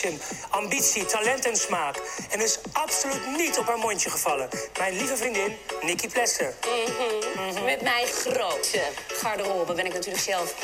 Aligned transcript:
schoonheid, 0.00 0.20
fashion, 0.20 0.62
ambitie, 0.62 1.04
talent 1.04 1.46
en 1.46 1.56
smaak. 1.56 1.96
En 2.30 2.40
is 2.40 2.60
absoluut 2.72 3.36
niet 3.36 3.58
op 3.58 3.66
haar 3.66 3.78
mondje 3.78 4.10
gevallen. 4.10 4.48
Mijn 4.78 4.92
lieve 4.92 5.16
vriendin, 5.16 5.52
Nikkie 5.82 6.10
Plessen. 6.10 6.52
Mhm. 6.60 7.48
Mhm. 7.48 7.64
Met 7.64 7.82
mijn 7.82 8.06
grote 8.06 8.82
garderobe 9.08 9.74
ben 9.74 9.86
ik 9.86 9.92
natuurlijk 9.92 10.24
zelf 10.24 10.54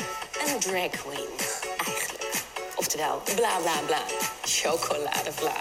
een 0.45 0.59
drag 0.59 0.89
queen. 0.89 1.27
Eigenlijk. 1.85 2.45
Oftewel, 2.75 3.21
bla 3.35 3.59
bla 3.59 3.79
bla. 3.85 4.01
Chocoladevla. 4.41 5.53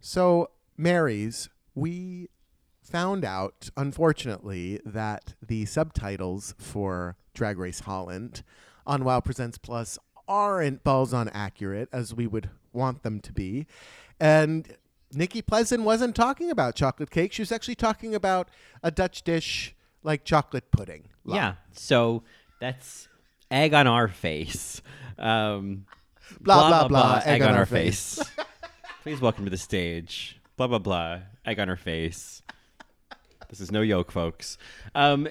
So, 0.00 0.46
Marys, 0.74 1.48
we 1.72 2.28
found 2.90 3.24
out, 3.24 3.70
unfortunately, 3.74 4.80
that 4.92 5.34
the 5.46 5.64
subtitles 5.64 6.54
for 6.58 7.16
Drag 7.32 7.58
Race 7.58 7.82
Holland 7.84 8.42
on 8.84 9.02
WoW 9.02 9.20
Presents 9.20 9.58
Plus 9.58 9.98
aren't 10.26 10.82
balls 10.82 11.12
on 11.12 11.28
accurate 11.28 11.88
as 11.92 12.14
we 12.14 12.26
would 12.26 12.48
want 12.74 13.02
them 13.02 13.20
to 13.20 13.32
be. 13.32 13.66
And 14.20 14.68
Nikkie 15.14 15.42
Plessen 15.42 15.84
wasn't 15.84 16.14
talking 16.14 16.50
about 16.50 16.74
chocolate 16.74 17.10
cake. 17.10 17.32
She 17.32 17.42
was 17.42 17.52
actually 17.52 17.76
talking 17.76 18.14
about 18.14 18.48
a 18.82 18.90
Dutch 18.90 19.22
dish 19.22 19.74
like 20.02 20.24
chocolate 20.24 20.70
pudding. 20.70 21.08
Yeah. 21.24 21.54
So 21.72 22.22
that's 22.60 23.08
egg 23.50 23.74
on 23.74 23.86
our 23.86 24.08
face. 24.08 24.82
Um, 25.18 25.86
Blah, 26.40 26.68
blah, 26.68 26.88
blah, 26.88 27.20
egg, 27.24 27.42
on, 27.42 27.54
our 27.54 27.66
face. 27.66 28.18
Please 29.02 29.20
welcome 29.20 29.44
to 29.44 29.50
the 29.50 29.58
stage. 29.58 30.40
Blah 30.56 30.68
blah 30.68 30.78
blah. 30.78 31.18
Egg 31.44 31.60
on 31.60 31.68
our 31.68 31.76
face. 31.76 32.42
This 33.50 33.60
is 33.60 33.70
no 33.70 33.82
yoke, 33.82 34.10
folks. 34.10 34.56
Um, 34.94 35.28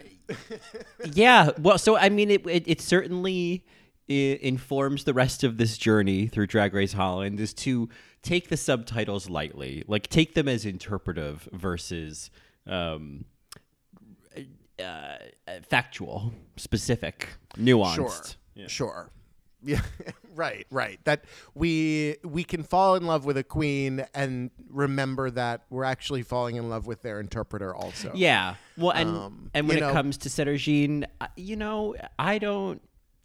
yeah. 1.13 1.49
Well, 1.59 1.77
so 1.77 1.97
I 1.97 2.09
mean, 2.09 2.29
it 2.29 2.47
it, 2.47 2.63
it 2.67 2.81
certainly 2.81 3.65
informs 4.07 5.03
the 5.05 5.13
rest 5.13 5.43
of 5.43 5.57
this 5.57 5.77
journey 5.77 6.27
through 6.27 6.47
Drag 6.47 6.73
Race 6.73 6.93
Holland 6.93 7.39
is 7.39 7.53
to 7.55 7.89
take 8.21 8.49
the 8.49 8.57
subtitles 8.57 9.29
lightly, 9.29 9.83
like 9.87 10.07
take 10.07 10.33
them 10.33 10.47
as 10.47 10.65
interpretive 10.65 11.47
versus 11.53 12.29
um, 12.67 13.25
uh, 14.83 15.15
factual, 15.69 16.33
specific, 16.57 17.29
nuanced. 17.57 18.35
Sure. 18.57 18.67
Sure. 18.69 19.09
Yeah, 19.65 19.79
right, 20.35 20.67
right. 20.71 20.99
That 21.05 21.23
we 21.55 22.17
we 22.25 22.43
can 22.43 22.63
fall 22.63 22.95
in 22.95 23.05
love 23.05 23.23
with 23.23 23.37
a 23.37 23.45
queen 23.45 24.05
and 24.13 24.51
remember 24.69 25.31
that 25.31 25.61
we're 25.69 25.85
actually 25.85 26.23
falling 26.23 26.57
in 26.57 26.67
love 26.67 26.85
with 26.85 27.01
their 27.01 27.21
interpreter 27.21 27.73
also. 27.73 28.11
Yeah. 28.13 28.55
Well, 28.77 28.91
and 28.91 29.09
Um, 29.15 29.49
and 29.53 29.69
when 29.69 29.77
it 29.77 29.79
know- 29.79 29.93
comes 29.93 30.17
to 30.17 30.27
Sederginne, 30.27 31.05
uh, 31.21 31.27
you 31.37 31.55
know, 31.55 31.95
I 32.19 32.39
don't. 32.39 32.81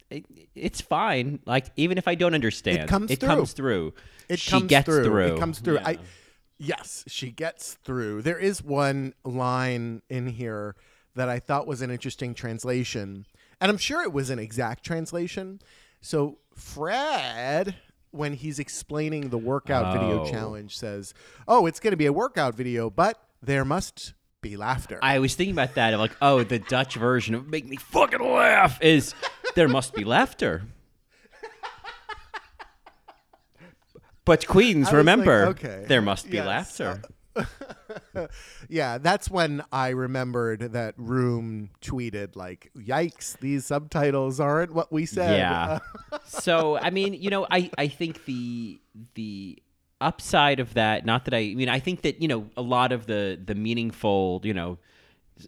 It, 0.09 0.25
it's 0.55 0.81
fine. 0.81 1.39
Like 1.45 1.67
even 1.75 1.97
if 1.97 2.07
I 2.07 2.15
don't 2.15 2.33
understand, 2.33 2.79
It 2.79 2.87
comes 2.87 3.11
it 3.11 3.19
through. 3.19 3.29
comes 3.29 3.53
through. 3.53 3.93
It 4.27 4.39
she 4.39 4.51
comes 4.51 4.65
gets 4.65 4.85
through. 4.85 5.03
through. 5.03 5.35
It 5.35 5.39
comes 5.39 5.59
through. 5.59 5.75
Yeah. 5.75 5.87
I 5.87 5.97
yes, 6.57 7.03
she 7.07 7.31
gets 7.31 7.73
through. 7.83 8.21
There 8.23 8.37
is 8.39 8.63
one 8.63 9.13
line 9.23 10.01
in 10.09 10.27
here 10.27 10.75
that 11.15 11.29
I 11.29 11.39
thought 11.39 11.67
was 11.67 11.81
an 11.81 11.91
interesting 11.91 12.33
translation, 12.33 13.25
and 13.61 13.69
I'm 13.71 13.77
sure 13.77 14.01
it 14.03 14.13
was 14.13 14.29
an 14.29 14.39
exact 14.39 14.83
translation. 14.85 15.59
So 16.01 16.37
Fred, 16.55 17.75
when 18.11 18.33
he's 18.33 18.57
explaining 18.59 19.29
the 19.29 19.37
workout 19.37 19.93
video 19.93 20.23
Oh. 20.25 20.29
challenge, 20.31 20.77
says, 20.77 21.13
"Oh, 21.47 21.65
it's 21.65 21.79
going 21.79 21.91
to 21.91 21.97
be 21.97 22.05
a 22.05 22.13
workout 22.13 22.55
video, 22.55 22.89
but 22.89 23.21
there 23.41 23.65
must 23.65 24.13
be 24.41 24.55
laughter." 24.55 24.97
I 25.01 25.19
was 25.19 25.35
thinking 25.35 25.53
about 25.53 25.75
that. 25.75 25.93
I'm 25.93 25.99
like, 25.99 26.15
oh, 26.21 26.43
the 26.43 26.59
Dutch 26.59 26.95
version 26.95 27.35
of 27.35 27.47
"make 27.47 27.67
me 27.67 27.75
fucking 27.75 28.21
laugh" 28.21 28.81
is 28.81 29.13
there 29.55 29.67
must 29.67 29.93
be 29.93 30.03
laughter. 30.03 30.63
But 34.25 34.45
queens, 34.45 34.85
was 34.85 34.87
like, 34.87 34.97
remember, 34.97 35.45
okay. 35.47 35.85
there 35.87 36.01
must 36.03 36.29
be 36.29 36.37
Yes. 36.37 36.45
laughter. 36.45 37.01
yeah, 38.69 38.97
that's 38.99 39.29
when 39.29 39.63
I 39.71 39.89
remembered 39.89 40.73
that 40.73 40.93
Roem 40.97 41.71
tweeted 41.81 42.35
like, 42.35 42.69
"Yikes, 42.77 43.39
these 43.39 43.65
subtitles 43.65 44.39
aren't 44.39 44.73
what 44.73 44.91
we 44.91 45.05
said." 45.05 45.37
Yeah. 45.39 45.79
so 46.25 46.77
I 46.77 46.91
mean, 46.91 47.13
you 47.13 47.29
know, 47.29 47.47
I 47.49 47.71
I 47.77 47.87
think 47.87 48.25
the 48.25 48.79
the 49.15 49.57
upside 50.01 50.59
of 50.59 50.75
that, 50.75 51.05
not 51.05 51.25
that 51.25 51.33
I, 51.33 51.39
I 51.39 51.53
mean, 51.55 51.69
I 51.69 51.79
think 51.79 52.01
that 52.01 52.21
you 52.21 52.27
know 52.27 52.49
a 52.55 52.61
lot 52.61 52.91
of 52.91 53.07
the 53.07 53.39
the 53.43 53.55
meaningful, 53.55 54.41
you 54.43 54.53
know, 54.53 54.77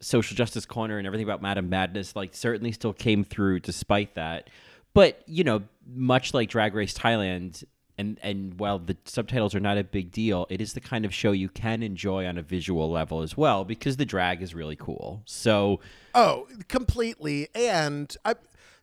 social 0.01 0.35
justice 0.35 0.65
corner 0.65 0.97
and 0.97 1.05
everything 1.07 1.25
about 1.25 1.41
Madame 1.41 1.69
Madness, 1.69 2.15
like 2.15 2.33
certainly 2.33 2.71
still 2.71 2.93
came 2.93 3.23
through 3.23 3.59
despite 3.59 4.15
that. 4.15 4.49
But 4.93 5.21
you 5.25 5.43
know, 5.43 5.63
much 5.85 6.33
like 6.33 6.49
Drag 6.49 6.73
Race 6.73 6.93
Thailand. 6.93 7.63
And, 7.97 8.17
and 8.23 8.59
while 8.59 8.79
the 8.79 8.97
subtitles 9.05 9.53
are 9.53 9.59
not 9.59 9.77
a 9.77 9.83
big 9.83 10.11
deal, 10.11 10.47
it 10.49 10.59
is 10.59 10.73
the 10.73 10.79
kind 10.79 11.05
of 11.05 11.13
show 11.13 11.33
you 11.33 11.49
can 11.49 11.83
enjoy 11.83 12.25
on 12.25 12.35
a 12.35 12.41
visual 12.41 12.89
level 12.89 13.21
as 13.21 13.37
well 13.37 13.63
because 13.63 13.97
the 13.97 14.05
drag 14.05 14.41
is 14.41 14.55
really 14.55 14.75
cool. 14.75 15.21
So 15.25 15.81
Oh, 16.15 16.47
completely. 16.67 17.49
And 17.53 18.15
I, 18.25 18.35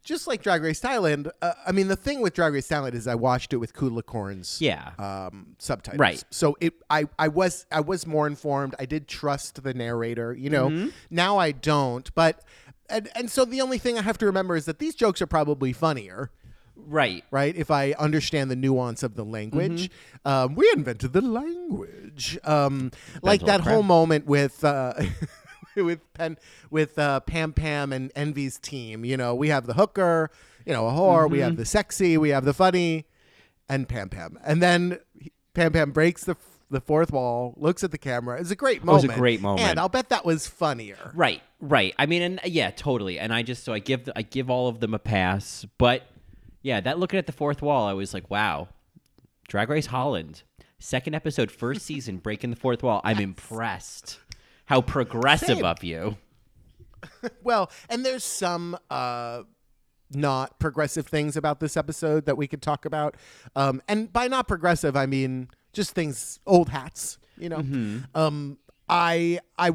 just 0.04 0.26
like 0.26 0.42
Drag 0.42 0.62
Race 0.62 0.80
Thailand, 0.80 1.30
uh, 1.42 1.52
I 1.66 1.72
mean, 1.72 1.88
the 1.88 1.96
thing 1.96 2.20
with 2.20 2.34
Drag 2.34 2.52
Race 2.54 2.68
Thailand 2.68 2.94
is 2.94 3.06
I 3.06 3.14
watched 3.14 3.52
it 3.52 3.56
with 3.58 3.74
Kudla 3.74 4.02
Korn's 4.02 4.60
Yeah. 4.60 4.92
um, 4.98 5.54
subtitles. 5.58 5.98
Right. 5.98 6.24
So 6.30 6.56
it, 6.60 6.74
I, 6.88 7.04
I 7.18 7.28
was, 7.28 7.66
I 7.70 7.80
was 7.80 8.06
more 8.06 8.26
informed. 8.26 8.74
I 8.78 8.86
did 8.86 9.06
trust 9.08 9.62
the 9.62 9.74
narrator. 9.74 10.32
You 10.32 10.50
know, 10.50 10.68
Mm-hmm. 10.68 10.88
now 11.10 11.36
I 11.38 11.52
don't. 11.52 12.12
But, 12.14 12.42
and 12.88 13.08
and 13.14 13.30
so 13.30 13.44
the 13.44 13.60
only 13.60 13.76
thing 13.78 13.98
I 13.98 14.02
have 14.02 14.16
to 14.18 14.26
remember 14.26 14.56
is 14.56 14.64
that 14.64 14.78
these 14.78 14.94
jokes 14.94 15.20
are 15.20 15.26
probably 15.26 15.74
funnier. 15.74 16.30
right, 16.74 17.22
Right, 17.30 17.54
if 17.54 17.70
I 17.70 17.92
understand 17.98 18.50
the 18.50 18.56
nuance 18.56 19.02
of 19.02 19.14
the 19.14 19.24
language, 19.24 19.90
Mm-hmm. 20.24 20.28
um, 20.28 20.54
we 20.54 20.70
invented 20.74 21.12
the 21.12 21.20
language. 21.20 22.38
Um, 22.44 22.92
like 23.22 23.42
that 23.42 23.60
crap. 23.62 23.74
whole 23.74 23.82
moment 23.82 24.24
with 24.26 24.64
uh, 24.64 24.94
with 25.84 26.00
Pen, 26.14 26.36
with 26.70 26.98
uh, 26.98 27.20
Pam 27.20 27.52
Pam 27.52 27.92
and 27.92 28.10
Envy's 28.16 28.58
team. 28.58 29.04
You 29.04 29.16
know, 29.16 29.34
we 29.34 29.48
have 29.48 29.66
the 29.66 29.74
hooker, 29.74 30.30
you 30.66 30.72
know, 30.72 30.86
a 30.88 30.92
whore. 30.92 31.28
We 31.30 31.38
Mm-hmm. 31.38 31.44
have 31.44 31.56
the 31.56 31.64
sexy. 31.64 32.16
We 32.18 32.30
have 32.30 32.44
the 32.44 32.54
funny, 32.54 33.06
and 33.68 33.88
Pam 33.88 34.08
Pam. 34.08 34.38
And 34.44 34.62
then 34.62 34.98
he- 35.18 35.32
Pam 35.54 35.72
Pam 35.72 35.90
breaks 35.92 36.24
the 36.24 36.32
f- 36.32 36.38
the 36.70 36.80
fourth 36.82 37.10
wall, 37.12 37.54
looks 37.56 37.82
at 37.82 37.90
the 37.92 37.98
camera. 37.98 38.38
It's 38.38 38.50
a 38.50 38.56
great 38.56 38.84
moment. 38.84 39.04
It 39.04 39.08
was 39.08 39.16
a 39.16 39.18
great 39.18 39.40
moment. 39.40 39.66
and 39.66 39.80
I'll 39.80 39.88
bet 39.88 40.10
that 40.10 40.26
was 40.26 40.46
funnier. 40.46 40.98
Right, 41.14 41.40
right. 41.60 41.94
I 41.98 42.04
mean, 42.04 42.20
and 42.20 42.40
yeah, 42.44 42.70
totally. 42.70 43.18
And 43.18 43.32
I 43.32 43.42
just 43.42 43.64
so 43.64 43.72
I 43.72 43.78
give 43.78 44.08
I 44.14 44.20
give 44.22 44.50
all 44.50 44.68
of 44.68 44.80
them 44.80 44.92
a 44.92 44.98
pass, 44.98 45.64
but 45.78 46.02
yeah, 46.60 46.80
that 46.80 46.98
looking 46.98 47.18
at 47.18 47.24
the 47.26 47.32
fourth 47.32 47.62
wall, 47.62 47.86
I 47.86 47.94
was 47.94 48.12
like, 48.12 48.28
wow, 48.30 48.68
Drag 49.48 49.70
Race 49.70 49.86
Holland, 49.86 50.42
second 50.78 51.14
episode, 51.14 51.50
first 51.50 51.82
season, 51.86 52.18
breaking 52.18 52.50
the 52.50 52.56
fourth 52.56 52.82
wall. 52.82 53.00
I'm 53.02 53.18
impressed. 53.18 54.18
How 54.68 54.82
progressive 54.82 55.56
Same. 55.56 55.64
of 55.64 55.82
you. 55.82 56.16
Well, 57.44 57.70
and 57.88 58.04
there's 58.04 58.24
some 58.24 58.76
uh, 58.90 59.42
not 60.10 60.58
progressive 60.58 61.06
things 61.06 61.36
about 61.36 61.60
this 61.60 61.76
episode 61.76 62.26
that 62.26 62.36
we 62.36 62.48
could 62.48 62.60
talk 62.60 62.84
about. 62.84 63.16
Um, 63.54 63.80
and 63.88 64.12
by 64.12 64.26
not 64.26 64.48
progressive, 64.48 64.96
I 64.96 65.06
mean 65.06 65.48
just 65.72 65.92
things, 65.92 66.40
old 66.44 66.68
hats. 66.68 67.18
You 67.38 67.50
know, 67.50 68.02
um, 68.16 68.58
I 68.88 69.38
I 69.56 69.70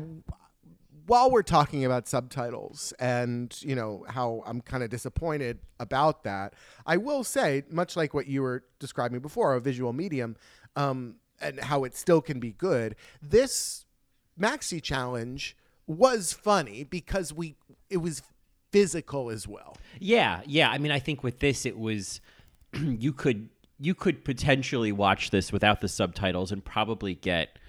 while 1.08 1.32
we're 1.32 1.44
talking 1.44 1.86
about 1.86 2.08
subtitles 2.08 2.94
and 3.00 3.58
you 3.62 3.76
know 3.76 4.06
how 4.10 4.44
I'm 4.46 4.60
kind 4.60 4.84
of 4.84 4.90
disappointed 4.90 5.60
about 5.80 6.24
that, 6.26 6.56
I 6.86 6.98
will 6.98 7.24
say, 7.24 7.64
much 7.70 7.96
like 7.96 8.14
what 8.14 8.28
you 8.28 8.42
were 8.42 8.66
describing 8.80 9.22
before, 9.22 9.56
a 9.56 9.62
visual 9.62 9.94
medium, 9.94 10.36
um, 10.76 11.16
and 11.42 11.60
how 11.60 11.86
it 11.86 11.96
still 11.96 12.22
can 12.22 12.40
be 12.40 12.52
good. 12.52 12.96
This 13.22 13.83
maxi 14.40 14.82
challenge 14.82 15.56
was 15.88 16.34
funny 16.34 16.84
because 16.84 17.34
we 17.34 17.56
it 17.90 17.98
was 17.98 18.22
physical 18.72 19.30
as 19.30 19.48
well. 19.48 19.78
Yeah, 20.00 20.42
yeah. 20.46 20.70
I 20.70 20.78
mean, 20.78 20.92
I 20.92 21.00
think 21.00 21.24
with 21.24 21.40
this, 21.40 21.66
it 21.66 21.78
was 21.78 22.22
you 22.74 23.14
could 23.14 23.50
you 23.80 23.94
could 23.94 24.24
potentially 24.24 24.92
watch 24.92 25.30
this 25.30 25.52
without 25.52 25.82
the 25.82 25.88
subtitles 25.88 26.52
and 26.52 26.64
probably 26.64 27.16
get 27.16 27.60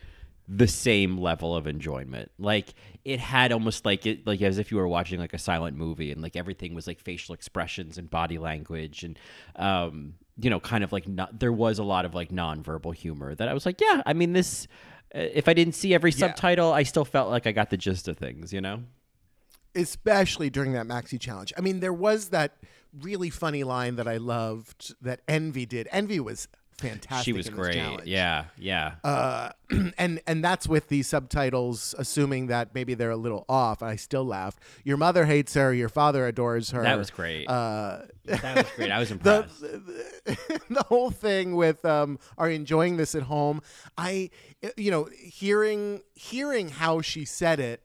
the 0.46 0.68
same 0.68 1.18
level 1.18 1.56
of 1.56 1.66
enjoyment. 1.66 2.30
Like 2.38 2.74
it 3.04 3.18
had 3.18 3.52
almost 3.52 3.84
like 3.84 4.06
it 4.06 4.26
like 4.26 4.42
as 4.42 4.58
if 4.58 4.70
you 4.70 4.76
were 4.76 4.88
watching 4.88 5.18
like 5.18 5.34
a 5.34 5.38
silent 5.38 5.76
movie 5.76 6.12
and 6.12 6.22
like 6.22 6.36
everything 6.36 6.74
was 6.74 6.86
like 6.86 7.00
facial 7.00 7.34
expressions 7.34 7.96
and 7.98 8.10
body 8.10 8.38
language 8.38 9.04
and 9.04 9.18
um 9.56 10.14
you 10.38 10.50
know 10.50 10.60
kind 10.60 10.84
of 10.84 10.92
like 10.92 11.08
not, 11.08 11.38
there 11.38 11.52
was 11.52 11.78
a 11.78 11.84
lot 11.84 12.04
of 12.04 12.14
like 12.14 12.30
nonverbal 12.30 12.94
humor 12.94 13.34
that 13.34 13.48
I 13.48 13.54
was 13.54 13.64
like, 13.64 13.80
yeah, 13.80 14.02
I 14.04 14.12
mean 14.12 14.34
this 14.34 14.68
Uh, 15.14 15.20
if 15.32 15.48
I 15.48 15.54
didn't 15.54 15.74
see 15.74 15.94
every 15.94 16.12
subtitle, 16.12 16.72
I 16.72 16.82
still 16.82 17.04
felt 17.04 17.30
like 17.30 17.46
I 17.46 17.52
got 17.52 17.70
the 17.70 17.76
gist 17.76 18.08
of 18.08 18.18
things, 18.18 18.52
you 18.52 18.60
know? 18.60 18.82
especially 19.74 20.50
during 20.50 20.72
that 20.72 20.86
maxi 20.86 21.18
challenge. 21.18 21.52
I 21.56 21.60
mean, 21.60 21.80
there 21.80 21.92
was 21.92 22.28
that 22.30 22.56
really 23.00 23.30
funny 23.30 23.64
line 23.64 23.96
that 23.96 24.06
I 24.06 24.18
loved 24.18 24.94
that 25.00 25.20
Envy 25.26 25.66
did. 25.66 25.88
Envy 25.90 26.20
was 26.20 26.48
fantastic. 26.78 27.24
She 27.24 27.32
was 27.32 27.48
great. 27.48 27.76
Yeah, 28.04 28.44
yeah. 28.58 28.94
Uh, 29.02 29.50
and 29.98 30.20
and 30.26 30.44
that's 30.44 30.68
with 30.68 30.88
the 30.88 31.02
subtitles, 31.02 31.94
assuming 31.98 32.48
that 32.48 32.74
maybe 32.74 32.94
they're 32.94 33.10
a 33.10 33.16
little 33.16 33.44
off. 33.48 33.82
I 33.82 33.96
still 33.96 34.24
laughed. 34.24 34.58
Your 34.84 34.96
mother 34.96 35.26
hates 35.26 35.54
her. 35.54 35.72
Your 35.72 35.88
father 35.88 36.26
adores 36.26 36.70
her. 36.70 36.82
that 36.82 36.98
was 36.98 37.10
great. 37.10 37.48
Uh, 37.48 38.02
that 38.24 38.56
was 38.56 38.72
great. 38.76 38.90
I 38.90 38.98
was 38.98 39.10
impressed. 39.12 39.60
the 39.60 40.60
the 40.70 40.82
whole 40.88 41.10
thing 41.10 41.56
with 41.56 41.84
um, 41.84 42.18
are 42.38 42.48
you 42.48 42.56
enjoying 42.56 42.96
this 42.96 43.14
at 43.14 43.22
home? 43.22 43.60
I 43.96 44.30
you 44.76 44.90
know 44.90 45.08
hearing 45.16 46.02
hearing 46.14 46.68
how 46.68 47.00
she 47.00 47.24
said 47.24 47.60
it 47.60 47.82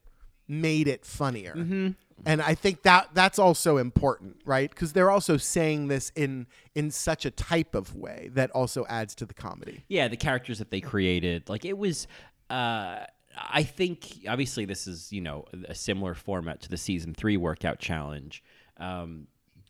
made 0.48 0.88
it 0.88 1.06
funnier. 1.06 1.54
Mm-hmm. 1.56 1.90
And 2.26 2.42
I 2.42 2.56
think 2.56 2.84
that 2.84 3.10
that's 3.14 3.40
also 3.40 3.78
important, 3.78 4.38
right? 4.46 4.70
Because 4.70 4.94
they're 4.94 5.12
also 5.12 5.38
saying 5.38 5.88
this 5.88 6.12
in 6.16 6.48
in 6.76 6.92
such 6.92 7.26
a 7.26 7.32
type 7.32 7.76
of 7.76 7.96
way 7.96 8.30
that 8.34 8.52
also 8.52 8.86
adds 8.88 9.16
to 9.16 9.26
the 9.26 9.34
comedy. 9.34 9.84
yeah, 9.88 10.08
the 10.08 10.18
characters 10.18 10.60
that 10.60 10.72
they 10.72 10.82
created, 10.82 11.50
like 11.50 11.66
it 11.66 11.78
was. 11.78 12.08
Uh, 12.50 13.06
I 13.38 13.64
think 13.64 14.26
obviously 14.28 14.66
this 14.66 14.88
is 14.88 15.14
you 15.14 15.22
know 15.22 15.46
a 15.68 15.76
similar 15.76 16.14
format 16.14 16.62
to 16.62 16.70
the 16.70 16.78
season 16.78 17.14
three 17.14 17.38
workout 17.38 17.80
challenge. 17.80 18.44
Um, 18.78 19.28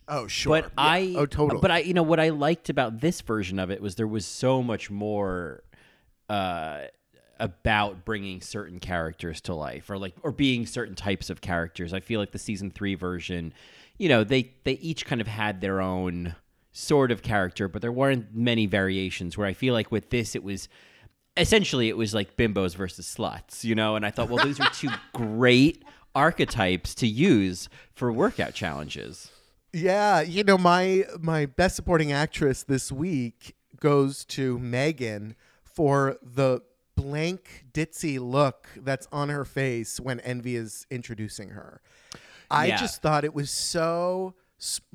Oh, 0.10 0.28
sure. 0.28 0.62
But 0.62 0.64
Yeah. 0.64 0.70
I 0.78 1.14
oh 1.18 1.26
totally. 1.26 1.62
But 1.62 1.72
I 1.72 1.80
you 1.80 1.94
know 1.94 2.04
what 2.04 2.20
I 2.20 2.30
liked 2.30 2.70
about 2.70 3.00
this 3.00 3.22
version 3.22 3.60
of 3.60 3.70
it 3.70 3.82
was 3.82 3.96
there 3.96 4.08
was 4.08 4.26
so 4.26 4.64
much 4.64 4.90
more 4.90 5.64
uh 6.28 6.86
about 7.40 8.06
bringing 8.06 8.42
certain 8.42 8.80
characters 8.80 9.42
to 9.42 9.54
life 9.54 9.90
or 9.90 9.98
like 9.98 10.14
or 10.24 10.32
being 10.32 10.66
certain 10.66 10.96
types 10.96 11.30
of 11.30 11.42
characters. 11.42 11.94
I 11.94 12.00
feel 12.00 12.20
like 12.20 12.32
the 12.32 12.40
season 12.40 12.72
3 12.72 12.96
version, 12.96 13.54
you 13.98 14.10
know, 14.10 14.24
they 14.24 14.52
they 14.64 14.74
each 14.74 15.06
kind 15.06 15.22
of 15.22 15.28
had 15.28 15.62
their 15.62 15.82
own 15.82 16.36
sort 16.72 17.12
of 17.12 17.22
character, 17.22 17.68
but 17.68 17.82
there 17.82 17.92
weren't 17.92 18.36
many 18.36 18.66
variations 18.66 19.38
where 19.38 19.48
I 19.48 19.54
feel 19.54 19.74
like 19.74 19.92
with 19.92 20.10
this 20.10 20.36
it 20.36 20.44
was 20.44 20.68
essentially 21.38 21.90
it 21.90 21.98
was 21.98 22.14
like 22.14 22.36
bimbos 22.36 22.76
versus 22.76 23.08
sluts, 23.08 23.64
you 23.64 23.76
know, 23.76 23.96
and 23.96 24.06
I 24.06 24.12
thought 24.12 24.30
well 24.30 24.46
these 24.46 24.60
are 24.60 24.70
two 24.72 24.90
great 25.14 25.84
archetypes 26.16 26.96
to 26.96 27.08
use 27.08 27.70
for 27.94 28.12
workout 28.12 28.54
challenges. 28.54 29.32
Yeah, 29.72 30.22
you 30.22 30.44
know 30.44 30.58
my 30.58 31.06
my 31.20 31.46
best 31.46 31.76
supporting 31.76 32.12
actress 32.12 32.64
this 32.64 32.92
week 32.92 33.56
goes 33.80 34.26
to 34.26 34.60
Megan 34.60 35.36
for 35.64 36.18
the 36.22 36.62
blank 37.02 37.66
ditzy 37.74 38.20
look 38.20 38.68
that's 38.78 39.08
on 39.12 39.30
her 39.30 39.46
face 39.46 40.00
when 40.00 40.20
Envy 40.22 40.56
is 40.56 40.86
introducing 40.92 41.50
her. 41.50 41.82
I 42.52 42.68
Yeah. 42.68 42.78
just 42.78 43.02
thought 43.02 43.24
it 43.24 43.34
was 43.34 43.50
so 43.50 44.36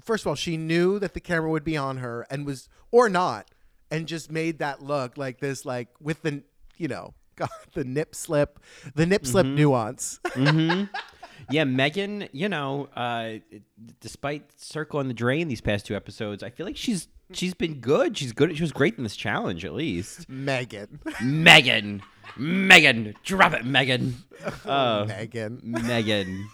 first 0.02 0.24
of 0.24 0.26
all 0.26 0.34
she 0.34 0.58
knew 0.58 0.98
that 0.98 1.14
the 1.14 1.20
camera 1.20 1.50
would 1.50 1.64
be 1.64 1.76
on 1.76 1.96
her 1.96 2.26
and 2.28 2.44
was 2.44 2.68
or 2.90 3.08
not 3.08 3.50
and 3.90 4.06
just 4.06 4.30
made 4.30 4.58
that 4.58 4.82
look 4.82 5.16
like 5.16 5.40
this 5.40 5.64
like 5.64 5.88
with 6.00 6.20
the 6.20 6.42
you 6.76 6.88
know 6.88 7.14
God, 7.36 7.48
the 7.72 7.84
nip 7.84 8.14
slip 8.14 8.60
the 8.94 9.06
nip 9.06 9.24
slip 9.26 9.46
mm-hmm. 9.46 9.56
nuance. 9.56 10.20
Mm-hmm. 10.24 10.94
Yeah, 11.50 11.64
Megan, 11.64 12.28
you 12.32 12.48
know, 12.48 12.88
uh, 12.96 13.34
despite 14.00 14.50
circling 14.60 15.08
the 15.08 15.14
drain 15.14 15.48
these 15.48 15.60
past 15.60 15.86
two 15.86 15.94
episodes, 15.96 16.42
I 16.42 16.50
feel 16.50 16.66
like 16.66 16.76
she's 16.76 17.08
she's 17.32 17.54
been 17.54 17.80
good. 17.80 18.16
She's 18.16 18.32
good. 18.32 18.56
She 18.56 18.62
was 18.62 18.72
great 18.72 18.96
in 18.96 19.02
this 19.02 19.16
challenge, 19.16 19.64
at 19.64 19.72
least. 19.74 20.28
Megan. 20.28 21.00
Megan, 21.22 22.02
Megan, 22.36 23.14
drop 23.24 23.52
it, 23.54 23.64
Megan. 23.64 24.16
Uh, 24.66 25.06
Megan. 25.08 25.58
Megan. 25.62 26.48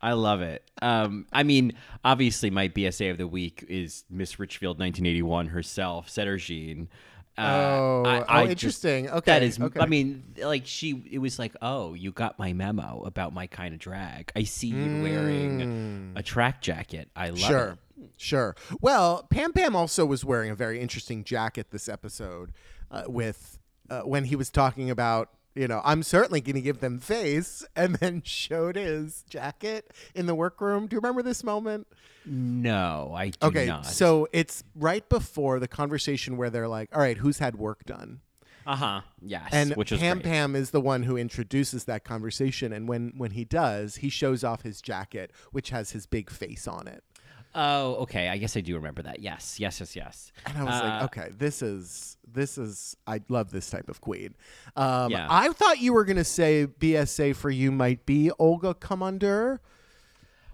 I 0.00 0.12
love 0.12 0.40
it. 0.40 0.62
Um, 0.80 1.26
I 1.32 1.42
mean, 1.42 1.72
obviously, 2.02 2.48
my 2.48 2.68
BSA 2.68 3.10
of 3.10 3.18
the 3.18 3.26
week 3.26 3.64
is 3.68 4.04
Miss 4.08 4.38
Richfield, 4.38 4.78
1981 4.78 5.48
herself, 5.48 6.08
Sederginne. 6.08 6.88
Uh, 7.36 7.40
Oh, 7.42 8.02
I- 8.06 8.18
oh, 8.20 8.24
I 8.28 8.40
just- 8.42 8.50
interesting. 8.52 9.04
That 9.06 9.14
Okay, 9.16 9.32
that 9.32 9.42
is. 9.42 9.60
okay. 9.60 9.80
I 9.80 9.86
mean, 9.86 10.22
like 10.38 10.66
she, 10.66 11.02
it 11.10 11.18
was 11.18 11.38
like, 11.38 11.54
oh, 11.60 11.94
you 11.94 12.12
got 12.12 12.38
my 12.38 12.52
memo 12.52 13.02
about 13.04 13.32
my 13.34 13.46
kind 13.48 13.74
of 13.74 13.80
drag. 13.80 14.30
I 14.36 14.44
see 14.44 14.68
you 14.68 15.02
wearing 15.02 16.12
a 16.16 16.22
track 16.22 16.60
jacket. 16.62 17.08
I 17.16 17.30
love 17.30 17.38
Mm. 17.38 17.46
Sure. 17.48 17.68
it. 18.00 18.10
Sure. 18.16 18.56
Well, 18.80 19.26
Pam 19.30 19.52
Pam 19.52 19.74
also 19.74 20.04
was 20.06 20.24
wearing 20.24 20.50
a 20.50 20.54
very 20.54 20.80
interesting 20.80 21.24
jacket 21.24 21.70
this 21.70 21.88
episode 21.88 22.52
uh, 22.90 23.04
with 23.06 23.58
uh, 23.90 24.00
when 24.02 24.24
he 24.24 24.36
was 24.36 24.50
talking 24.50 24.88
about, 24.90 25.30
you 25.54 25.68
know, 25.68 25.80
I'm 25.84 26.02
certainly 26.02 26.40
going 26.40 26.56
to 26.56 26.60
give 26.62 26.80
them 26.80 26.98
face 26.98 27.64
and 27.76 27.96
then 27.96 28.22
showed 28.24 28.76
his 28.76 29.24
jacket 29.28 29.92
in 30.14 30.26
the 30.26 30.34
workroom. 30.34 30.86
Do 30.86 30.94
you 30.96 31.00
remember 31.00 31.22
this 31.22 31.44
moment? 31.44 31.86
No, 32.26 33.12
I 33.14 33.28
do 33.30 33.36
Okay. 33.48 33.66
not. 33.66 33.86
So 33.86 34.28
it's 34.32 34.64
right 34.74 35.06
before 35.08 35.60
the 35.60 35.68
conversation 35.68 36.36
where 36.36 36.50
they're 36.50 36.68
like, 36.68 36.88
all 36.94 37.00
right, 37.02 37.18
who's 37.18 37.38
had 37.38 37.56
work 37.56 37.84
done? 37.84 38.20
uh 38.66 38.76
huh, 38.76 39.00
yes, 39.20 39.50
And 39.52 39.74
which 39.74 39.90
was 39.90 40.00
Pam 40.00 40.20
great. 40.20 40.24
Pam 40.24 40.56
is 40.56 40.70
the 40.70 40.80
one 40.80 41.02
who 41.02 41.18
introduces 41.18 41.84
that 41.84 42.02
conversation. 42.02 42.72
And 42.72 42.88
when, 42.88 43.12
when 43.14 43.32
he 43.32 43.44
does, 43.44 43.96
he 43.96 44.08
shows 44.08 44.42
off 44.42 44.62
his 44.62 44.80
jacket, 44.80 45.32
which 45.52 45.68
has 45.68 45.90
his 45.90 46.06
big 46.06 46.30
face 46.30 46.66
on 46.66 46.88
it. 46.88 47.04
Oh, 47.54 47.94
okay. 48.02 48.28
I 48.28 48.36
guess 48.38 48.56
I 48.56 48.60
do 48.60 48.74
remember 48.74 49.02
that. 49.02 49.20
Yes, 49.20 49.60
yes, 49.60 49.78
yes, 49.80 49.94
yes. 49.94 50.32
And 50.46 50.58
I 50.58 50.64
was 50.64 50.74
Uh, 50.74 50.84
like, 50.84 51.02
okay, 51.04 51.28
this 51.38 51.62
is 51.62 52.16
this 52.32 52.58
is 52.58 52.96
I 53.06 53.20
love 53.28 53.50
this 53.52 53.70
type 53.70 53.88
of 53.88 54.00
queen. 54.00 54.34
Um, 54.76 55.12
Yeah. 55.12 55.26
I 55.30 55.50
thought 55.52 55.78
you 55.80 55.92
were 55.92 56.04
gonna 56.04 56.24
say 56.24 56.66
BSA 56.66 57.36
for 57.36 57.50
you 57.50 57.70
might 57.70 58.04
be 58.06 58.30
Olga 58.38 58.74
Commandeur. 58.74 59.60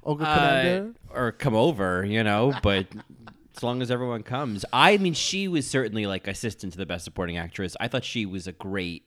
Olga 0.02 0.24
uh, 0.26 0.34
Commandeur. 0.34 0.94
or 1.14 1.32
come 1.32 1.54
over, 1.54 2.04
you 2.04 2.22
know, 2.22 2.54
but 2.62 2.86
as 3.56 3.62
long 3.62 3.80
as 3.82 3.90
everyone 3.90 4.22
comes. 4.22 4.64
I 4.72 4.96
mean, 4.98 5.14
she 5.14 5.48
was 5.48 5.66
certainly 5.66 6.06
like 6.06 6.26
assistant 6.28 6.72
to 6.72 6.78
the 6.78 6.86
best 6.86 7.04
supporting 7.04 7.36
actress. 7.38 7.76
I 7.80 7.88
thought 7.88 8.04
she 8.04 8.26
was 8.26 8.46
a 8.46 8.52
great 8.52 9.04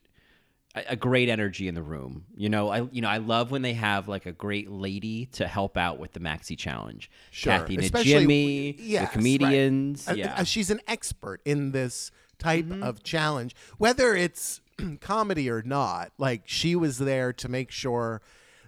a 0.76 0.96
great 0.96 1.30
energy 1.30 1.68
in 1.68 1.76
the 1.76 1.84
room. 1.84 2.26
You 2.36 2.50
know, 2.50 2.70
I 2.70 2.82
you 2.92 3.02
know, 3.02 3.10
I 3.10 3.18
love 3.18 3.52
when 3.52 3.62
they 3.62 3.74
have 3.74 4.08
like 4.08 4.26
a 4.26 4.32
great 4.32 4.70
lady 4.72 5.28
to 5.34 5.48
help 5.48 5.78
out 5.78 6.00
with 6.00 6.14
the 6.14 6.20
maxi 6.20 6.58
challenge. 6.58 7.12
Sure. 7.32 7.54
Kathy 7.60 7.78
Especially- 7.78 8.26
Najimy, 8.26 8.76
yes, 8.80 9.10
the 9.12 9.18
comedians. 9.18 10.08
Uh, 10.08 10.14
Yeah. 10.14 10.44
she's 10.44 10.70
an 10.72 10.82
expert 10.88 11.42
in 11.46 11.72
this 11.72 12.12
type 12.40 12.66
Mm-hmm. 12.66 12.84
of 12.84 13.04
challenge, 13.04 13.56
whether 13.78 14.16
it's 14.16 14.62
comedy 15.00 15.50
or 15.50 15.62
not. 15.62 16.12
Like 16.18 16.42
she 16.46 16.76
was 16.76 16.98
there 16.98 17.32
to 17.34 17.48
make 17.48 17.70
sure 17.70 18.22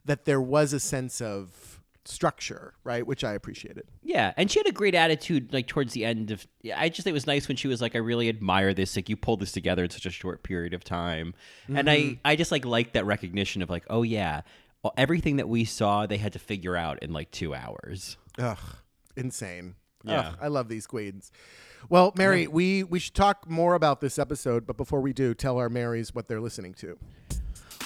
that 0.05 0.25
there 0.25 0.39
was 0.41 0.73
a 0.73 0.79
sense 0.79 1.19
of 1.21 1.74
structure, 2.07 2.73
right? 2.83 3.05
Which 3.05 3.23
I 3.23 3.33
appreciated. 3.33 3.85
Yeah, 4.03 4.33
and 4.37 4.49
she 4.51 4.59
had 4.59 4.67
a 4.67 4.71
great 4.71 4.95
attitude 4.95 5.51
like 5.53 5.67
towards 5.67 5.93
the 5.93 6.05
end 6.05 6.31
of 6.31 6.45
yeah, 6.61 6.79
I 6.79 6.89
just 6.89 7.03
think 7.03 7.11
it 7.11 7.13
was 7.13 7.27
nice 7.27 7.47
when 7.47 7.57
she 7.57 7.67
was 7.67 7.81
like 7.81 7.95
I 7.95 7.99
really 7.99 8.29
admire 8.29 8.73
this 8.73 8.95
like 8.95 9.09
you 9.09 9.17
pulled 9.17 9.39
this 9.39 9.51
together 9.51 9.83
in 9.83 9.89
such 9.89 10.05
a 10.05 10.11
short 10.11 10.43
period 10.43 10.73
of 10.73 10.83
time. 10.83 11.33
And 11.67 11.87
Mm-hmm. 11.87 12.15
I 12.25 12.31
I 12.31 12.35
just 12.35 12.51
like 12.51 12.65
liked 12.65 12.93
that 12.93 13.05
recognition 13.05 13.61
of 13.61 13.69
like 13.69 13.85
oh 13.89 14.03
yeah, 14.03 14.41
well, 14.83 14.93
everything 14.97 15.37
that 15.37 15.49
we 15.49 15.65
saw 15.65 16.05
they 16.05 16.17
had 16.17 16.33
to 16.33 16.39
figure 16.39 16.75
out 16.75 17.01
in 17.01 17.11
like 17.13 17.31
2 17.31 17.53
hours. 17.55 18.17
Ugh, 18.37 18.57
insane. 19.15 19.75
Yeah. 20.03 20.19
Ugh, 20.29 20.37
I 20.41 20.47
love 20.49 20.67
these 20.69 20.85
queens. 20.85 21.31
Well, 21.89 22.13
Mary, 22.17 22.47
we 22.47 22.83
we 22.83 22.99
should 22.99 23.13
talk 23.15 23.49
more 23.49 23.75
about 23.75 24.01
this 24.01 24.17
episode, 24.19 24.65
but 24.65 24.75
before 24.77 25.01
we 25.01 25.13
do, 25.13 25.33
tell 25.33 25.57
our 25.57 25.69
Marys 25.69 26.13
what 26.15 26.27
they're 26.27 26.41
listening 26.41 26.73
to. 26.75 26.97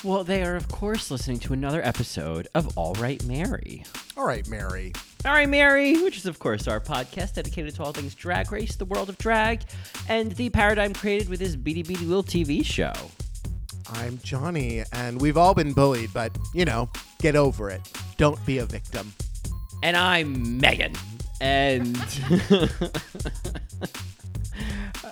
Well, 0.04 0.24
they 0.24 0.44
are 0.44 0.56
of 0.56 0.68
course 0.70 1.12
listening 1.12 1.40
to 1.40 1.54
another 1.54 1.82
episode 1.84 2.48
of 2.56 2.78
All 2.78 2.94
Right 2.96 3.24
Mary. 3.26 3.84
All 4.16 4.26
right, 4.26 4.48
Mary. 4.48 4.94
All 5.26 5.34
right, 5.34 5.50
Mary, 5.50 6.02
which 6.02 6.18
is, 6.18 6.26
of 6.26 6.40
course, 6.40 6.68
our 6.68 6.80
podcast 6.80 7.34
dedicated 7.34 7.76
to 7.76 7.84
all 7.84 7.92
things 7.92 8.16
drag 8.16 8.52
race, 8.52 8.78
the 8.78 8.86
world 8.86 9.10
of 9.10 9.18
drag, 9.18 9.64
and 10.08 10.32
the 10.34 10.50
paradigm 10.50 10.94
created 10.94 11.28
with 11.28 11.40
this 11.40 11.58
Beady 11.58 11.84
Beady 11.84 12.06
Will 12.06 12.24
TV 12.24 12.64
show. 12.64 12.94
I'm 13.92 14.18
Johnny, 14.24 14.84
and 14.94 15.20
we've 15.20 15.38
all 15.38 15.54
been 15.54 15.74
bullied, 15.74 16.12
but 16.14 16.32
you 16.54 16.64
know, 16.64 16.90
get 17.20 17.36
over 17.36 17.70
it. 17.70 17.82
Don't 18.18 18.44
be 18.46 18.60
a 18.60 18.66
victim. 18.66 19.12
And 19.84 19.98
I'm 19.98 20.60
Megan. 20.60 20.94
And 21.42 21.98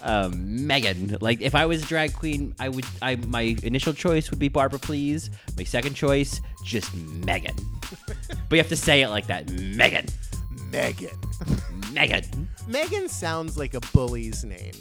um, 0.08 0.66
Megan. 0.66 1.18
Like, 1.22 1.42
if 1.42 1.54
I 1.54 1.66
was 1.66 1.84
a 1.84 1.86
drag 1.86 2.14
queen, 2.14 2.56
I 2.60 2.70
would. 2.70 2.86
I 3.02 3.18
my 3.28 3.56
initial 3.64 3.94
choice 3.94 4.32
would 4.32 4.40
be 4.40 4.48
Barbara, 4.48 4.80
please. 4.80 5.30
My 5.58 5.64
second 5.64 5.94
choice, 5.94 6.42
just 6.64 6.96
Megan. 6.96 7.56
but 8.30 8.56
you 8.56 8.58
have 8.58 8.70
to 8.70 8.76
say 8.76 9.02
it 9.02 9.10
like 9.10 9.28
that, 9.28 9.50
Megan. 9.52 10.06
Megan. 10.72 11.18
Megan. 11.92 12.50
Megan 12.68 13.10
sounds 13.10 13.58
like 13.58 13.74
a 13.74 13.82
bully's 13.94 14.44
name. 14.44 14.74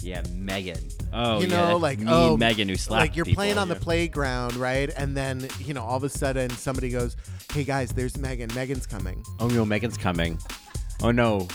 Yeah, 0.00 0.22
Megan. 0.32 0.88
Oh, 1.12 1.40
you 1.40 1.46
know, 1.46 1.68
that's 1.68 1.80
like 1.80 1.98
mean 1.98 2.08
oh, 2.10 2.36
Megan 2.36 2.68
who 2.68 2.76
slapped 2.76 3.00
like 3.00 3.16
you're 3.16 3.24
people, 3.24 3.40
playing 3.40 3.58
on 3.58 3.68
the 3.68 3.76
playground, 3.76 4.56
right? 4.56 4.90
And 4.96 5.16
then 5.16 5.48
you 5.60 5.72
know, 5.72 5.82
all 5.82 5.96
of 5.96 6.04
a 6.04 6.08
sudden, 6.08 6.50
somebody 6.50 6.90
goes, 6.90 7.16
"Hey 7.52 7.64
guys, 7.64 7.90
there's 7.90 8.18
Megan. 8.18 8.50
Megan's 8.54 8.86
coming." 8.86 9.24
Oh 9.40 9.46
no, 9.46 9.64
Megan's 9.64 9.96
coming. 9.96 10.38
Oh 11.02 11.10
no. 11.10 11.48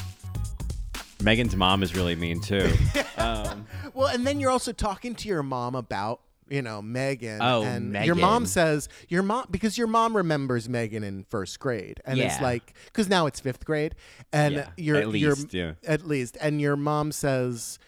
Megan's 1.21 1.55
mom 1.55 1.83
is 1.83 1.95
really 1.95 2.15
mean 2.15 2.39
too. 2.41 2.71
um, 3.17 3.65
Well, 3.93 4.07
and 4.07 4.25
then 4.25 4.39
you're 4.39 4.51
also 4.51 4.71
talking 4.71 5.15
to 5.15 5.27
your 5.27 5.43
mom 5.43 5.75
about, 5.75 6.21
you 6.49 6.61
know, 6.61 6.81
Megan. 6.81 7.39
Oh, 7.41 7.63
and 7.63 7.93
your 8.05 8.15
mom 8.15 8.45
says 8.45 8.88
your 9.09 9.21
mom 9.23 9.45
because 9.51 9.77
your 9.77 9.88
mom 9.88 10.15
remembers 10.15 10.69
Megan 10.69 11.03
in 11.03 11.23
first 11.25 11.59
grade, 11.59 11.99
and 12.05 12.19
it's 12.19 12.38
Yeah. 12.38 12.43
like 12.43 12.73
because 12.85 13.09
now 13.09 13.25
it's 13.25 13.39
fifth 13.39 13.65
grade, 13.65 13.95
and 14.31 14.55
Yeah, 14.55 14.69
your 14.77 14.95
at 14.97 15.01
your 15.15 15.33
least, 15.35 15.53
yeah. 15.53 15.73
at 15.85 16.07
least, 16.07 16.38
and 16.41 16.59
your 16.61 16.75
mom 16.75 17.11
says. 17.11 17.79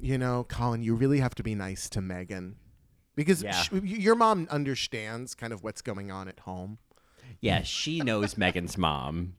you 0.00 0.16
know, 0.16 0.44
Colin, 0.48 0.80
you 0.80 0.94
really 0.94 1.18
have 1.18 1.34
to 1.34 1.42
be 1.42 1.56
nice 1.56 1.88
to 1.88 2.00
Megan 2.00 2.54
because 3.16 3.42
Yeah. 3.42 3.50
sh- 3.50 3.72
y- 3.72 3.80
your 3.82 4.14
mom 4.14 4.46
understands 4.48 5.34
kind 5.34 5.52
of 5.52 5.64
what's 5.64 5.82
going 5.82 6.12
on 6.12 6.28
at 6.28 6.38
home. 6.40 6.78
Yeah, 7.40 7.62
she 7.62 7.98
knows 7.98 8.36
Megan's 8.38 8.78
mom. 8.78 9.34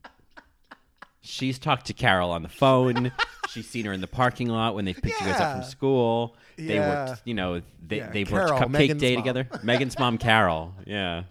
She's 1.22 1.58
talked 1.58 1.86
to 1.86 1.92
Carol 1.92 2.30
on 2.30 2.42
the 2.42 2.48
phone. 2.48 3.12
She's 3.50 3.68
seen 3.68 3.84
her 3.86 3.92
in 3.92 4.00
the 4.00 4.06
parking 4.06 4.48
lot 4.48 4.74
when 4.74 4.84
they 4.84 4.94
picked 4.94 5.20
you 5.20 5.26
guys 5.26 5.34
up 5.34 5.40
Yeah. 5.40 5.52
from 5.60 5.64
school. 5.70 6.36
They 6.56 6.74
Yeah. 6.76 7.08
worked, 7.10 7.22
you 7.24 7.34
know, 7.34 7.60
they 7.86 7.98
Yeah, 7.98 8.10
they 8.10 8.24
Carol, 8.24 8.52
worked 8.54 8.64
Cupcake 8.68 8.70
Megan's 8.70 9.00
Day 9.00 9.14
mom. 9.16 9.22
together. 9.24 9.48
Megan's 9.62 9.98
mom, 9.98 10.18
Carol. 10.18 10.74
Yeah. 10.86 11.24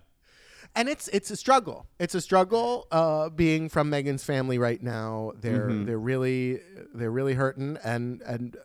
and 0.75 0.87
it's 0.87 1.07
it's 1.07 1.31
a 1.31 1.35
struggle. 1.35 1.87
It's 1.99 2.13
a 2.13 2.21
struggle 2.21 2.87
uh, 2.91 3.29
being 3.29 3.69
from 3.69 3.89
Megan's 3.89 4.23
family 4.23 4.57
right 4.59 4.81
now. 4.83 5.31
They're 5.39 5.67
Mm-hmm. 5.69 5.85
they're 5.85 5.97
really 5.99 6.59
they're 6.93 7.11
really 7.11 7.33
hurting, 7.33 7.77
and 7.83 8.21
and 8.21 8.55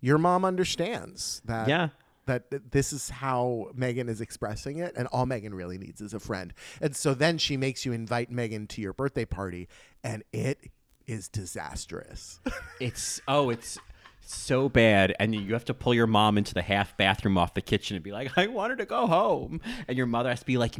your 0.00 0.18
mom 0.18 0.44
understands 0.44 1.40
that. 1.46 1.66
Yeah. 1.68 1.88
That 2.28 2.70
this 2.72 2.92
is 2.92 3.08
how 3.08 3.70
Megan 3.74 4.08
is 4.08 4.20
expressing 4.20 4.78
it, 4.78 4.94
and 4.96 5.08
all 5.08 5.24
Megan 5.24 5.54
really 5.54 5.78
needs 5.78 6.02
is 6.02 6.12
a 6.12 6.20
friend. 6.20 6.52
And 6.80 6.94
so 6.94 7.14
then 7.14 7.38
she 7.38 7.56
makes 7.56 7.86
you 7.86 7.92
invite 7.92 8.30
Megan 8.30 8.66
to 8.68 8.82
your 8.82 8.92
birthday 8.92 9.24
party, 9.24 9.66
and 10.04 10.22
it 10.32 10.70
is 11.06 11.28
disastrous. 11.28 12.40
It's 12.80 13.20
oh, 13.26 13.50
it's 13.50 13.76
so 14.20 14.68
bad, 14.68 15.12
and 15.18 15.34
you 15.34 15.52
have 15.54 15.64
to 15.64 15.74
pull 15.74 15.94
your 15.94 16.06
mom 16.06 16.38
into 16.38 16.54
the 16.54 16.62
half 16.62 16.96
bathroom 16.96 17.36
off 17.36 17.54
the 17.54 17.60
kitchen 17.60 17.96
and 17.96 18.04
be 18.04 18.12
like, 18.12 18.36
"I 18.36 18.46
want 18.46 18.70
her 18.70 18.76
to 18.76 18.84
go 18.84 19.06
home," 19.06 19.60
and 19.88 19.96
your 19.96 20.06
mother 20.06 20.28
has 20.28 20.40
to 20.40 20.46
be 20.46 20.58
like, 20.58 20.76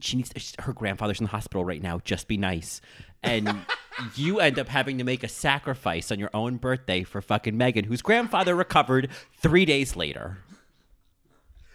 "She 0.00 0.18
needs 0.18 0.54
her 0.58 0.74
grandfather's 0.74 1.20
in 1.20 1.24
the 1.24 1.30
hospital 1.30 1.64
right 1.64 1.80
now. 1.80 2.00
Just 2.04 2.28
be 2.28 2.36
nice." 2.36 2.82
And 3.22 3.48
you 4.16 4.40
end 4.40 4.58
up 4.58 4.68
having 4.68 4.98
to 4.98 5.04
make 5.04 5.22
a 5.22 5.28
sacrifice 5.28 6.12
on 6.12 6.18
your 6.18 6.30
own 6.34 6.56
birthday 6.56 7.02
for 7.02 7.22
fucking 7.22 7.56
Megan, 7.56 7.84
whose 7.84 8.02
grandfather 8.02 8.54
recovered 8.54 9.08
three 9.40 9.64
days 9.64 9.96
later. 9.96 10.38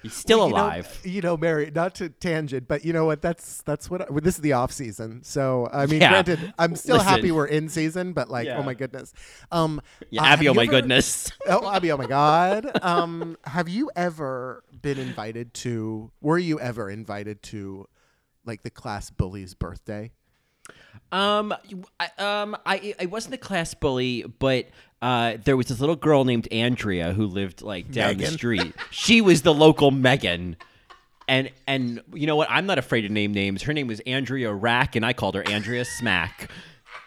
He's 0.03 0.13
still 0.13 0.39
you 0.45 0.49
know- 0.49 0.55
alive. 0.57 1.01
You 1.03 1.21
know, 1.21 1.35
Mary, 1.37 1.71
not 1.73 1.95
to 1.95 2.09
tangent, 2.09 2.67
but 2.67 2.85
you 2.85 2.93
know 2.93 3.05
what? 3.05 3.21
That's 3.21 3.63
that's 3.63 3.89
what. 3.89 4.01
I, 4.01 4.05
well, 4.11 4.21
this 4.21 4.35
is 4.35 4.41
the 4.41 4.53
off 4.53 4.71
season, 4.71 5.23
so 5.23 5.67
I 5.73 5.85
mean, 5.87 6.01
Yeah. 6.01 6.09
granted, 6.09 6.53
I'm 6.59 6.75
still 6.75 6.97
Listen. 6.97 7.09
happy 7.09 7.31
we're 7.31 7.45
in 7.47 7.69
season, 7.69 8.13
but 8.13 8.29
like, 8.29 8.45
Yeah. 8.47 8.57
oh 8.59 8.63
my 8.63 8.73
goodness. 8.75 9.13
Um, 9.51 9.81
yeah, 10.11 10.21
uh, 10.21 10.25
Abby, 10.25 10.45
have 10.45 10.51
oh 10.51 10.55
my 10.55 10.63
ever- 10.63 10.71
goodness. 10.71 11.31
Oh, 11.47 11.71
Abby, 11.73 11.91
oh 11.91 11.97
my 11.97 12.05
god. 12.05 12.69
Um, 12.83 13.37
have 13.45 13.67
you 13.69 13.89
ever 13.95 14.63
been 14.81 14.99
invited 14.99 15.53
to? 15.55 16.11
Were 16.21 16.37
you 16.37 16.59
ever 16.59 16.89
invited 16.89 17.41
to, 17.43 17.87
like 18.45 18.63
the 18.63 18.69
class 18.69 19.09
bully's 19.09 19.53
birthday? 19.55 20.11
Um, 21.11 21.53
I, 21.99 22.09
um, 22.17 22.57
I 22.65 22.95
I 22.99 23.05
wasn't 23.05 23.35
a 23.35 23.37
class 23.37 23.73
bully, 23.73 24.23
but 24.39 24.67
uh, 25.03 25.37
there 25.43 25.57
was 25.57 25.67
this 25.67 25.81
little 25.81 25.97
girl 25.97 26.23
named 26.23 26.47
Andrea 26.49 27.11
who 27.11 27.27
lived 27.27 27.61
like 27.61 27.91
down 27.91 28.15
the 28.15 28.27
street. 28.27 28.73
she 28.89 29.19
was 29.19 29.41
the 29.41 29.53
local 29.53 29.91
Megan. 29.91 30.55
And 31.27 31.51
and 31.67 32.01
you 32.13 32.25
know 32.25 32.37
what? 32.37 32.49
I'm 32.49 32.65
not 32.65 32.77
afraid 32.77 33.01
to 33.01 33.09
name 33.09 33.33
names. 33.33 33.63
Her 33.63 33.73
name 33.73 33.87
was 33.87 33.99
Andrea 34.01 34.53
Rack, 34.53 34.95
and 34.95 35.05
I 35.05 35.11
called 35.11 35.35
her 35.35 35.45
Andrea 35.45 35.83
Smack 35.83 36.49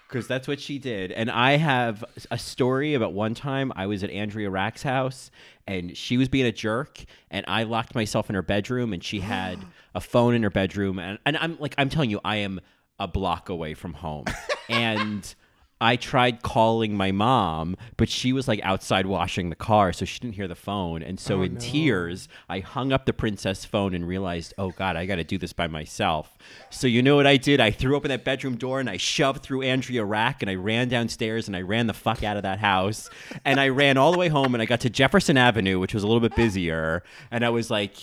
because 0.08 0.26
that's 0.26 0.46
what 0.46 0.60
she 0.60 0.78
did. 0.78 1.10
And 1.10 1.30
I 1.30 1.56
have 1.56 2.04
a 2.30 2.38
story 2.38 2.92
about 2.92 3.14
one 3.14 3.34
time 3.34 3.72
I 3.74 3.86
was 3.86 4.04
at 4.04 4.10
Andrea 4.10 4.50
Rack's 4.50 4.82
house, 4.82 5.30
and 5.66 5.96
she 5.96 6.18
was 6.18 6.28
being 6.28 6.46
a 6.46 6.52
jerk, 6.52 7.02
and 7.30 7.46
I 7.48 7.62
locked 7.62 7.94
myself 7.94 8.28
in 8.28 8.34
her 8.34 8.42
bedroom, 8.42 8.92
and 8.92 9.02
she 9.02 9.20
had 9.20 9.58
a 9.94 10.02
phone 10.02 10.34
in 10.34 10.42
her 10.42 10.50
bedroom, 10.50 10.98
and, 10.98 11.18
and 11.24 11.36
I'm 11.38 11.58
like, 11.58 11.74
I'm 11.78 11.88
telling 11.88 12.10
you, 12.10 12.20
I 12.24 12.36
am 12.36 12.60
a 12.98 13.08
block 13.08 13.48
away 13.48 13.72
from 13.72 13.94
home, 13.94 14.26
and. 14.68 15.34
I 15.78 15.96
tried 15.96 16.42
calling 16.42 16.96
my 16.96 17.12
mom, 17.12 17.76
but 17.98 18.08
she 18.08 18.32
was 18.32 18.48
like 18.48 18.60
outside 18.62 19.04
washing 19.04 19.50
the 19.50 19.56
car, 19.56 19.92
so 19.92 20.06
she 20.06 20.18
didn't 20.18 20.36
hear 20.36 20.48
the 20.48 20.54
phone. 20.54 21.02
And 21.02 21.20
so, 21.20 21.40
oh, 21.40 21.42
in 21.42 21.56
tears, 21.58 22.28
I 22.48 22.60
hung 22.60 22.92
up 22.92 23.04
the 23.04 23.12
princess 23.12 23.66
phone 23.66 23.94
and 23.94 24.08
realized, 24.08 24.54
oh 24.56 24.70
God, 24.70 24.96
I 24.96 25.04
got 25.04 25.16
to 25.16 25.24
do 25.24 25.36
this 25.36 25.52
by 25.52 25.66
myself. 25.66 26.38
So, 26.70 26.86
you 26.86 27.02
know 27.02 27.16
what 27.16 27.26
I 27.26 27.36
did? 27.36 27.60
I 27.60 27.70
threw 27.70 27.94
open 27.94 28.08
that 28.08 28.24
bedroom 28.24 28.56
door 28.56 28.80
and 28.80 28.88
I 28.88 28.96
shoved 28.96 29.42
through 29.42 29.62
Andrea 29.62 30.04
Rack 30.04 30.42
and 30.42 30.50
I 30.50 30.54
ran 30.54 30.88
downstairs 30.88 31.46
and 31.46 31.54
I 31.54 31.60
ran 31.60 31.86
the 31.88 31.94
fuck 31.94 32.24
out 32.24 32.38
of 32.38 32.42
that 32.44 32.58
house. 32.58 33.10
And 33.44 33.60
I 33.60 33.68
ran 33.68 33.98
all 33.98 34.12
the 34.12 34.18
way 34.18 34.28
home 34.28 34.54
and 34.54 34.62
I 34.62 34.64
got 34.64 34.80
to 34.80 34.90
Jefferson 34.90 35.36
Avenue, 35.36 35.78
which 35.78 35.92
was 35.92 36.02
a 36.02 36.06
little 36.06 36.20
bit 36.20 36.34
busier. 36.34 37.02
And 37.30 37.44
I 37.44 37.50
was 37.50 37.70
like, 37.70 37.96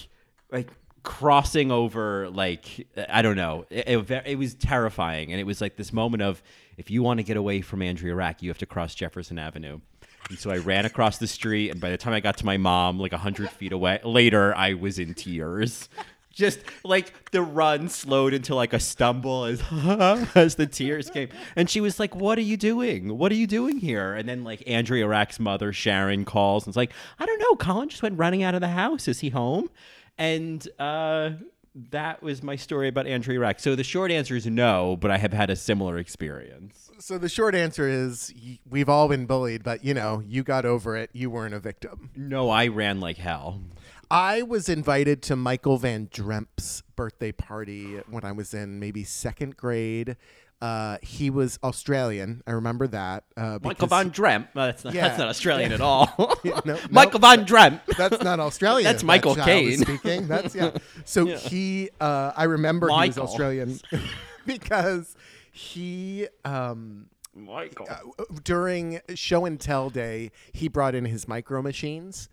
like, 0.51 0.70
crossing 1.03 1.70
over 1.70 2.30
like 2.30 2.88
I 3.10 3.22
don't 3.22 3.36
know. 3.36 3.65
It, 3.70 4.10
it, 4.10 4.24
it 4.25 4.38
was 4.38 4.56
terrifying, 4.56 5.32
and 5.32 5.39
it 5.39 5.44
was 5.44 5.60
like 5.62 5.75
this 5.75 5.92
moment 5.92 6.24
of 6.24 6.42
if 6.77 6.89
you 6.89 7.03
want 7.03 7.20
to 7.20 7.24
get 7.24 7.38
away 7.38 7.62
from 7.62 7.82
Andrea 7.82 8.15
Rack, 8.15 8.42
you 8.42 8.50
have 8.50 8.58
to 8.60 8.65
cross 8.65 8.96
Jefferson 8.96 9.38
Avenue. 9.39 9.80
And 10.30 10.39
so 10.39 10.51
I 10.51 10.58
ran 10.58 10.86
across 10.86 11.18
the 11.18 11.27
street, 11.27 11.70
and 11.70 11.82
by 11.82 11.89
the 11.89 11.98
time 11.98 12.13
I 12.13 12.20
got 12.20 12.38
to 12.38 12.46
my 12.46 12.58
mom, 12.58 13.00
like 13.00 13.13
hundred 13.13 13.50
feet 13.50 13.72
away 13.72 14.00
later, 14.03 14.56
I 14.56 14.74
was 14.74 15.00
in 15.00 15.13
tears. 15.13 15.89
Just 16.32 16.62
like 16.84 17.30
the 17.30 17.44
run 17.44 17.89
slowed 17.89 18.34
into 18.34 18.56
like 18.56 18.74
a 18.74 18.80
stumble 18.80 19.46
as 19.46 19.62
as 20.36 20.56
the 20.56 20.65
tears 20.65 21.12
came, 21.12 21.30
and 21.56 21.70
she 21.70 21.80
was 21.80 22.00
like, 22.00 22.15
"What 22.15 22.39
are 22.39 22.42
you 22.42 22.58
doing? 22.58 23.20
What 23.20 23.32
are 23.32 23.36
you 23.36 23.46
doing 23.46 23.77
here?" 23.77 24.15
And 24.15 24.27
then 24.27 24.44
like 24.44 24.63
Andrea 24.65 25.08
Rack's 25.08 25.39
mother, 25.39 25.72
Sharon, 25.72 26.25
calls 26.25 26.65
and 26.65 26.72
it's 26.72 26.77
like, 26.77 26.92
"I 27.20 27.27
don't 27.27 27.38
know. 27.38 27.56
Colin 27.58 27.89
just 27.89 28.01
went 28.01 28.18
running 28.18 28.42
out 28.42 28.56
of 28.56 28.62
the 28.62 28.70
house. 28.70 29.08
Is 29.08 29.20
he 29.20 29.30
home?" 29.30 29.70
And 30.18 30.68
uh, 30.80 31.32
that 31.75 32.22
was 32.22 32.44
my 32.44 32.56
story 32.56 32.88
about 32.88 33.08
Andrea 33.08 33.39
Rack. 33.39 33.60
So 33.60 33.75
the 33.75 33.84
short 33.84 34.12
answer 34.12 34.36
is 34.36 34.46
no, 34.46 34.98
but 35.00 35.12
I 35.12 35.18
have 35.18 35.34
had 35.34 35.50
a 35.50 35.56
similar 35.56 35.98
experience. 35.98 36.92
So 37.00 37.18
the 37.18 37.30
short 37.30 37.56
answer 37.56 37.88
is 37.88 38.34
we've 38.70 38.89
all 38.89 39.08
been 39.08 39.25
bullied, 39.25 39.63
but 39.63 39.84
you 39.84 39.94
know, 39.94 40.22
you 40.25 40.44
got 40.44 40.65
over 40.65 40.96
it. 40.96 41.10
You 41.13 41.30
weren't 41.30 41.53
a 41.53 41.60
victim. 41.60 42.12
No, 42.15 42.50
I 42.50 42.68
ran 42.68 43.00
like 43.00 43.18
hell. 43.18 43.62
I 44.12 44.44
was 44.44 44.70
invited 44.70 45.24
to 45.24 45.36
Michael 45.36 45.77
Van 45.77 46.08
Dremp's 46.12 46.84
birthday 46.96 47.32
party 47.32 47.98
when 48.08 48.24
I 48.24 48.32
was 48.32 48.53
in 48.53 48.80
maybe 48.80 49.03
second 49.03 49.58
grade. 49.58 50.18
Uh, 50.63 50.98
he 51.01 51.29
was 51.29 51.60
Australian. 51.62 52.41
I 52.48 52.51
remember 52.51 52.88
that. 52.88 53.25
Uh, 53.36 53.60
Michael 53.62 53.89
Van 53.89 54.05
Von 54.05 54.12
Dremp. 54.13 54.48
Uh, 54.55 54.67
that's, 54.67 54.86
not, 54.86 54.93
Yeah. 54.93 55.08
that's 55.10 55.20
not 55.20 55.27
Australian 55.27 55.74
at 55.74 55.82
all. 55.82 56.08
no, 56.65 56.79
Michael 56.89 57.20
Van 57.20 57.46
Dremp. 57.46 57.82
That's 57.98 58.24
not 58.24 58.39
Australian. 58.39 58.86
That's 58.86 59.03
Michael 59.03 59.36
that 59.36 59.46
Caine. 59.46 59.79
speaking. 59.79 60.29
That's 60.29 60.55
yeah. 60.55 60.72
So 61.03 61.25
he, 61.25 61.89
uh, 62.00 62.32
I 62.38 62.46
remember 62.46 62.88
he 62.88 63.08
was 63.08 63.17
Australian 63.17 63.77
because 64.46 65.17
he, 65.51 66.29
um, 66.46 67.08
Michael. 67.36 68.15
during 68.46 69.01
show 69.15 69.46
and 69.46 69.60
tell 69.60 69.89
day, 69.89 70.32
he 70.53 70.70
brought 70.70 70.96
in 70.96 71.03
his 71.03 71.27
micro 71.27 71.62
machines, 71.62 72.29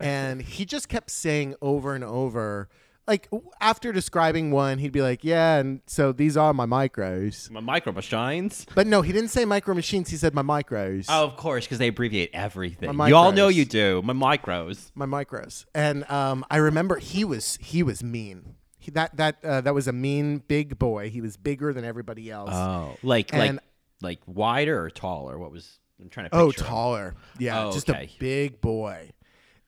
and 0.00 0.40
he 0.40 0.64
just 0.64 0.88
kept 0.88 1.10
saying 1.10 1.54
over 1.60 1.94
and 1.94 2.02
over. 2.02 2.70
Like 3.06 3.28
after 3.60 3.92
describing 3.92 4.50
one, 4.50 4.78
he'd 4.78 4.92
be 4.92 5.02
like, 5.02 5.24
"Yeah, 5.24 5.56
and 5.58 5.80
so 5.86 6.10
these 6.12 6.36
are 6.38 6.54
my 6.54 6.64
micros." 6.64 7.50
My 7.50 7.60
micro 7.60 7.92
machines. 7.92 8.64
But 8.74 8.86
no, 8.86 9.02
he 9.02 9.12
didn't 9.12 9.28
say 9.28 9.44
micro 9.44 9.74
machines. 9.74 10.08
He 10.08 10.16
said 10.16 10.32
my 10.34 10.42
micros. 10.42 11.06
Oh, 11.10 11.24
of 11.24 11.36
course, 11.36 11.66
because 11.66 11.78
they 11.78 11.88
abbreviate 11.88 12.30
everything. 12.32 12.94
My 12.96 13.08
You 13.08 13.16
all 13.16 13.32
know 13.32 13.48
you 13.48 13.66
do. 13.66 14.00
My 14.02 14.14
micros. 14.14 14.90
my 14.94 15.04
micros. 15.06 15.66
And 15.74 16.10
um, 16.10 16.46
I 16.50 16.56
remember 16.56 16.96
he 16.96 17.24
was 17.24 17.58
he 17.60 17.82
was 17.82 18.02
mean. 18.02 18.54
He, 18.78 18.90
that 18.92 19.16
that 19.18 19.44
uh, 19.44 19.60
that 19.60 19.74
was 19.74 19.86
a 19.86 19.92
mean 19.92 20.38
big 20.38 20.78
boy. 20.78 21.10
He 21.10 21.20
was 21.20 21.36
bigger 21.36 21.72
than 21.74 21.84
everybody 21.84 22.30
else. 22.30 22.50
Oh, 22.52 22.96
like 23.02 23.34
And- 23.34 23.56
like 23.56 23.64
like 24.00 24.20
wider 24.26 24.82
or 24.82 24.88
taller? 24.90 25.38
What 25.38 25.50
was 25.50 25.78
I'm 26.00 26.08
trying 26.08 26.28
to 26.30 26.36
oh, 26.36 26.46
picture. 26.48 26.64
him. 26.64 26.68
taller. 26.70 27.14
Yeah, 27.38 27.66
Oh, 27.66 27.72
just 27.72 27.88
okay. 27.88 28.04
a 28.04 28.18
big 28.18 28.60
boy. 28.60 29.10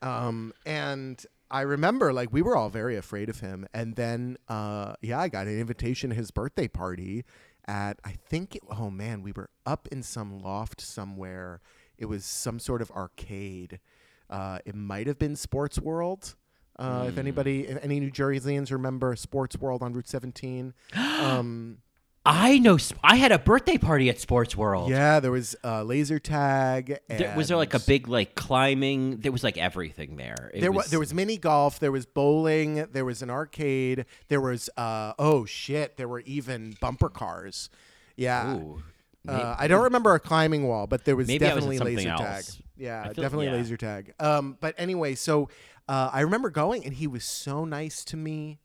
Um, 0.02 0.52
and 0.66 1.24
I 1.50 1.62
remember 1.62 2.12
like 2.12 2.32
we 2.32 2.42
were 2.42 2.56
all 2.56 2.70
very 2.70 2.96
afraid 2.96 3.28
of 3.28 3.40
him. 3.40 3.66
And 3.72 3.94
then 3.94 4.36
uh, 4.48 4.94
yeah, 5.00 5.20
I 5.20 5.28
got 5.28 5.46
an 5.46 5.58
invitation 5.58 6.10
to 6.10 6.16
his 6.16 6.30
birthday 6.30 6.68
party 6.68 7.24
at 7.66 7.98
I 8.04 8.12
think 8.28 8.56
it, 8.56 8.62
oh 8.70 8.90
man, 8.90 9.22
we 9.22 9.32
were 9.32 9.50
up 9.64 9.88
in 9.90 10.02
some 10.02 10.38
loft 10.38 10.80
somewhere. 10.80 11.60
It 11.98 12.06
was 12.06 12.24
some 12.24 12.58
sort 12.58 12.82
of 12.82 12.90
arcade. 12.90 13.80
Uh, 14.28 14.58
it 14.64 14.74
might 14.74 15.06
have 15.06 15.18
been 15.18 15.36
Sports 15.36 15.78
World. 15.78 16.34
Uh, 16.78 17.04
Hmm. 17.04 17.08
If 17.08 17.18
anybody, 17.18 17.66
if 17.66 17.82
any 17.82 18.00
New 18.00 18.10
Jerseyans 18.10 18.70
remember 18.70 19.16
Sports 19.16 19.56
World 19.56 19.82
on 19.82 19.94
Route 19.94 20.08
17, 20.08 20.74
um, 20.94 21.78
I 22.26 22.58
know. 22.58 22.76
sp- 22.76 22.98
I 23.04 23.16
had 23.16 23.32
a 23.32 23.38
birthday 23.38 23.78
party 23.78 24.08
at 24.10 24.18
Sports 24.20 24.56
World. 24.56 24.90
yeah, 24.90 25.20
there 25.20 25.30
was 25.30 25.54
uh, 25.64 25.82
laser 25.82 26.18
tag. 26.18 26.98
There, 27.08 27.34
was 27.36 27.48
there 27.48 27.56
like 27.56 27.74
a 27.74 27.78
big 27.78 28.08
like 28.08 28.34
climbing? 28.34 29.18
There 29.18 29.32
was 29.32 29.44
like 29.44 29.56
everything 29.56 30.16
there. 30.16 30.50
It 30.52 30.60
there 30.60 30.72
was, 30.72 30.90
there 30.90 30.98
was 30.98 31.14
mini 31.14 31.36
golf, 31.36 31.78
there 31.78 31.92
was 31.92 32.04
bowling, 32.04 32.86
there 32.92 33.04
was 33.04 33.22
an 33.22 33.30
arcade, 33.30 34.06
there 34.28 34.40
was 34.40 34.68
uh 34.76 35.12
oh 35.18 35.44
shit, 35.44 35.96
there 35.96 36.08
were 36.08 36.20
even 36.20 36.76
bumper 36.80 37.08
cars. 37.08 37.70
Yeah. 38.16 38.56
Ooh. 38.56 38.82
Uh, 39.28 39.56
I 39.58 39.66
don't 39.66 39.82
remember 39.82 40.14
a 40.14 40.20
climbing 40.20 40.68
wall, 40.68 40.86
but 40.86 41.04
there 41.04 41.16
was 41.16 41.28
I 41.28 41.32
was 41.32 41.40
definitely 41.40 41.78
laser 41.78 42.10
else. 42.10 42.20
tag. 42.20 42.44
Yeah, 42.76 43.04
feel- 43.04 43.14
definitely 43.14 43.46
yeah. 43.46 43.52
laser 43.52 43.76
tag. 43.76 44.14
Um, 44.20 44.56
but 44.60 44.74
anyway, 44.78 45.14
so 45.16 45.48
uh, 45.88 46.10
I 46.12 46.20
remember 46.20 46.50
going, 46.50 46.84
and 46.84 46.94
he 46.94 47.06
was 47.06 47.24
so 47.24 47.64
nice 47.64 48.04
to 48.04 48.16
me, 48.16 48.60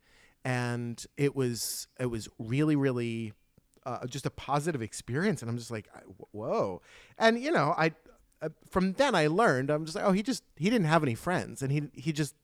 and 0.46 1.04
it 1.18 1.36
was 1.36 1.88
it 2.00 2.08
was 2.08 2.28
really 2.38 2.76
really 2.76 3.34
uh, 3.86 4.06
just 4.08 4.26
a 4.26 4.30
positive 4.30 4.82
experience. 4.82 5.42
And 5.42 5.50
I'm 5.50 5.58
just 5.58 5.72
like, 5.72 5.88
whoa, 6.32 6.82
and 7.18 7.40
you 7.40 7.52
know, 7.52 7.74
I 7.78 7.94
uh, 8.42 8.50
from 8.70 8.94
then 8.94 9.16
I 9.16 9.28
learned 9.28 9.70
I'm 9.70 9.86
just 9.86 9.96
like, 9.96 10.06
oh, 10.06 10.12
he 10.12 10.24
just 10.24 10.44
he 10.56 10.70
didn't 10.70 10.88
have 10.88 11.04
any 11.04 11.16
friends, 11.16 11.62
and 11.62 11.72
he 11.72 11.84
he 11.94 12.12
just 12.12 12.36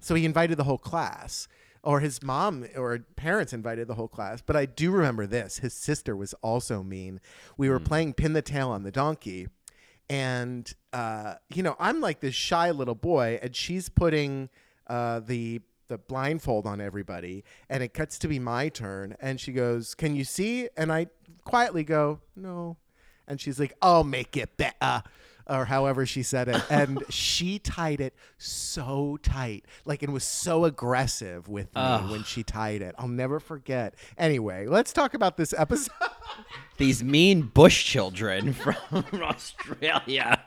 so 0.00 0.14
he 0.14 0.24
invited 0.24 0.56
the 0.56 0.64
whole 0.64 0.78
class, 0.78 1.48
or 1.82 2.00
his 2.00 2.22
mom 2.22 2.66
or 2.76 2.98
parents 3.16 3.52
invited 3.52 3.88
the 3.88 3.94
whole 3.94 4.08
class. 4.08 4.42
But 4.44 4.56
I 4.56 4.66
do 4.66 4.90
remember 4.90 5.26
this: 5.26 5.58
his 5.58 5.74
sister 5.74 6.16
was 6.16 6.34
also 6.42 6.82
mean. 6.82 7.20
We 7.56 7.68
were 7.68 7.80
playing 7.80 8.14
pin 8.14 8.32
the 8.32 8.42
tail 8.42 8.70
on 8.70 8.82
the 8.82 8.90
donkey, 8.90 9.48
and 10.08 10.72
uh, 10.92 11.34
you 11.52 11.62
know 11.62 11.76
I'm 11.78 12.00
like 12.00 12.20
this 12.20 12.34
shy 12.34 12.70
little 12.70 12.94
boy, 12.94 13.38
and 13.42 13.54
she's 13.54 13.88
putting 13.88 14.48
uh, 14.86 15.20
the 15.20 15.60
the 15.94 15.98
blindfold 15.98 16.66
on 16.66 16.80
everybody, 16.80 17.44
and 17.68 17.80
it 17.82 17.94
cuts 17.94 18.18
to 18.18 18.26
be 18.28 18.40
my 18.40 18.68
turn, 18.68 19.14
and 19.20 19.40
she 19.40 19.52
goes, 19.52 19.94
"Can 19.94 20.16
you 20.16 20.24
see?" 20.24 20.68
And 20.76 20.92
I 20.92 21.06
quietly 21.44 21.84
go, 21.84 22.18
"No," 22.34 22.78
and 23.28 23.40
she's 23.40 23.60
like, 23.60 23.72
"I'll 23.80 24.02
make 24.04 24.36
it 24.36 24.56
better." 24.56 25.04
Or 25.46 25.66
however 25.66 26.06
she 26.06 26.22
said 26.22 26.48
it, 26.48 26.62
and 26.70 27.04
she 27.10 27.58
tied 27.58 28.00
it 28.00 28.14
so 28.38 29.18
tight, 29.22 29.66
like 29.84 30.02
it 30.02 30.08
was 30.10 30.24
so 30.24 30.64
aggressive 30.64 31.48
with 31.48 31.72
me 31.76 31.82
when 32.10 32.24
she 32.24 32.42
tied 32.42 32.80
it. 32.82 32.94
I'll 32.98 33.06
never 33.08 33.38
forget. 33.38 33.94
Anyway, 34.18 34.66
let's 34.66 34.92
talk 34.92 35.12
about 35.14 35.36
this 35.36 35.52
episode. 35.56 35.92
These 36.78 37.04
mean 37.04 37.42
bush 37.42 37.84
children 37.84 38.52
from 38.64 38.76
Australia. 39.22 40.42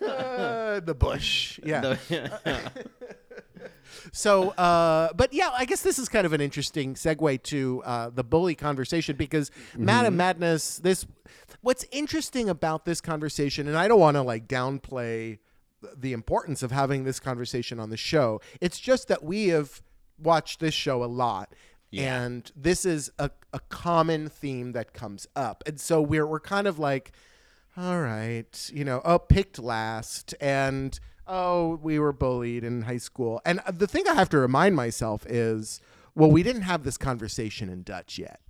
Uh, 0.00 0.78
the 0.80 0.94
bush, 0.94 1.58
yeah. 1.64 1.80
The- 1.80 2.70
So, 4.12 4.50
uh, 4.50 5.12
but 5.14 5.32
yeah, 5.32 5.50
I 5.56 5.64
guess 5.64 5.82
this 5.82 5.98
is 5.98 6.08
kind 6.08 6.26
of 6.26 6.32
an 6.32 6.40
interesting 6.40 6.94
segue 6.94 7.42
to 7.44 7.82
uh, 7.84 8.10
the 8.10 8.24
bully 8.24 8.54
conversation 8.54 9.16
because 9.16 9.50
Madame 9.76 10.16
Madness, 10.16 10.78
this, 10.78 11.06
what's 11.60 11.84
interesting 11.90 12.48
about 12.48 12.84
this 12.84 13.00
conversation, 13.00 13.68
and 13.68 13.76
I 13.76 13.88
don't 13.88 14.00
want 14.00 14.16
to 14.16 14.22
like 14.22 14.48
downplay 14.48 15.38
the 15.96 16.12
importance 16.12 16.62
of 16.62 16.72
having 16.72 17.04
this 17.04 17.20
conversation 17.20 17.78
on 17.78 17.90
the 17.90 17.96
show. 17.96 18.40
It's 18.60 18.80
just 18.80 19.08
that 19.08 19.22
we 19.22 19.48
have 19.48 19.82
watched 20.18 20.60
this 20.60 20.74
show 20.74 21.04
a 21.04 21.06
lot. 21.06 21.54
Yeah. 21.90 22.22
And 22.22 22.52
this 22.54 22.84
is 22.84 23.10
a, 23.18 23.30
a 23.52 23.60
common 23.68 24.28
theme 24.28 24.72
that 24.72 24.92
comes 24.92 25.26
up. 25.34 25.62
And 25.66 25.80
so 25.80 26.02
we're, 26.02 26.26
we're 26.26 26.40
kind 26.40 26.66
of 26.66 26.78
like, 26.78 27.12
all 27.78 28.00
right, 28.00 28.70
you 28.74 28.84
know, 28.84 29.00
oh, 29.04 29.20
picked 29.20 29.58
last, 29.58 30.34
and 30.40 30.98
oh, 31.28 31.78
we 31.82 31.98
were 31.98 32.12
bullied 32.12 32.64
in 32.64 32.82
high 32.82 32.98
school. 32.98 33.40
And 33.44 33.60
uh, 33.60 33.70
the 33.70 33.86
thing 33.86 34.08
I 34.08 34.14
have 34.14 34.30
to 34.30 34.38
remind 34.38 34.74
myself 34.74 35.26
is, 35.26 35.80
well, 36.14 36.30
we 36.30 36.42
didn't 36.42 36.62
have 36.62 36.82
this 36.82 36.96
conversation 36.96 37.68
in 37.68 37.82
Dutch 37.82 38.18
yet. 38.18 38.40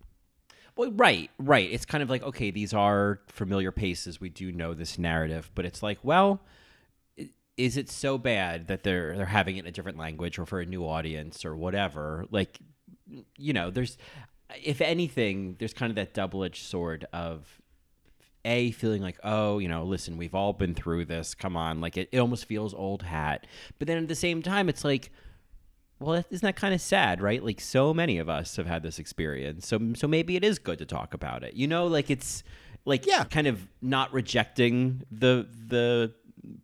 Well, 0.76 0.92
right, 0.92 1.28
right. 1.38 1.68
It's 1.70 1.84
kind 1.84 2.02
of 2.02 2.08
like 2.08 2.22
okay, 2.22 2.52
these 2.52 2.72
are 2.72 3.20
familiar 3.26 3.72
paces. 3.72 4.20
We 4.20 4.28
do 4.28 4.52
know 4.52 4.74
this 4.74 4.96
narrative, 4.96 5.50
but 5.56 5.64
it's 5.64 5.82
like, 5.82 5.98
well, 6.04 6.40
is 7.56 7.76
it 7.76 7.90
so 7.90 8.16
bad 8.16 8.68
that 8.68 8.84
they're 8.84 9.16
they're 9.16 9.26
having 9.26 9.56
it 9.56 9.60
in 9.60 9.66
a 9.66 9.72
different 9.72 9.98
language 9.98 10.38
or 10.38 10.46
for 10.46 10.60
a 10.60 10.66
new 10.66 10.84
audience 10.84 11.44
or 11.44 11.56
whatever? 11.56 12.26
Like, 12.30 12.60
you 13.36 13.52
know, 13.52 13.70
there's 13.70 13.98
if 14.62 14.80
anything, 14.80 15.56
there's 15.58 15.74
kind 15.74 15.90
of 15.90 15.96
that 15.96 16.14
double 16.14 16.44
edged 16.44 16.64
sword 16.64 17.06
of 17.12 17.57
a 18.44 18.70
feeling 18.72 19.02
like 19.02 19.18
oh 19.24 19.58
you 19.58 19.68
know 19.68 19.84
listen 19.84 20.16
we've 20.16 20.34
all 20.34 20.52
been 20.52 20.74
through 20.74 21.04
this 21.04 21.34
come 21.34 21.56
on 21.56 21.80
like 21.80 21.96
it, 21.96 22.08
it 22.12 22.18
almost 22.18 22.44
feels 22.46 22.72
old 22.72 23.02
hat 23.02 23.46
but 23.78 23.88
then 23.88 23.98
at 23.98 24.08
the 24.08 24.14
same 24.14 24.42
time 24.42 24.68
it's 24.68 24.84
like 24.84 25.10
well, 26.00 26.24
isn't 26.30 26.46
that 26.46 26.54
kind 26.54 26.72
of 26.72 26.80
sad, 26.80 27.20
right? 27.20 27.44
Like 27.44 27.60
so 27.60 27.92
many 27.92 28.18
of 28.18 28.28
us 28.28 28.54
have 28.54 28.66
had 28.66 28.84
this 28.84 29.00
experience, 29.00 29.66
so 29.66 29.80
so 29.94 30.06
maybe 30.06 30.36
it 30.36 30.44
is 30.44 30.60
good 30.60 30.78
to 30.78 30.86
talk 30.86 31.12
about 31.12 31.42
it. 31.42 31.54
You 31.54 31.66
know, 31.66 31.88
like 31.88 32.08
it's 32.08 32.44
like 32.84 33.04
Yeah. 33.04 33.24
kind 33.24 33.48
of 33.48 33.66
not 33.82 34.12
rejecting 34.12 35.02
the 35.10 35.48
the 35.66 36.14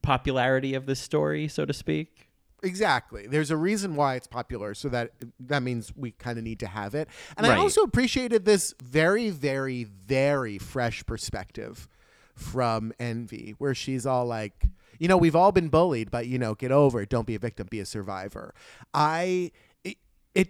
popularity 0.02 0.74
of 0.74 0.86
this 0.86 1.00
story, 1.00 1.48
so 1.48 1.64
to 1.64 1.72
speak. 1.72 2.28
Exactly. 2.64 3.26
There's 3.26 3.50
a 3.50 3.56
reason 3.56 3.94
why 3.94 4.14
it's 4.14 4.26
popular, 4.26 4.74
so 4.74 4.88
that 4.88 5.10
that 5.40 5.62
means 5.62 5.92
we 5.94 6.12
kind 6.12 6.38
of 6.38 6.44
need 6.44 6.60
to 6.60 6.66
have 6.66 6.94
it. 6.94 7.08
And 7.36 7.46
I 7.46 7.56
also 7.56 7.82
appreciated 7.82 8.44
this 8.44 8.74
very, 8.82 9.30
very, 9.30 9.84
very 9.84 10.58
fresh 10.58 11.04
perspective 11.04 11.88
from 12.34 12.92
Envy, 12.98 13.54
where 13.58 13.74
she's 13.74 14.06
all 14.06 14.26
like, 14.26 14.64
you 14.98 15.08
know, 15.08 15.16
we've 15.16 15.36
all 15.36 15.52
been 15.52 15.68
bullied, 15.68 16.10
but 16.10 16.26
you 16.26 16.38
know, 16.38 16.54
get 16.54 16.72
over 16.72 17.02
it. 17.02 17.08
Don't 17.08 17.26
be 17.26 17.34
a 17.34 17.38
victim. 17.38 17.66
Be 17.70 17.80
a 17.80 17.86
survivor. 17.86 18.54
I 18.92 19.52
it, 19.84 19.98
it 20.34 20.48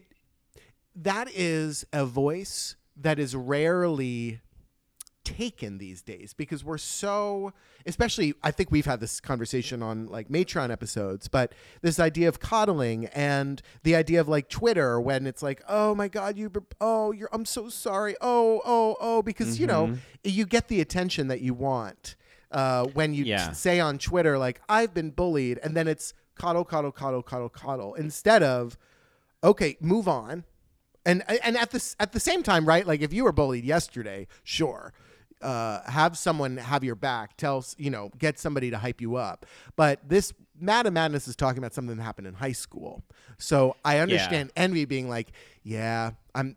that 0.94 1.28
is 1.34 1.84
a 1.92 2.06
voice 2.06 2.76
that 2.96 3.18
is 3.18 3.34
rarely 3.34 4.40
taken 5.24 5.78
these 5.78 6.02
days 6.02 6.32
because 6.34 6.62
we're 6.62 6.78
so 6.78 7.52
especially 7.86 8.34
I 8.42 8.50
think 8.50 8.70
we've 8.70 8.84
had 8.86 9.00
this 9.00 9.20
conversation 9.20 9.82
on 9.82 10.06
like 10.06 10.28
Matron 10.30 10.70
episodes 10.70 11.28
but 11.28 11.52
this 11.82 11.98
idea 11.98 12.28
of 12.28 12.40
coddling 12.40 13.06
and 13.06 13.60
the 13.82 13.96
idea 13.96 14.20
of 14.20 14.28
like 14.28 14.48
Twitter 14.48 15.00
when 15.00 15.26
it's 15.26 15.42
like 15.42 15.62
oh 15.68 15.94
my 15.94 16.08
god 16.08 16.36
you 16.36 16.50
oh 16.80 17.10
you're 17.12 17.30
I'm 17.32 17.44
so 17.46 17.68
sorry 17.68 18.14
oh 18.20 18.60
oh 18.64 18.96
oh 19.00 19.22
because 19.22 19.58
you 19.58 19.66
know 19.66 19.94
you 20.22 20.44
get 20.46 20.68
the 20.68 20.80
attention 20.80 21.28
that 21.28 21.40
you 21.40 21.54
want 21.54 22.16
uh, 22.50 22.84
when 22.94 23.14
you 23.14 23.24
Yeah. 23.24 23.52
say 23.52 23.80
on 23.80 23.98
Twitter 23.98 24.38
like 24.38 24.60
I've 24.68 24.92
been 24.94 25.10
bullied 25.10 25.58
and 25.62 25.74
then 25.76 25.88
it's 25.88 26.14
coddle 26.36 26.64
coddle 26.64 26.92
coddle 26.92 27.22
coddle 27.22 27.48
coddle 27.48 27.94
instead 27.94 28.42
of 28.42 28.76
okay 29.42 29.76
move 29.80 30.06
on 30.06 30.44
and 31.06 31.22
and 31.42 31.56
at 31.58 31.70
this 31.70 31.94
at 32.00 32.12
the 32.12 32.20
same 32.20 32.42
time, 32.42 32.64
right? 32.66 32.86
Like 32.86 33.02
if 33.02 33.12
you 33.12 33.24
were 33.24 33.32
bullied 33.32 33.64
yesterday, 33.64 34.26
sure, 34.42 34.94
uh, 35.44 35.82
have 35.90 36.16
someone 36.18 36.56
have 36.56 36.82
your 36.82 36.94
back, 36.94 37.36
tell 37.36 37.64
you 37.76 37.90
know, 37.90 38.10
get 38.18 38.38
somebody 38.38 38.70
to 38.70 38.78
hype 38.78 39.00
you 39.00 39.16
up. 39.16 39.46
But 39.76 40.00
this 40.08 40.32
Madame 40.58 40.94
Madness 40.94 41.28
is 41.28 41.36
talking 41.36 41.58
about 41.58 41.74
something 41.74 41.96
that 41.96 42.02
happened 42.02 42.26
in 42.26 42.34
high 42.34 42.52
school, 42.52 43.02
so 43.38 43.76
I 43.84 43.98
understand 43.98 44.50
Envy 44.56 44.84
being 44.84 45.08
like, 45.08 45.32
yeah, 45.62 46.12
I'm. 46.34 46.56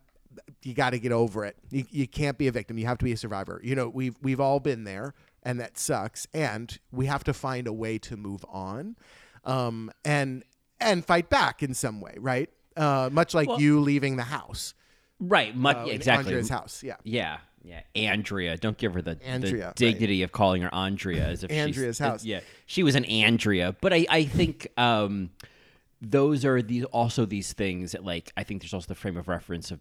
You 0.62 0.72
got 0.72 0.90
to 0.90 0.98
get 1.00 1.10
over 1.10 1.44
it. 1.44 1.56
You, 1.70 1.84
you 1.90 2.06
can't 2.06 2.38
be 2.38 2.46
a 2.46 2.52
victim. 2.52 2.78
You 2.78 2.86
have 2.86 2.98
to 2.98 3.04
be 3.04 3.12
a 3.12 3.16
survivor. 3.16 3.60
You 3.62 3.74
know, 3.74 3.88
we've 3.88 4.16
we've 4.22 4.40
all 4.40 4.60
been 4.60 4.84
there, 4.84 5.14
and 5.42 5.58
that 5.60 5.78
sucks. 5.78 6.26
And 6.32 6.78
we 6.92 7.06
have 7.06 7.24
to 7.24 7.32
find 7.34 7.66
a 7.66 7.72
way 7.72 7.98
to 7.98 8.16
move 8.16 8.44
on, 8.48 8.96
um, 9.44 9.90
and 10.04 10.44
and 10.80 11.04
fight 11.04 11.28
back 11.28 11.62
in 11.62 11.74
some 11.74 12.00
way, 12.00 12.14
right? 12.18 12.48
Uh, 12.76 13.10
much 13.12 13.34
like 13.34 13.48
Well- 13.48 13.60
you 13.60 13.80
leaving 13.80 14.16
the 14.16 14.22
house, 14.22 14.74
Right, 15.20 15.54
much 15.56 15.76
uh, 15.76 15.86
exactly. 15.86 16.26
Andrea's 16.32 16.48
house. 16.48 16.82
Yeah, 16.84 16.96
Yeah, 17.02 17.38
yeah. 17.68 17.82
Andrea, 17.94 18.56
don't 18.56 18.78
give 18.78 18.94
her 18.94 19.02
the, 19.02 19.18
Andrea, 19.22 19.52
the 19.52 19.64
right. 19.64 19.76
dignity 19.76 20.22
of 20.22 20.32
calling 20.32 20.62
her 20.62 20.74
Andrea 20.74 21.26
as 21.26 21.44
if 21.44 21.50
Andrea's 21.50 21.98
house. 21.98 22.24
Yeah, 22.24 22.40
she 22.66 22.82
was 22.82 22.94
an 22.94 23.04
Andrea, 23.04 23.76
but 23.80 23.92
I, 23.92 24.06
I 24.08 24.24
think 24.24 24.68
um, 24.76 25.30
those 26.00 26.44
are 26.44 26.62
these 26.62 26.84
also 26.84 27.26
these 27.26 27.52
things 27.52 27.92
that 27.92 28.04
like 28.04 28.32
I 28.36 28.42
think 28.42 28.62
there's 28.62 28.74
also 28.74 28.88
the 28.88 28.94
frame 28.94 29.16
of 29.16 29.28
reference 29.28 29.70
of 29.70 29.80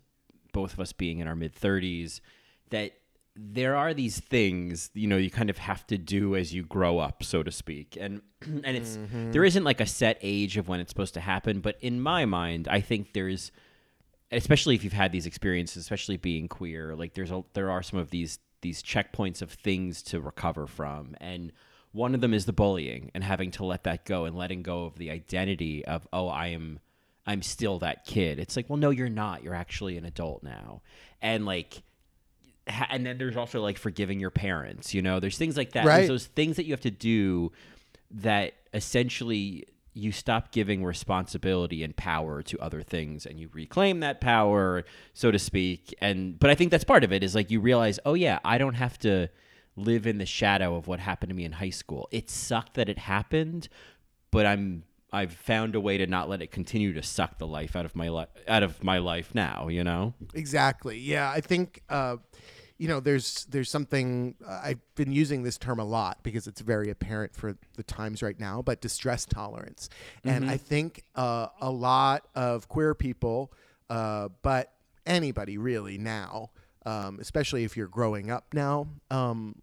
both 0.52 0.74
of 0.74 0.80
us 0.80 0.92
being 0.92 1.20
in 1.20 1.28
our 1.28 1.36
mid 1.36 1.54
thirties 1.54 2.22
that 2.70 2.94
there 3.36 3.76
are 3.76 3.94
these 3.94 4.20
things 4.20 4.90
you 4.94 5.08
know 5.08 5.18
you 5.18 5.30
kind 5.30 5.50
of 5.50 5.60
have 5.60 5.86
to 5.86 5.98
do 5.98 6.36
as 6.36 6.54
you 6.54 6.64
grow 6.64 6.98
up 6.98 7.24
so 7.24 7.44
to 7.44 7.52
speak 7.52 7.98
and 8.00 8.22
and 8.42 8.76
it's 8.76 8.98
there 9.32 9.44
isn't 9.44 9.64
like 9.64 9.80
a 9.80 9.86
set 9.86 10.18
age 10.22 10.58
of 10.58 10.68
when 10.68 10.80
it's 10.80 10.90
supposed 10.90 11.14
to 11.14 11.20
happen 11.20 11.60
but 11.60 11.78
in 11.82 12.02
my 12.02 12.26
mind 12.26 12.68
i 12.68 12.82
think 12.82 13.14
there's 13.14 13.52
especially 14.32 14.76
if 14.76 14.84
you've 14.84 14.94
had 14.94 15.12
these 15.12 15.26
experiences, 15.26 15.78
especially 15.78 16.18
being 16.18 16.48
queer, 16.48 16.96
like 16.96 17.14
there's 17.14 17.32
a 17.32 17.44
there 17.54 17.70
are 17.72 17.84
some 17.84 18.00
of 18.00 18.10
these 18.10 18.40
these 18.62 18.82
checkpoints 18.84 19.42
of 19.42 19.52
things 19.52 20.02
to 20.04 20.20
recover 20.20 20.68
from, 20.68 21.16
and 21.22 21.52
one 21.92 22.14
of 22.14 22.22
them 22.22 22.34
is 22.34 22.46
the 22.46 22.54
bullying 22.54 23.12
and 23.14 23.24
having 23.24 23.52
to 23.52 23.64
let 23.66 23.84
that 23.86 24.06
go 24.06 24.26
and 24.26 24.36
letting 24.36 24.62
go 24.64 24.86
of 24.86 24.98
the 24.98 25.10
identity 25.12 25.86
of 25.86 26.08
oh 26.12 26.28
I 26.28 26.48
am 26.48 26.80
I'm 27.26 27.42
still 27.42 27.80
that 27.80 28.06
kid. 28.06 28.40
It's 28.40 28.56
like 28.56 28.70
well 28.70 28.78
no 28.78 28.90
you're 28.90 29.10
not. 29.10 29.44
You're 29.44 29.54
actually 29.56 29.98
an 29.98 30.06
adult 30.06 30.44
now, 30.44 30.82
and 31.22 31.46
like. 31.46 31.82
ha- 32.70 32.88
And 32.90 33.06
then 33.06 33.18
there's 33.18 33.38
also 33.38 33.62
like 33.62 33.78
forgiving 33.78 34.20
your 34.20 34.30
parents, 34.32 34.94
you 34.94 35.02
know. 35.02 35.20
There's 35.22 35.38
things 35.38 35.56
like 35.56 35.72
that. 35.72 35.86
Right. 35.86 35.98
There's 35.98 36.10
those 36.10 36.26
things 36.26 36.58
that 36.58 36.66
you 36.66 36.74
have 36.74 36.82
to 36.82 36.92
do 36.92 37.52
that 38.12 38.54
essentially 38.74 39.66
you 39.98 40.12
stop 40.12 40.52
giving 40.52 40.84
responsibility 40.84 41.84
and 41.84 41.96
power 41.96 42.42
to 42.44 42.58
other 42.60 42.82
things 42.82 43.26
and 43.26 43.40
you 43.40 43.50
reclaim 43.52 44.00
that 44.02 44.22
power 44.22 44.84
so 45.14 45.32
to 45.32 45.40
speak. 45.40 45.94
And 46.02 46.40
but 46.40 46.50
i 46.50 46.56
think 46.56 46.72
that's 46.72 46.84
part 46.84 47.04
of 47.04 47.12
it 47.12 47.24
is 47.24 47.36
like 47.36 47.52
you 47.52 47.60
realize 47.60 48.00
oh 48.06 48.14
yeah 48.14 48.40
i 48.46 48.58
don't 48.58 48.76
have 48.76 48.98
to 49.00 49.30
live 49.76 50.08
in 50.08 50.18
the 50.18 50.26
shadow 50.26 50.76
of 50.76 50.88
what 50.88 51.00
happened 51.00 51.30
to 51.30 51.36
me 51.36 51.46
in 51.46 51.52
high 51.52 51.70
school. 51.70 52.10
It 52.12 52.32
sucked 52.32 52.74
that 52.76 52.90
it 52.90 52.98
happened 52.98 53.70
but 54.32 54.46
i'm 54.46 54.84
i've 55.14 55.34
found 55.34 55.76
a 55.76 55.80
way 55.80 55.98
to 55.98 56.06
not 56.06 56.30
let 56.30 56.42
it 56.42 56.52
continue 56.52 56.94
to 56.94 57.02
suck 57.02 57.38
the 57.38 57.48
life 57.48 57.76
out 57.76 57.86
of 57.86 57.96
my 57.96 58.10
life 58.10 58.28
out 58.48 58.64
of 58.64 58.84
my 58.84 58.98
life 58.98 59.34
now 59.34 59.68
you 59.68 59.84
know? 59.84 60.14
Exactly. 60.34 61.00
Yeah, 61.00 61.30
I 61.30 61.42
think 61.42 61.82
uh, 61.90 62.18
you 62.78 62.88
know 62.88 63.00
there's 63.00 63.46
there's 63.46 63.70
something 63.70 64.36
uh, 64.46 64.62
I've 64.64 64.96
been 64.96 65.12
using 65.12 65.44
this 65.44 65.58
term 65.58 65.80
a 65.80 65.84
lot 65.84 66.20
because 66.24 66.48
it's 66.48 66.62
very 66.62 66.90
apparent 66.90 67.36
for 67.36 67.58
the 67.76 67.84
times 67.84 68.22
right 68.22 68.40
now. 68.40 68.62
But 68.62 68.82
distress 68.82 69.26
tolerance, 69.26 69.90
and 70.24 70.50
I 70.50 70.58
think 70.58 71.04
uh, 71.16 71.48
a 71.60 71.72
lot 71.72 72.28
of 72.36 72.68
queer 72.68 72.94
people, 72.94 73.52
uh, 73.90 74.30
but 74.42 74.74
anybody 75.06 75.58
really 75.58 75.98
now, 75.98 76.52
um, 76.86 77.18
especially 77.20 77.64
if 77.64 77.76
you're 77.76 77.88
growing 77.88 78.30
up 78.30 78.54
now. 78.54 78.88
Um, 79.10 79.56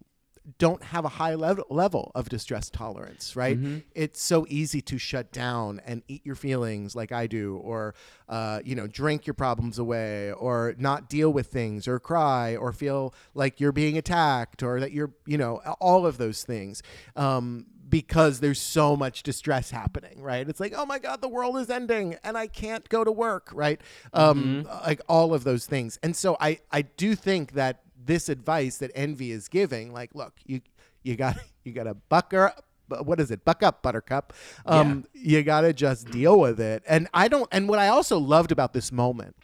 don't 0.59 0.83
have 0.83 1.05
a 1.05 1.09
high 1.09 1.35
level 1.35 1.65
level 1.69 2.11
of 2.13 2.29
distress 2.29 2.69
tolerance, 2.69 3.35
right? 3.35 3.57
It's 3.93 4.21
so 4.21 4.45
easy 4.49 4.81
to 4.81 4.97
shut 4.97 5.31
down 5.31 5.81
and 5.85 6.03
eat 6.07 6.25
your 6.25 6.35
feelings 6.35 6.95
like 6.95 7.11
I 7.11 7.27
do, 7.27 7.57
or 7.57 7.95
uh, 8.29 8.59
you 8.63 8.75
know, 8.75 8.87
drink 8.87 9.25
your 9.25 9.33
problems 9.33 9.79
away, 9.79 10.31
or 10.31 10.75
not 10.77 11.09
deal 11.09 11.31
with 11.33 11.47
things, 11.47 11.87
or 11.87 11.99
cry, 11.99 12.55
or 12.55 12.71
feel 12.73 13.13
like 13.33 13.59
you're 13.59 13.71
being 13.71 13.97
attacked, 13.97 14.61
or 14.63 14.79
that 14.79 14.91
you're, 14.91 15.13
you 15.25 15.37
know, 15.37 15.57
all 15.79 16.05
of 16.05 16.17
those 16.17 16.43
things. 16.43 16.83
Um, 17.15 17.67
because 17.87 18.39
there's 18.39 18.59
so 18.59 18.97
much 18.97 19.21
distress 19.21 19.69
happening, 19.69 20.21
right? 20.21 20.49
It's 20.49 20.59
like, 20.59 20.73
oh 20.75 20.87
my 20.87 20.97
God, 20.97 21.21
the 21.21 21.29
world 21.29 21.55
is 21.57 21.69
ending 21.69 22.17
and 22.23 22.35
I 22.35 22.47
can't 22.47 22.89
go 22.89 23.03
to 23.03 23.11
work, 23.11 23.51
right? 23.53 23.79
Um, 24.11 24.67
Like 24.85 25.01
all 25.07 25.35
of 25.35 25.43
those 25.43 25.67
things. 25.67 25.99
And 26.01 26.15
so 26.15 26.35
I, 26.41 26.59
I 26.71 26.81
do 26.81 27.13
think 27.15 27.53
that 27.53 27.81
this 28.05 28.29
advice 28.29 28.77
that 28.77 28.91
Envy 28.95 29.31
is 29.31 29.47
giving, 29.47 29.91
like, 29.93 30.13
look, 30.15 30.33
you 30.45 30.61
you 31.03 31.15
got 31.15 31.37
you 31.63 31.71
got 31.71 31.83
to 31.83 31.93
buck 31.93 32.33
up. 32.33 32.65
What 32.87 33.19
is 33.19 33.31
it? 33.31 33.43
Buck 33.43 33.63
up, 33.63 33.81
Buttercup. 33.81 34.31
Um, 34.65 35.05
You 35.13 35.41
got 35.41 35.61
to 35.61 35.73
just 35.73 36.11
deal 36.11 36.39
with 36.39 36.59
it. 36.59 36.83
And 36.87 37.07
I 37.15 37.27
don't. 37.27 37.47
And 37.51 37.67
what 37.67 37.79
I 37.79 37.87
also 37.87 38.19
loved 38.19 38.51
about 38.51 38.73
this 38.73 38.91
moment 38.91 39.35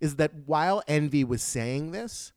is 0.00 0.16
that 0.16 0.32
while 0.46 0.82
Envy 0.88 1.22
was 1.22 1.42
saying 1.42 1.90
this, 1.90 2.32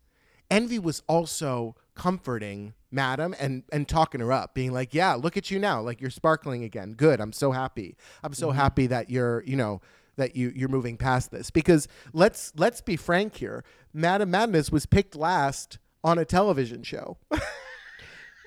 Envy 0.52 0.78
was 0.78 1.02
also 1.08 1.76
comforting 1.96 2.74
Madam 2.92 3.36
and 3.40 3.64
and 3.72 3.88
talking 3.88 4.20
her 4.20 4.34
up, 4.34 4.54
being 4.54 4.74
like, 4.74 4.94
"Yeah, 4.94 5.14
look 5.14 5.38
at 5.38 5.50
you 5.52 5.60
now, 5.60 5.80
like 5.82 6.02
you're 6.02 6.10
sparkling 6.10 6.64
again. 6.64 6.94
Good, 6.94 7.22
I'm 7.22 7.34
so 7.34 7.52
happy. 7.52 7.96
I'm 8.24 8.34
so 8.34 8.52
happy 8.52 8.88
that 8.88 9.10
you're, 9.10 9.44
you 9.44 9.56
know, 9.56 9.82
that 10.20 10.36
you 10.36 10.54
you're 10.56 10.70
moving 10.70 10.96
past 10.96 11.32
this." 11.32 11.50
Because 11.50 11.88
let's 12.14 12.54
let's 12.56 12.80
be 12.82 12.96
frank 12.96 13.36
here, 13.38 13.64
Madame 13.94 14.32
Madness 14.32 14.72
was 14.72 14.86
picked 14.86 15.16
last 15.16 15.80
on 16.04 16.18
a 16.18 16.26
television 16.26 16.84
show. 16.84 17.18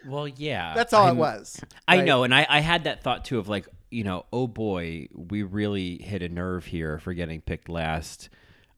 Well, 0.07 0.27
yeah. 0.27 0.75
That's 0.75 0.93
all 0.93 1.07
I'm- 1.07 1.17
it 1.17 1.21
was. 1.21 1.61
I 1.87 1.99
right? 1.99 2.05
know, 2.05 2.25
and 2.25 2.35
I, 2.35 2.47
I 2.49 2.61
had 2.61 2.85
that 2.85 3.03
thought 3.03 3.25
too 3.25 3.39
of 3.39 3.49
like, 3.49 3.69
you 3.91 4.05
know, 4.05 4.27
oh 4.33 4.47
boy, 4.47 5.07
we 5.15 5.43
really 5.43 5.99
hit 5.99 6.23
a 6.23 6.29
nerve 6.29 6.65
here 6.65 6.99
for 6.99 7.15
getting 7.15 7.41
picked 7.41 7.69
last 7.69 8.29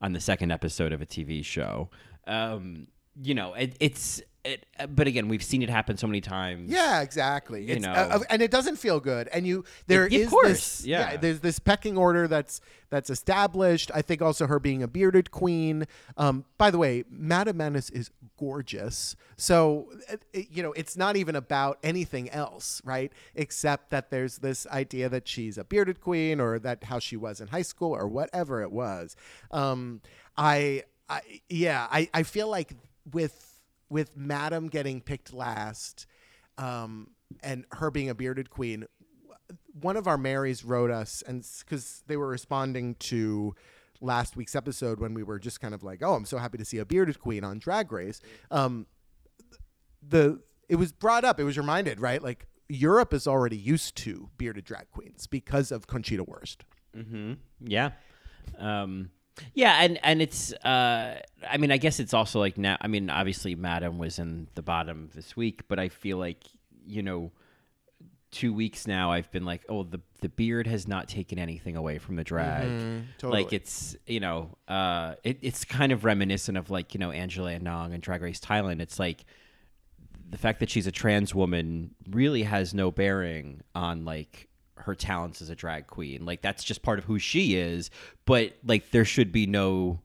on 0.03 0.13
the 0.13 0.21
second 0.21 0.51
episode 0.51 0.93
of 0.93 1.01
a 1.01 1.07
TV 1.07 1.43
show. 1.45 1.89
Um, 2.27 2.89
you 3.23 3.35
know, 3.35 3.55
it, 3.55 3.75
it's, 3.81 4.21
it, 4.45 4.67
but 4.95 5.07
again, 5.07 5.29
we've 5.29 5.43
seen 5.43 5.63
it 5.63 5.71
happen 5.71 5.97
so 5.97 6.07
many 6.07 6.21
times. 6.21 6.71
Yeah, 6.71 7.01
exactly. 7.01 7.63
You 7.65 7.75
It's, 7.77 7.85
know. 7.87 7.93
uh, 7.93 8.21
and 8.29 8.43
it 8.43 8.51
doesn't 8.51 8.77
feel 8.77 9.01
good. 9.01 9.29
And 9.29 9.47
you 9.47 9.65
there 9.87 10.05
Of 10.07 10.29
course, 10.29 10.79
this 10.79 10.87
yeah. 10.87 11.17
there's 11.17 11.41
this 11.41 11.59
pecking 11.59 11.97
order 11.97 12.29
that's 12.29 12.61
that's 12.91 13.09
established. 13.11 13.91
I 13.95 14.03
think 14.03 14.21
also 14.23 14.47
her 14.47 14.59
being 14.61 14.83
a 14.83 14.89
bearded 14.89 15.31
queen. 15.31 15.87
Um, 16.17 16.45
by 16.59 16.71
the 16.71 16.79
way, 16.79 17.05
Madame 17.11 17.57
Madness 17.57 17.89
is 17.91 18.11
gorgeous. 18.39 19.17
So 19.37 19.89
it- 20.11 20.25
it- 20.33 20.51
you 20.51 20.63
know, 20.63 20.73
it's 20.73 20.97
not 20.97 21.17
even 21.17 21.35
about 21.37 21.79
anything 21.83 22.29
else, 22.31 22.83
right? 22.85 23.11
Except 23.35 23.91
that 23.91 24.11
there's 24.11 24.39
this 24.39 24.67
idea 24.67 25.09
that 25.09 25.27
she's 25.27 25.57
a 25.59 25.65
bearded 25.65 26.01
queen 26.01 26.39
or 26.41 26.59
that 26.59 26.85
how 26.85 26.99
she 26.99 27.17
was 27.17 27.41
in 27.41 27.49
high 27.49 27.63
school 27.63 27.93
or 27.97 28.07
whatever 28.07 28.63
it 28.63 28.71
was. 28.71 29.17
Um, 29.51 30.03
I, 30.37 30.83
I 31.09 31.21
yeah, 31.49 31.87
I, 31.91 32.09
I 32.13 32.23
feel 32.23 32.49
like 32.49 32.75
with 33.13 33.54
with 33.95 34.17
Madam 34.17 34.67
getting 34.67 35.01
picked 35.01 35.33
last, 35.33 36.09
um, 36.59 37.11
and 37.45 37.65
her 37.75 37.93
being 37.93 38.11
a 38.11 38.15
bearded 38.15 38.51
queen, 38.51 38.87
one 39.81 39.97
of 39.97 40.09
our 40.09 40.19
Marys 40.19 40.65
wrote 40.65 40.91
us, 40.91 41.23
and 41.29 41.47
because 41.61 42.03
they 42.09 42.17
were 42.17 42.27
responding 42.27 42.97
to 42.97 43.55
last 44.01 44.37
week's 44.37 44.57
episode 44.57 44.99
when 44.99 45.15
we 45.15 45.23
were 45.23 45.39
just 45.39 45.61
kind 45.61 45.73
of 45.75 45.85
like, 45.85 46.03
"Oh, 46.03 46.15
I'm 46.15 46.25
so 46.25 46.39
happy 46.39 46.59
to 46.59 46.65
see 46.65 46.79
a 46.79 46.85
bearded 46.85 47.21
queen 47.21 47.45
on 47.45 47.61
Drag 47.61 47.93
Race." 47.93 48.21
Um, 48.51 48.87
the 50.03 50.41
it 50.69 50.75
was 50.75 50.91
brought 50.91 51.25
up, 51.25 51.39
it 51.39 51.45
was 51.45 51.57
reminded, 51.57 52.01
right? 52.01 52.21
Like 52.21 52.49
Europe 52.69 53.15
is 53.15 53.29
already 53.29 53.57
used 53.57 53.95
to 53.99 54.29
bearded 54.39 54.65
drag 54.65 54.91
queens 54.91 55.29
because 55.29 55.71
of 55.71 55.87
Conchita 55.87 56.25
Wurst. 56.25 56.65
Yeah. 57.61 57.91
Um, 58.59 59.11
yeah, 59.55 59.83
and 59.83 59.99
and 60.03 60.23
it's 60.23 60.53
uh, 60.53 61.21
I 61.49 61.57
mean, 61.57 61.73
I 61.73 61.77
guess 61.77 62.01
it's 62.01 62.15
also 62.15 62.39
like 62.39 62.59
now. 62.59 62.77
I 62.81 62.87
mean, 62.87 63.11
obviously, 63.11 63.55
Madam 63.55 63.99
was 63.99 64.19
in 64.19 64.49
the 64.55 64.63
bottom 64.63 65.11
this 65.15 65.37
week, 65.37 65.63
but 65.69 65.79
I 65.79 65.89
feel 65.89 66.19
like 66.19 66.45
you 66.87 67.03
know, 67.03 67.33
two 68.31 68.53
weeks 68.53 68.87
now, 68.87 69.13
I've 69.13 69.31
been 69.31 69.45
like, 69.45 69.63
oh, 69.69 69.83
the 69.83 70.01
the 70.21 70.29
beard 70.29 70.67
has 70.67 70.87
not 70.87 71.09
taken 71.09 71.39
anything 71.39 71.77
away 71.77 71.99
from 71.99 72.17
the 72.17 72.25
drag. 72.25 72.69
totally. 73.19 73.43
Like 73.43 73.53
it's 73.53 73.97
you 74.07 74.21
know, 74.21 74.57
uh, 74.69 75.15
it, 75.25 75.39
it's 75.43 75.65
kind 75.65 75.93
of 75.93 76.05
reminiscent 76.05 76.57
of 76.57 76.71
like 76.71 76.95
you 76.95 77.01
know 77.01 77.11
Angele 77.11 77.47
Anang 77.47 77.93
and 77.93 78.03
Drag 78.03 78.23
Race 78.23 78.41
Thailand. 78.41 78.81
It's 78.81 78.99
like 78.99 79.25
the 80.31 80.39
fact 80.39 80.61
that 80.61 80.71
she's 80.71 80.87
a 80.87 80.93
trans 80.93 81.35
woman 81.35 81.95
really 82.11 82.43
has 82.43 82.75
no 82.75 82.91
bearing 82.91 83.63
on 83.75 84.05
like 84.05 84.49
her 84.77 84.95
talents 84.95 85.41
as 85.41 85.51
a 85.51 85.55
drag 85.55 85.87
queen. 85.87 86.25
Like 86.27 86.43
that's 86.43 86.65
just 86.65 86.83
part 86.83 86.99
of 86.99 87.05
who 87.05 87.19
she 87.19 87.57
is. 87.57 87.91
But 88.25 88.55
like 88.65 88.91
there 88.91 89.05
should 89.05 89.33
be 89.33 89.47
no 89.47 90.01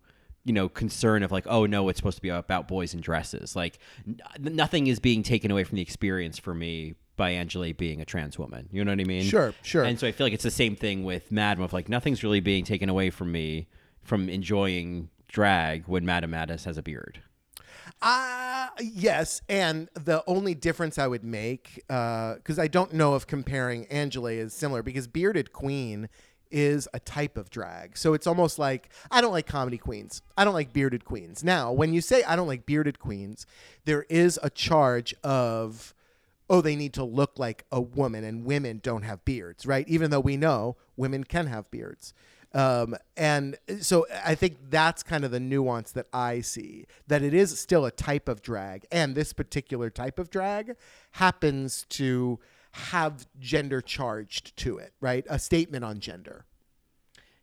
you 0.46 0.54
know 0.54 0.70
concern 0.70 1.22
of 1.22 1.32
like 1.34 1.46
oh 1.48 1.66
no 1.66 1.90
it's 1.90 1.98
supposed 2.00 2.16
to 2.16 2.22
be 2.22 2.30
about 2.30 2.68
boys 2.68 2.94
in 2.94 3.02
dresses 3.02 3.58
like 3.58 3.78
n- 4.08 4.22
nothing 4.40 4.88
is 4.88 4.98
being 4.98 5.22
taken 5.22 5.52
away 5.52 5.66
from 5.66 5.76
the 5.76 5.82
experience 5.82 6.40
for 6.40 6.54
me 6.56 6.96
by 7.18 7.32
Angela 7.32 7.74
being 7.74 8.00
a 8.00 8.06
trans 8.06 8.40
woman 8.40 8.70
you 8.72 8.84
know 8.86 8.92
what 8.92 9.02
I 9.02 9.04
mean 9.04 9.24
Sure, 9.26 9.54
sure. 9.64 9.84
and 9.84 10.00
so 10.00 10.08
I 10.08 10.14
feel 10.14 10.26
like 10.26 10.34
it's 10.34 10.44
the 10.44 10.50
same 10.50 10.78
thing 10.78 11.04
with 11.04 11.30
Madam 11.30 11.62
of 11.62 11.74
like 11.74 11.90
nothing's 11.90 12.24
really 12.24 12.40
being 12.40 12.64
taken 12.64 12.88
away 12.88 13.10
from 13.10 13.34
me 13.34 13.68
from 14.02 14.30
enjoying 14.30 15.10
drag 15.28 15.88
when 15.88 16.06
Madame 16.06 16.32
Madness 16.32 16.64
has 16.64 16.78
a 16.78 16.82
beard 16.82 17.22
Uh 18.02 18.68
yes, 18.82 19.42
and 19.50 19.90
the 19.94 20.24
only 20.28 20.56
difference 20.56 20.98
I 20.98 21.08
would 21.08 21.24
make, 21.24 21.76
because 21.88 22.60
I 22.60 22.68
don't 22.68 22.94
know 22.94 23.16
if 23.16 23.28
comparing 23.28 23.86
Angela 23.88 24.32
is 24.32 24.54
similar, 24.54 24.84
because 24.84 25.08
bearded 25.08 25.54
queen 25.54 26.10
is 26.52 26.88
a 26.94 27.00
type 27.00 27.38
of 27.38 27.50
drag, 27.50 27.98
so 27.98 28.14
it's 28.14 28.26
almost 28.26 28.58
like 28.58 28.90
I 29.12 29.22
don't 29.22 29.32
like 29.32 29.46
comedy 29.46 29.78
queens, 29.78 30.22
I 30.38 30.46
don't 30.46 30.54
like 30.54 30.74
bearded 30.74 31.06
queens. 31.06 31.44
Now, 31.44 31.72
when 31.72 31.94
you 31.94 32.02
say 32.02 32.24
I 32.24 32.36
don't 32.36 32.48
like 32.48 32.66
bearded 32.66 33.00
queens, 33.00 33.46
there 33.86 34.06
is 34.10 34.40
a 34.42 34.50
charge 34.50 35.14
of 35.24 35.94
oh, 36.50 36.62
they 36.62 36.76
need 36.76 36.94
to 36.96 37.04
look 37.04 37.38
like 37.38 37.66
a 37.72 37.80
woman, 37.80 38.24
and 38.24 38.44
women 38.44 38.80
don't 38.82 39.04
have 39.04 39.24
beards, 39.24 39.68
right? 39.68 39.88
Even 39.88 40.10
though 40.10 40.20
we 40.20 40.36
know 40.36 40.76
women 40.98 41.24
can 41.24 41.46
have 41.46 41.70
beards. 41.70 42.14
Um, 42.54 42.96
and 43.16 43.58
so 43.80 44.08
I 44.26 44.34
think 44.36 44.58
that's 44.70 45.04
kind 45.04 45.24
of 45.24 45.32
the 45.32 45.40
nuance 45.40 45.92
that 45.92 46.08
I 46.12 46.42
see 46.42 46.86
that 47.08 47.22
it 47.22 47.34
is 47.34 47.60
still 47.60 47.86
a 47.86 47.92
type 47.92 48.28
of 48.28 48.42
drag, 48.42 48.86
and 48.92 49.14
this 49.14 49.34
particular 49.34 49.90
type 49.90 50.18
of 50.18 50.30
drag 50.30 50.76
happens 51.12 51.86
to 51.90 52.40
have 52.72 53.28
gender 53.40 53.82
charged 53.82 54.56
to 54.58 54.78
it, 54.78 54.94
right? 55.00 55.26
A 55.30 55.40
statement 55.40 55.84
on 55.84 56.00
gender. 56.00 56.46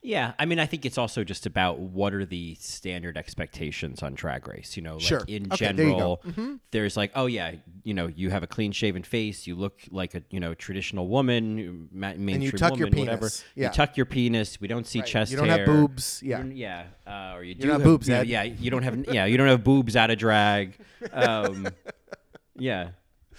Yeah, 0.07 0.35
I 0.38 0.45
mean, 0.47 0.61
I 0.61 0.66
think 0.66 0.87
it's 0.87 0.99
also 0.99 1.25
just 1.25 1.47
about 1.47 1.81
what 1.81 2.14
are 2.14 2.25
the 2.25 2.55
standard 2.61 3.16
expectations 3.16 4.05
on 4.05 4.14
Drag 4.14 4.47
Race. 4.47 4.77
You 4.77 4.85
know, 4.85 4.95
like 4.95 5.03
Sure. 5.03 5.25
in 5.27 5.53
Okay, 5.53 5.73
there 5.73 5.87
you 5.87 5.92
go. 5.97 6.21
general, 6.25 6.59
there's 6.71 6.97
like, 6.97 7.11
oh 7.16 7.27
yeah, 7.27 7.55
you 7.83 7.92
know, 7.92 8.07
you 8.07 8.31
have 8.31 8.45
a 8.45 8.47
clean 8.47 8.71
shaven 8.71 9.03
face, 9.03 9.49
you 9.49 9.57
look 9.57 9.81
like 9.90 10.14
a 10.14 10.23
you 10.31 10.38
know 10.38 10.55
traditional 10.55 11.09
woman, 11.09 11.88
ma- 11.90 12.14
mainstream 12.16 12.53
tuck 12.57 12.79
your 12.79 12.87
woman, 12.87 13.01
whatever. 13.01 13.21
penis. 13.23 13.45
Yeah. 13.57 13.66
You 13.66 13.73
tuck 13.75 13.97
your 13.97 14.07
penis. 14.07 14.61
We 14.61 14.69
don't 14.69 14.87
see 14.87 15.03
chest 15.03 15.33
You 15.33 15.38
don't 15.38 15.49
have 15.49 15.66
boobs. 15.66 16.23
Yeah. 16.23 16.42
You're- 16.45 16.55
yeah, 16.55 16.85
uh, 17.05 17.35
or 17.35 17.42
you 17.42 17.57
do 17.57 17.66
don't 17.66 17.81
have 17.81 17.83
boobs, 17.85 18.09
you 18.09 18.14
know, 18.14 18.21
yeah, 18.23 18.45
you 18.45 18.71
don't 18.71 18.85
have 18.85 19.05
yeah, 19.12 19.25
you 19.25 19.37
don't 19.37 19.49
have 19.49 19.64
boobs 19.64 19.97
out 19.97 20.11
of 20.11 20.19
drag. 20.19 20.79
Um, 21.12 21.66
yeah. 22.57 22.90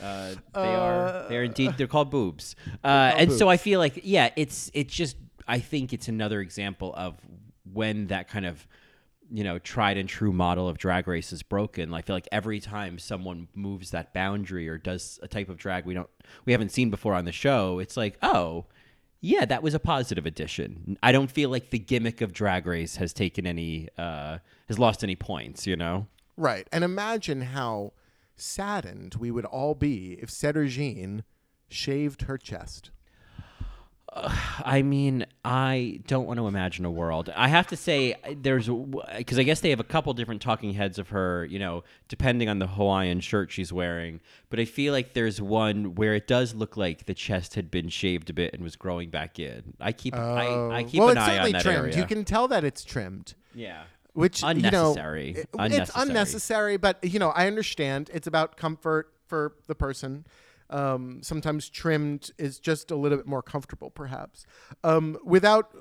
Uh, 0.02 0.36
they 0.54 0.76
are 0.76 1.26
they're 1.30 1.44
indeed 1.44 1.74
they're 1.78 1.88
called 1.88 2.12
boobs, 2.12 2.56
uh, 2.84 3.14
and 3.18 3.32
so 3.32 3.50
I 3.50 3.58
feel 3.58 3.80
like 3.80 4.02
yeah, 4.04 4.30
it's 4.36 4.70
it's 4.76 4.94
just 4.94 5.16
I 5.48 5.60
think 5.60 5.94
it's 5.94 6.08
another 6.08 6.42
example 6.42 6.94
of 6.96 7.16
when 7.72 8.08
that 8.08 8.28
kind 8.28 8.46
of 8.46 8.68
you 9.30 9.44
know 9.44 9.60
tried 9.60 9.98
and 9.98 10.08
true 10.08 10.32
model 10.32 10.70
of 10.70 10.78
drag 10.78 11.08
race 11.08 11.32
is 11.32 11.44
broken. 11.44 11.94
I 11.94 12.02
feel 12.02 12.16
like 12.16 12.28
every 12.32 12.60
time 12.60 13.00
someone 13.00 13.48
moves 13.54 13.92
that 13.92 14.14
boundary 14.14 14.68
or 14.68 14.78
does 14.78 15.20
a 15.22 15.28
type 15.28 15.50
of 15.50 15.58
drag 15.58 15.86
we 15.86 15.94
don't 15.94 16.10
we 16.46 16.52
haven't 16.52 16.72
seen 16.72 16.90
before 16.90 17.14
on 17.14 17.26
the 17.26 17.32
show, 17.32 17.80
it's 17.80 17.98
like 17.98 18.18
oh 18.22 18.66
yeah, 19.20 19.46
that 19.46 19.64
was 19.64 19.74
a 19.74 19.80
positive 19.80 20.26
addition. 20.26 20.98
I 21.02 21.12
don't 21.12 21.32
feel 21.32 21.50
like 21.50 21.72
the 21.72 21.80
gimmick 21.80 22.22
of 22.22 22.34
drag 22.34 22.68
race 22.68 22.98
has 22.98 23.14
taken 23.14 23.48
any 23.48 23.90
uh, 23.98 24.38
has 24.68 24.78
lost 24.78 25.04
any 25.04 25.16
points. 25.16 25.66
You 25.66 25.76
know. 25.76 26.08
Right. 26.36 26.68
And 26.72 26.84
imagine 26.84 27.42
how 27.42 27.94
saddened 28.36 29.16
we 29.16 29.32
would 29.32 29.46
all 29.46 29.74
be 29.74 30.14
if 30.22 30.32
Jean 30.40 31.24
shaved 31.68 32.24
her 32.24 32.38
chest. 32.38 32.92
I 34.66 34.82
mean, 34.82 35.26
I 35.44 36.02
don't 36.08 36.26
want 36.26 36.38
to 36.40 36.48
imagine 36.48 36.86
a 36.86 36.92
world. 36.92 37.32
I 37.36 37.48
have 37.48 37.68
to 37.68 37.78
say, 37.78 38.16
there's 38.36 38.68
because 39.18 39.40
I 39.40 39.44
guess 39.44 39.62
they 39.62 39.70
have 39.70 39.80
a 39.80 39.86
couple 39.86 40.14
different 40.14 40.42
talking 40.42 40.74
heads 40.74 41.00
of 41.00 41.10
her, 41.10 41.46
you 41.46 41.60
know, 41.60 41.84
depending 42.08 42.50
on 42.50 42.60
the 42.60 42.68
Hawaiian 42.68 43.20
shirt 43.20 43.52
she's 43.52 43.72
wearing. 43.72 44.20
But 44.50 44.60
I 44.60 44.66
feel 44.66 44.94
like 44.94 45.14
there's 45.14 45.42
one 45.42 45.96
where 45.96 46.16
it 46.16 46.28
does 46.28 46.54
look 46.54 46.78
like 46.78 47.06
the 47.06 47.14
chest 47.14 47.56
had 47.56 47.72
been 47.72 47.90
shaved 47.90 48.30
a 48.30 48.34
bit 48.34 48.54
and 48.54 48.64
was 48.64 48.76
growing 48.76 49.10
back 49.10 49.40
in. 49.40 49.74
I 49.80 49.92
keep, 49.92 50.16
I, 50.16 50.46
I 50.46 50.84
oh. 50.84 50.86
keep 50.88 51.00
well, 51.00 51.10
an 51.10 51.18
eye 51.18 51.40
on 51.40 51.52
that 51.52 51.62
trimmed. 51.62 51.78
area. 51.78 51.98
You 51.98 52.06
can 52.06 52.26
tell 52.26 52.48
that 52.50 52.64
it's 52.64 52.84
trimmed. 52.84 53.34
yeah, 53.54 53.84
which 54.14 54.42
unnecessary. 54.44 55.28
You 55.28 55.34
know, 55.34 55.40
it- 55.40 55.50
unnecessary. 55.54 55.82
It's 55.82 55.96
unnecessary, 55.96 56.78
but 56.78 57.04
you 57.04 57.20
know, 57.20 57.30
I 57.30 57.48
understand. 57.48 58.10
It's 58.14 58.28
about 58.28 58.58
comfort 58.58 59.14
for 59.28 59.54
the 59.68 59.76
person. 59.76 60.26
Um, 60.70 61.20
sometimes 61.24 61.70
trimmed 61.70 62.32
is 62.38 62.60
just 62.60 62.92
a 62.92 62.96
little 62.96 63.18
bit 63.18 63.28
more 63.28 63.42
comfortable, 63.42 63.90
perhaps. 63.90 64.46
Um, 64.84 65.18
without, 65.24 65.74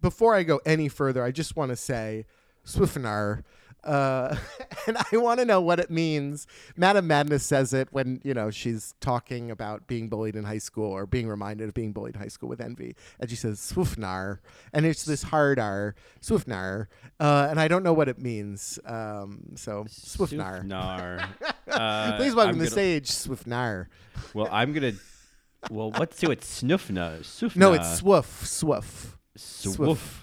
before 0.00 0.34
I 0.34 0.42
go 0.42 0.60
any 0.66 0.88
further, 0.88 1.22
I 1.22 1.30
just 1.30 1.56
want 1.56 1.70
to 1.70 1.76
say, 1.76 2.26
Swiftnar. 2.64 3.42
Uh, 3.86 4.36
and 4.86 4.96
I 4.98 5.16
want 5.16 5.40
to 5.40 5.46
know 5.46 5.60
what 5.60 5.78
it 5.78 5.90
means. 5.90 6.46
Madame 6.76 7.06
Madness 7.06 7.44
says 7.44 7.72
it 7.72 7.88
when 7.92 8.20
you 8.24 8.34
know 8.34 8.50
she's 8.50 8.94
talking 9.00 9.50
about 9.50 9.86
being 9.86 10.08
bullied 10.08 10.34
in 10.36 10.44
high 10.44 10.58
school 10.58 10.90
or 10.90 11.06
being 11.06 11.28
reminded 11.28 11.68
of 11.68 11.74
being 11.74 11.92
bullied 11.92 12.16
in 12.16 12.20
high 12.20 12.28
school 12.28 12.48
with 12.48 12.60
envy, 12.60 12.96
and 13.20 13.30
she 13.30 13.36
says 13.36 13.60
"Swiftnar," 13.60 14.38
and 14.72 14.84
it's 14.84 15.04
this 15.04 15.22
hard 15.22 15.58
R, 15.58 15.94
Swiftnar, 16.20 16.88
uh, 17.20 17.46
and 17.48 17.60
I 17.60 17.68
don't 17.68 17.82
know 17.82 17.92
what 17.92 18.08
it 18.08 18.18
means. 18.18 18.78
Um, 18.84 19.52
so 19.54 19.84
Swiftnar. 19.84 20.66
Swiftnar. 20.66 21.28
Uh, 21.66 22.16
Please 22.16 22.34
welcome 22.34 22.54
I'm 22.54 22.58
to 22.60 22.64
the 22.64 22.70
stage, 22.70 23.10
Swiftnar. 23.10 23.88
Well, 24.32 24.48
I'm 24.50 24.72
gonna. 24.72 24.92
Well, 25.70 25.90
let's 25.98 26.18
do 26.18 26.30
it. 26.30 26.40
Swiftna. 26.40 27.56
No, 27.56 27.72
it's 27.74 28.00
Swoof, 28.00 28.24
Swoof, 28.44 29.16
swoof. 29.36 30.22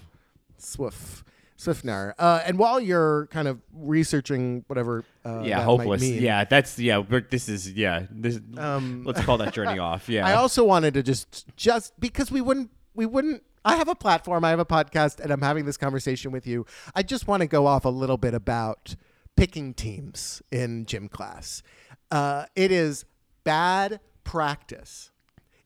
Swoof, 0.58 1.22
Swiftnar. 1.64 2.14
Uh, 2.18 2.42
and 2.44 2.58
while 2.58 2.80
you're 2.80 3.26
kind 3.26 3.48
of 3.48 3.60
researching 3.72 4.64
whatever, 4.66 5.04
uh, 5.24 5.40
Yeah, 5.40 5.58
that 5.58 5.64
hopeless. 5.64 6.02
Yeah, 6.02 6.44
that's 6.44 6.78
yeah. 6.78 7.00
But 7.00 7.30
this 7.30 7.48
is 7.48 7.72
yeah. 7.72 8.06
This. 8.10 8.40
let's 8.54 9.20
call 9.22 9.38
that 9.38 9.52
journey 9.52 9.78
off. 9.90 10.08
Yeah. 10.08 10.24
Um, 10.24 10.28
I 10.28 10.34
also 10.34 10.64
wanted 10.64 10.94
to 10.94 11.02
just 11.02 11.56
just 11.56 11.98
because 11.98 12.30
we 12.30 12.40
wouldn't 12.40 12.70
we 12.94 13.06
wouldn't 13.06 13.42
I 13.64 13.76
have 13.76 13.88
a 13.88 13.94
platform, 13.94 14.44
I 14.44 14.50
have 14.50 14.58
a 14.58 14.66
podcast 14.66 15.20
and 15.20 15.32
I'm 15.32 15.40
having 15.40 15.64
this 15.64 15.78
conversation 15.78 16.30
with 16.32 16.46
you. 16.46 16.66
I 16.94 17.02
just 17.02 17.26
want 17.26 17.40
to 17.40 17.46
go 17.46 17.66
off 17.66 17.86
a 17.86 17.90
little 17.90 18.18
bit 18.18 18.34
about 18.34 18.94
picking 19.36 19.72
teams 19.72 20.42
in 20.52 20.84
gym 20.84 21.08
class. 21.08 21.62
Uh, 22.10 22.44
it 22.54 22.70
is 22.70 23.06
bad 23.42 24.00
practice. 24.22 25.10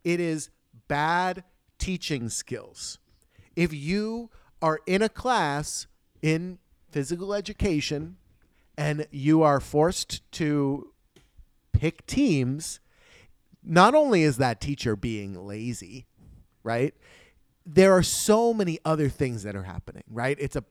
It 0.04 0.20
is 0.20 0.50
bad 0.87 1.42
teaching 1.78 2.28
skills. 2.28 2.98
If 3.56 3.74
you 3.74 4.30
are 4.61 4.81
in 4.87 5.03
a 5.03 5.09
class 5.09 5.87
in 6.23 6.59
physical 6.90 7.35
education 7.35 8.16
and 8.77 9.07
you 9.11 9.42
are 9.42 9.61
forced 9.61 10.31
to 10.33 10.92
pick 11.73 12.07
teams, 12.07 12.81
not 13.62 13.94
only 13.94 14.23
is 14.23 14.37
that 14.38 14.61
teacher 14.61 14.97
being 14.97 15.47
lazy, 15.47 16.07
right? 16.62 16.94
There 17.66 17.92
are 17.92 18.03
so 18.03 18.55
many 18.55 18.79
other 18.85 19.09
things 19.09 19.42
that 19.42 19.55
are 19.55 19.64
happening, 19.64 20.05
right? 20.09 20.37
It's 20.40 20.57
a 20.57 20.64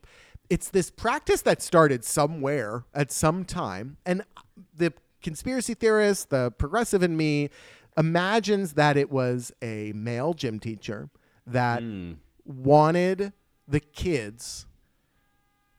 it's 0.49 0.69
this 0.69 0.89
practice 0.89 1.41
that 1.41 1.61
started 1.61 2.05
somewhere 2.05 2.85
at 2.93 3.11
some 3.11 3.43
time 3.43 3.97
and 4.05 4.23
the 4.73 4.93
conspiracy 5.21 5.73
theorist, 5.73 6.29
the 6.29 6.51
progressive 6.51 7.03
in 7.03 7.17
me 7.17 7.49
imagines 7.97 8.73
that 8.73 8.95
it 8.95 9.11
was 9.11 9.51
a 9.61 9.91
male 9.93 10.33
gym 10.33 10.59
teacher 10.59 11.09
that 11.45 11.81
hmm. 11.81 12.13
wanted 12.45 13.33
the 13.67 13.79
kids 13.79 14.65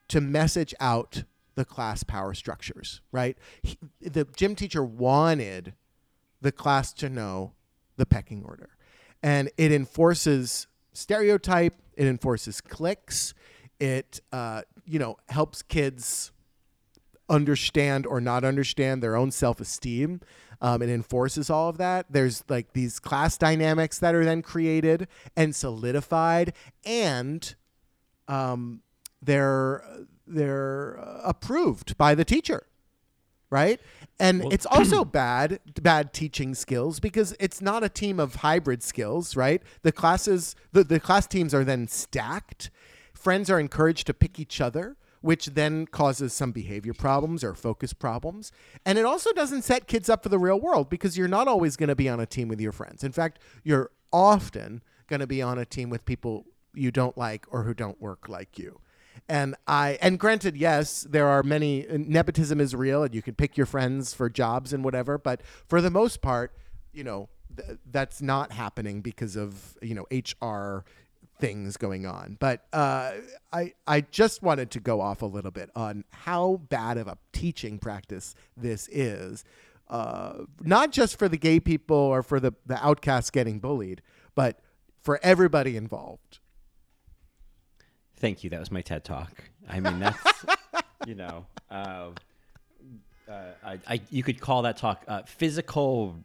to 0.09 0.21
message 0.21 0.75
out 0.81 1.25
the 1.55 1.65
class 1.65 2.03
power 2.03 2.35
structures, 2.35 3.01
right? 3.11 3.37
He, 3.63 3.79
the 4.01 4.27
gym 4.37 4.55
teacher 4.55 4.83
wanted 4.83 5.75
the 6.41 6.53
class 6.53 6.93
to 6.95 7.09
know 7.09 7.53
the 7.97 8.07
pecking 8.07 8.45
order. 8.45 8.71
And 9.23 9.51
it 9.57 9.73
enforces 9.73 10.69
stereotype, 10.93 11.75
it 11.97 12.07
enforces 12.07 12.61
cliques, 12.61 13.35
it 13.81 14.21
uh, 14.33 14.63
you 14.85 14.99
know, 14.99 15.17
helps 15.29 15.63
kids 15.63 16.33
understand 17.29 18.07
or 18.07 18.21
not 18.21 18.45
understand 18.45 19.03
their 19.03 19.17
own 19.17 19.31
self-esteem. 19.31 20.21
Um, 20.61 20.83
it 20.83 20.89
enforces 20.89 21.51
all 21.51 21.69
of 21.69 21.79
that. 21.79 22.07
There's 22.11 22.43
like 22.49 22.73
these 22.73 22.99
class 22.99 23.37
dynamics 23.37 23.99
that 23.99 24.15
are 24.15 24.25
then 24.25 24.43
created 24.43 25.07
and 25.37 25.55
solidified, 25.55 26.53
and 26.85 27.55
um, 28.29 28.83
they're 29.21 29.83
they're 30.27 31.01
uh, 31.01 31.23
approved 31.25 31.97
by 31.97 32.15
the 32.15 32.25
teacher, 32.25 32.67
right? 33.51 33.81
And 34.21 34.53
it's 34.53 34.67
also 34.71 35.05
bad 35.05 35.61
bad 35.81 36.13
teaching 36.13 36.55
skills 36.55 37.01
because 37.01 37.35
it's 37.41 37.61
not 37.61 37.83
a 37.83 37.89
team 37.89 38.21
of 38.21 38.37
hybrid 38.37 38.83
skills, 38.83 39.35
right? 39.35 39.63
The 39.83 39.93
classes 39.93 40.55
the, 40.73 40.85
the 40.85 41.01
class 41.01 41.27
teams 41.27 41.55
are 41.55 41.65
then 41.65 41.89
stacked. 41.89 42.71
Friends 43.15 43.51
are 43.51 43.59
encouraged 43.59 44.07
to 44.07 44.15
pick 44.15 44.39
each 44.39 44.61
other, 44.61 44.97
which 45.23 45.47
then 45.47 45.87
causes 45.87 46.33
some 46.33 46.53
behavior 46.53 46.95
problems 46.95 47.43
or 47.43 47.55
focus 47.55 47.93
problems. 47.93 48.53
And 48.85 48.97
it 48.97 49.05
also 49.05 49.33
doesn't 49.33 49.63
set 49.63 49.89
kids 49.89 50.09
up 50.09 50.23
for 50.23 50.29
the 50.29 50.39
real 50.39 50.61
world 50.61 50.89
because 50.89 51.19
you're 51.19 51.27
not 51.27 51.49
always 51.49 51.77
going 51.77 51.89
to 51.89 51.97
be 51.97 52.09
on 52.09 52.21
a 52.21 52.27
team 52.27 52.47
with 52.47 52.61
your 52.61 52.71
friends. 52.71 53.03
In 53.03 53.11
fact, 53.11 53.41
you're 53.65 53.91
often 54.13 54.83
going 55.09 55.21
to 55.21 55.27
be 55.27 55.43
on 55.43 55.59
a 55.59 55.65
team 55.65 55.91
with 55.91 56.05
people 56.05 56.47
you 56.75 56.91
don't 56.91 57.17
like 57.17 57.47
or 57.51 57.65
who 57.65 57.75
don't 57.75 58.01
work 58.01 58.29
like 58.29 58.59
you. 58.59 58.81
And 59.29 59.57
I 59.67 59.99
and 60.01 60.19
granted, 60.19 60.57
yes, 60.57 61.03
there 61.03 61.27
are 61.27 61.43
many 61.43 61.87
nepotism 61.91 62.61
is 62.61 62.75
real, 62.75 63.03
and 63.03 63.15
you 63.15 63.23
can 63.23 63.35
pick 63.35 63.57
your 63.57 63.67
friends 63.67 64.15
for 64.15 64.31
jobs 64.31 64.73
and 64.73 64.85
whatever. 64.85 65.19
But 65.19 65.43
for 65.67 65.81
the 65.81 65.91
most 65.91 66.23
part, 66.23 66.53
you 66.93 67.05
know 67.05 67.29
th- 67.57 67.79
that's 67.91 68.23
not 68.23 68.53
happening 68.53 69.01
because 69.01 69.37
of 69.37 69.77
you 69.83 69.95
know 69.95 70.07
HR 70.11 70.85
things 71.41 71.77
going 71.77 72.07
on. 72.07 72.37
But 72.39 72.67
uh, 72.73 73.13
I 73.53 73.73
I 73.87 74.01
just 74.03 74.43
wanted 74.43 74.71
to 74.73 74.81
go 74.81 75.01
off 75.01 75.23
a 75.23 75.27
little 75.27 75.51
bit 75.51 75.71
on 75.75 76.05
how 76.11 76.61
bad 76.69 76.99
of 76.99 77.09
a 77.09 77.19
teaching 77.33 77.79
practice 77.79 78.35
this 78.57 78.89
is, 78.91 79.45
uh, 79.89 80.45
not 80.61 80.93
just 80.93 81.19
for 81.19 81.29
the 81.29 81.39
gay 81.39 81.61
people 81.61 81.97
or 81.97 82.23
for 82.23 82.41
the 82.41 82.53
the 82.67 82.85
outcasts 82.85 83.31
getting 83.31 83.59
bullied, 83.59 84.03
but 84.35 84.61
for 85.01 85.19
everybody 85.23 85.77
involved. 85.77 86.28
Thank 88.19 88.45
you. 88.45 88.51
That 88.51 88.61
was 88.61 88.71
my 88.71 88.81
TED 88.83 89.05
talk. 89.05 89.31
I 89.69 89.81
mean, 89.81 89.99
that's 90.01 90.45
you 91.07 91.15
know, 91.15 91.47
uh, 91.71 92.09
uh, 93.29 93.33
I, 93.65 93.79
I 93.89 94.01
you 94.11 94.23
could 94.23 94.41
call 94.41 94.63
that 94.63 94.77
talk 94.77 95.05
uh, 95.07 95.23
physical 95.25 96.17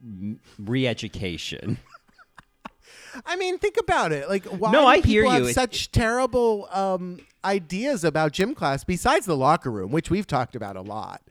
re-education. 0.60 1.78
I 3.26 3.36
mean, 3.36 3.60
think 3.60 3.78
about 3.80 4.12
it. 4.12 4.28
Like, 4.28 4.46
why 4.46 4.72
No, 4.72 4.88
I 4.88 4.96
people 4.96 5.12
hear 5.12 5.26
have 5.26 5.44
you. 5.44 5.48
It- 5.50 5.54
such 5.54 5.92
terrible 5.92 6.68
um, 6.72 7.20
ideas 7.46 8.04
about 8.04 8.32
gym 8.32 8.56
class 8.56 8.84
besides 8.84 9.26
the 9.28 9.38
locker 9.38 9.70
room, 9.72 9.92
which 9.92 10.10
we've 10.10 10.26
talked 10.26 10.56
about 10.56 10.76
a 10.76 10.82
lot? 10.82 11.22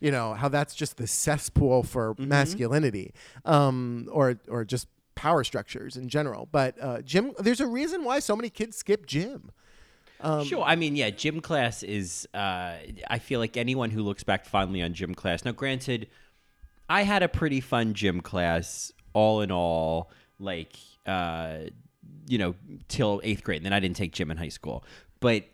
You 0.00 0.10
know 0.10 0.34
how 0.34 0.48
that's 0.48 0.74
just 0.74 0.96
the 0.98 1.06
cesspool 1.06 1.82
for 1.82 2.14
Mm-hmm. 2.14 2.28
masculinity, 2.28 3.12
um, 3.46 4.08
or 4.12 4.38
or 4.48 4.64
just 4.64 4.88
power 5.14 5.42
structures 5.42 5.96
in 5.96 6.08
general. 6.10 6.48
But 6.52 6.76
uh, 6.82 7.00
gym, 7.00 7.32
there's 7.38 7.60
a 7.62 7.66
reason 7.66 8.04
why 8.04 8.18
so 8.20 8.36
many 8.36 8.50
kids 8.50 8.76
skip 8.76 9.06
gym. 9.06 9.50
Sure. 10.44 10.62
I 10.62 10.76
mean, 10.76 10.96
yeah, 10.96 11.10
gym 11.10 11.40
class 11.40 11.82
is. 11.82 12.28
Uh, 12.34 12.74
I 13.08 13.18
feel 13.18 13.40
like 13.40 13.56
anyone 13.56 13.90
who 13.90 14.02
looks 14.02 14.24
back 14.24 14.44
fondly 14.44 14.82
on 14.82 14.94
gym 14.94 15.14
class. 15.14 15.44
Now, 15.44 15.52
granted, 15.52 16.08
I 16.88 17.02
had 17.02 17.22
a 17.22 17.28
pretty 17.28 17.60
fun 17.60 17.94
gym 17.94 18.20
class. 18.20 18.92
All 19.12 19.40
in 19.40 19.50
all, 19.50 20.10
like 20.38 20.76
uh, 21.06 21.58
you 22.26 22.38
know, 22.38 22.54
till 22.88 23.20
eighth 23.24 23.42
grade. 23.42 23.58
And 23.58 23.66
then 23.66 23.72
I 23.72 23.80
didn't 23.80 23.96
take 23.96 24.12
gym 24.12 24.30
in 24.30 24.36
high 24.36 24.48
school. 24.48 24.84
But 25.20 25.44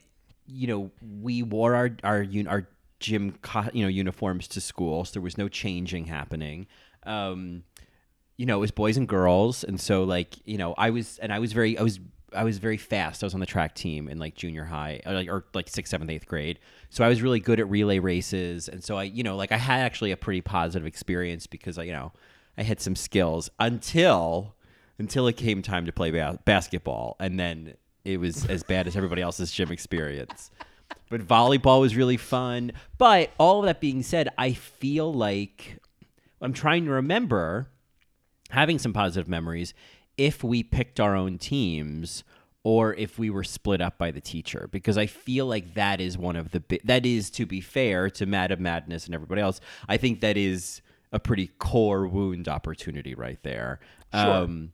you 0.46 0.66
know, 0.66 0.90
we 1.20 1.42
wore 1.42 1.74
our 1.74 1.90
our 2.02 2.26
our 2.48 2.68
gym 3.00 3.38
you 3.72 3.82
know 3.82 3.88
uniforms 3.88 4.48
to 4.48 4.60
school, 4.60 5.04
so 5.04 5.12
there 5.14 5.22
was 5.22 5.38
no 5.38 5.48
changing 5.48 6.06
happening. 6.06 6.66
Um, 7.04 7.64
you 8.36 8.46
know, 8.46 8.56
it 8.56 8.60
was 8.60 8.70
boys 8.70 8.96
and 8.96 9.06
girls, 9.06 9.64
and 9.64 9.80
so 9.80 10.04
like 10.04 10.36
you 10.46 10.58
know, 10.58 10.74
I 10.78 10.90
was 10.90 11.18
and 11.18 11.32
I 11.32 11.38
was 11.38 11.52
very 11.52 11.78
I 11.78 11.82
was 11.82 12.00
I 12.34 12.44
was 12.44 12.58
very 12.58 12.76
fast. 12.76 13.22
I 13.22 13.26
was 13.26 13.34
on 13.34 13.40
the 13.40 13.46
track 13.46 13.74
team 13.74 14.08
in 14.08 14.18
like 14.18 14.34
junior 14.34 14.64
high, 14.64 15.00
or 15.06 15.12
like, 15.12 15.28
or 15.28 15.44
like 15.54 15.68
sixth, 15.68 15.90
seventh, 15.90 16.10
eighth 16.10 16.26
grade. 16.26 16.58
So 16.90 17.04
I 17.04 17.08
was 17.08 17.22
really 17.22 17.40
good 17.40 17.60
at 17.60 17.68
relay 17.68 17.98
races, 17.98 18.68
and 18.68 18.82
so 18.82 18.96
I 18.96 19.04
you 19.04 19.22
know 19.22 19.36
like 19.36 19.52
I 19.52 19.56
had 19.56 19.80
actually 19.80 20.12
a 20.12 20.16
pretty 20.16 20.40
positive 20.40 20.86
experience 20.86 21.46
because 21.46 21.78
I 21.78 21.84
you 21.84 21.92
know 21.92 22.12
I 22.56 22.62
had 22.62 22.80
some 22.80 22.96
skills 22.96 23.50
until 23.58 24.54
until 24.98 25.26
it 25.26 25.36
came 25.36 25.62
time 25.62 25.86
to 25.86 25.92
play 25.92 26.10
ba- 26.10 26.38
basketball, 26.44 27.16
and 27.18 27.38
then 27.38 27.74
it 28.04 28.18
was 28.18 28.46
as 28.46 28.62
bad 28.62 28.86
as 28.86 28.96
everybody 28.96 29.22
else's 29.22 29.52
gym 29.52 29.70
experience. 29.70 30.50
But 31.08 31.26
volleyball 31.26 31.80
was 31.80 31.96
really 31.96 32.16
fun. 32.16 32.72
But 32.98 33.30
all 33.38 33.60
of 33.60 33.66
that 33.66 33.80
being 33.80 34.02
said, 34.02 34.28
I 34.38 34.52
feel 34.52 35.12
like 35.12 35.78
I'm 36.40 36.52
trying 36.52 36.84
to 36.86 36.90
remember 36.90 37.68
having 38.50 38.78
some 38.78 38.92
positive 38.92 39.28
memories 39.28 39.72
if 40.16 40.44
we 40.44 40.62
picked 40.62 41.00
our 41.00 41.14
own 41.16 41.38
teams 41.38 42.24
or 42.64 42.94
if 42.94 43.18
we 43.18 43.28
were 43.30 43.42
split 43.42 43.80
up 43.80 43.98
by 43.98 44.10
the 44.10 44.20
teacher 44.20 44.68
because 44.70 44.96
I 44.96 45.06
feel 45.06 45.46
like 45.46 45.74
that 45.74 46.00
is 46.00 46.16
one 46.16 46.36
of 46.36 46.50
the 46.52 46.60
bi- 46.60 46.80
that 46.84 47.04
is 47.04 47.30
to 47.30 47.46
be 47.46 47.60
fair 47.60 48.08
to 48.10 48.26
Madame 48.26 48.62
Madness 48.62 49.06
and 49.06 49.14
everybody 49.14 49.40
else. 49.40 49.60
I 49.88 49.96
think 49.96 50.20
that 50.20 50.36
is 50.36 50.80
a 51.12 51.18
pretty 51.18 51.48
core 51.58 52.06
wound 52.06 52.48
opportunity 52.48 53.14
right 53.14 53.42
there. 53.42 53.80
Um 54.12 54.72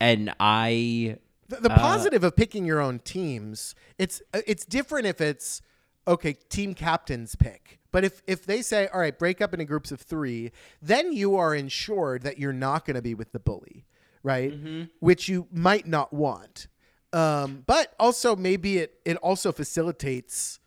and 0.00 0.34
I 0.40 1.18
The, 1.48 1.56
the 1.56 1.70
positive 1.70 2.24
of 2.24 2.34
picking 2.34 2.64
your 2.64 2.80
own 2.80 2.98
teams, 2.98 3.74
it's 3.98 4.20
uh, 4.34 4.40
it's 4.46 4.64
different 4.64 5.06
if 5.06 5.20
it's 5.20 5.62
okay. 6.08 6.32
Team 6.48 6.74
captains 6.74 7.36
pick 7.36 7.78
But 7.92 8.04
if 8.04 8.22
if 8.26 8.44
they 8.46 8.62
say, 8.62 8.88
all 8.88 9.00
right, 9.00 9.16
break 9.16 9.40
up 9.40 9.52
into 9.52 9.64
groups 9.64 9.92
of 9.92 10.00
three, 10.00 10.50
then 10.80 11.12
you 11.12 11.36
are 11.36 11.54
ensured 11.54 12.22
that 12.22 12.38
you're 12.38 12.52
not 12.52 12.84
going 12.84 12.96
to 12.96 13.02
be 13.02 13.14
with 13.14 13.30
the 13.32 13.38
bully, 13.38 13.84
right? 14.22 14.52
Which 15.00 15.28
you 15.28 15.48
might 15.52 15.86
not 15.86 16.12
want. 16.12 16.68
Um, 17.12 17.62
but 17.66 17.94
also 17.98 18.36
maybe 18.36 18.78
it 18.78 18.94
it 19.04 19.16
also 19.18 19.52
facilitates. 19.52 20.58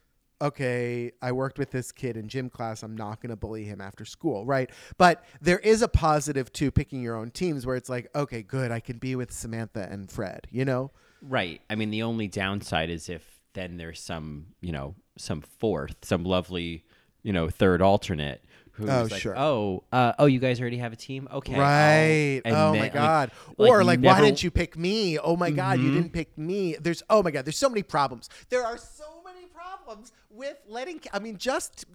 Okay, 0.41 1.13
I 1.21 1.31
worked 1.31 1.57
with 1.57 1.71
this 1.71 1.93
kid 1.93 2.17
in 2.17 2.27
gym 2.27 2.49
class. 2.49 2.83
I'm 2.83 2.95
not 2.95 3.21
going 3.21 3.29
to 3.29 3.37
bully 3.37 3.63
him 3.63 3.79
after 3.79 4.03
school, 4.03 4.45
right? 4.45 4.69
But 4.97 5.23
there 5.41 5.59
is 5.59 5.81
a 5.81 5.87
positive 5.87 6.51
to 6.53 6.71
picking 6.71 7.01
your 7.01 7.15
own 7.15 7.31
teams 7.31 7.65
where 7.65 7.77
it's 7.77 7.89
like, 7.89 8.09
okay, 8.13 8.43
good, 8.43 8.69
I 8.69 8.81
can 8.81 8.97
be 8.97 9.15
with 9.15 9.31
Samantha 9.31 9.87
and 9.89 10.11
Fred, 10.11 10.45
you 10.51 10.65
know? 10.65 10.91
Right. 11.21 11.61
I 11.69 11.75
mean, 11.75 11.89
the 11.89 12.03
only 12.03 12.27
downside 12.27 12.89
is 12.89 13.07
if 13.07 13.39
then 13.53 13.77
there's 13.77 14.01
some, 14.01 14.47
you 14.59 14.73
know, 14.73 14.95
some 15.17 15.39
fourth, 15.39 15.95
some 16.03 16.25
lovely, 16.25 16.83
you 17.23 17.31
know, 17.31 17.49
third 17.49 17.81
alternate 17.81 18.43
who's 18.75 18.89
Oh, 18.89 19.07
like, 19.09 19.21
sure. 19.21 19.37
oh, 19.37 19.83
uh, 19.91 20.13
oh, 20.19 20.25
you 20.25 20.39
guys 20.39 20.59
already 20.61 20.77
have 20.77 20.93
a 20.93 20.95
team, 20.95 21.27
okay, 21.33 21.57
Right. 21.59 22.41
Oh 22.45 22.71
then, 22.71 22.81
my 22.81 22.89
god. 22.89 23.31
like, 23.57 23.69
or 23.71 23.83
like, 23.83 23.99
why 24.01 24.21
didn't 24.21 24.43
you 24.43 24.51
pick 24.51 24.77
me? 24.77 25.17
Oh 25.17 25.35
my 25.35 25.49
god, 25.51 25.79
you 25.79 25.89
Mhm. 25.89 25.93
didn't 25.93 26.13
pick 26.13 26.37
me. 26.37 26.75
There's 26.79 27.01
oh 27.09 27.23
my 27.23 27.31
god, 27.31 27.45
there's 27.45 27.57
so 27.57 27.69
many 27.69 27.83
problems. 27.83 28.29
There 28.49 28.65
are 28.65 28.77
so 28.77 29.21
many 29.25 29.45
problems 29.47 30.11
with 30.29 30.57
letting 30.67 30.99
I 31.13 31.19
mean 31.19 31.37
just 31.37 31.85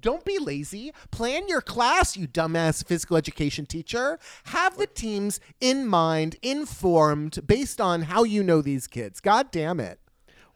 don't 0.00 0.24
be 0.24 0.38
lazy. 0.38 0.92
Plan 1.12 1.46
your 1.48 1.60
class, 1.60 2.16
you 2.16 2.26
dumbass 2.26 2.84
physical 2.84 3.16
education 3.16 3.66
teacher. 3.66 4.18
Have 4.46 4.76
the 4.76 4.86
teams 4.88 5.38
in 5.60 5.86
mind, 5.86 6.36
informed 6.42 7.46
based 7.46 7.80
on 7.80 8.02
how 8.02 8.24
you 8.24 8.42
know 8.42 8.60
these 8.62 8.86
kids. 8.86 9.20
God 9.20 9.50
damn 9.52 9.78
it. 9.78 10.00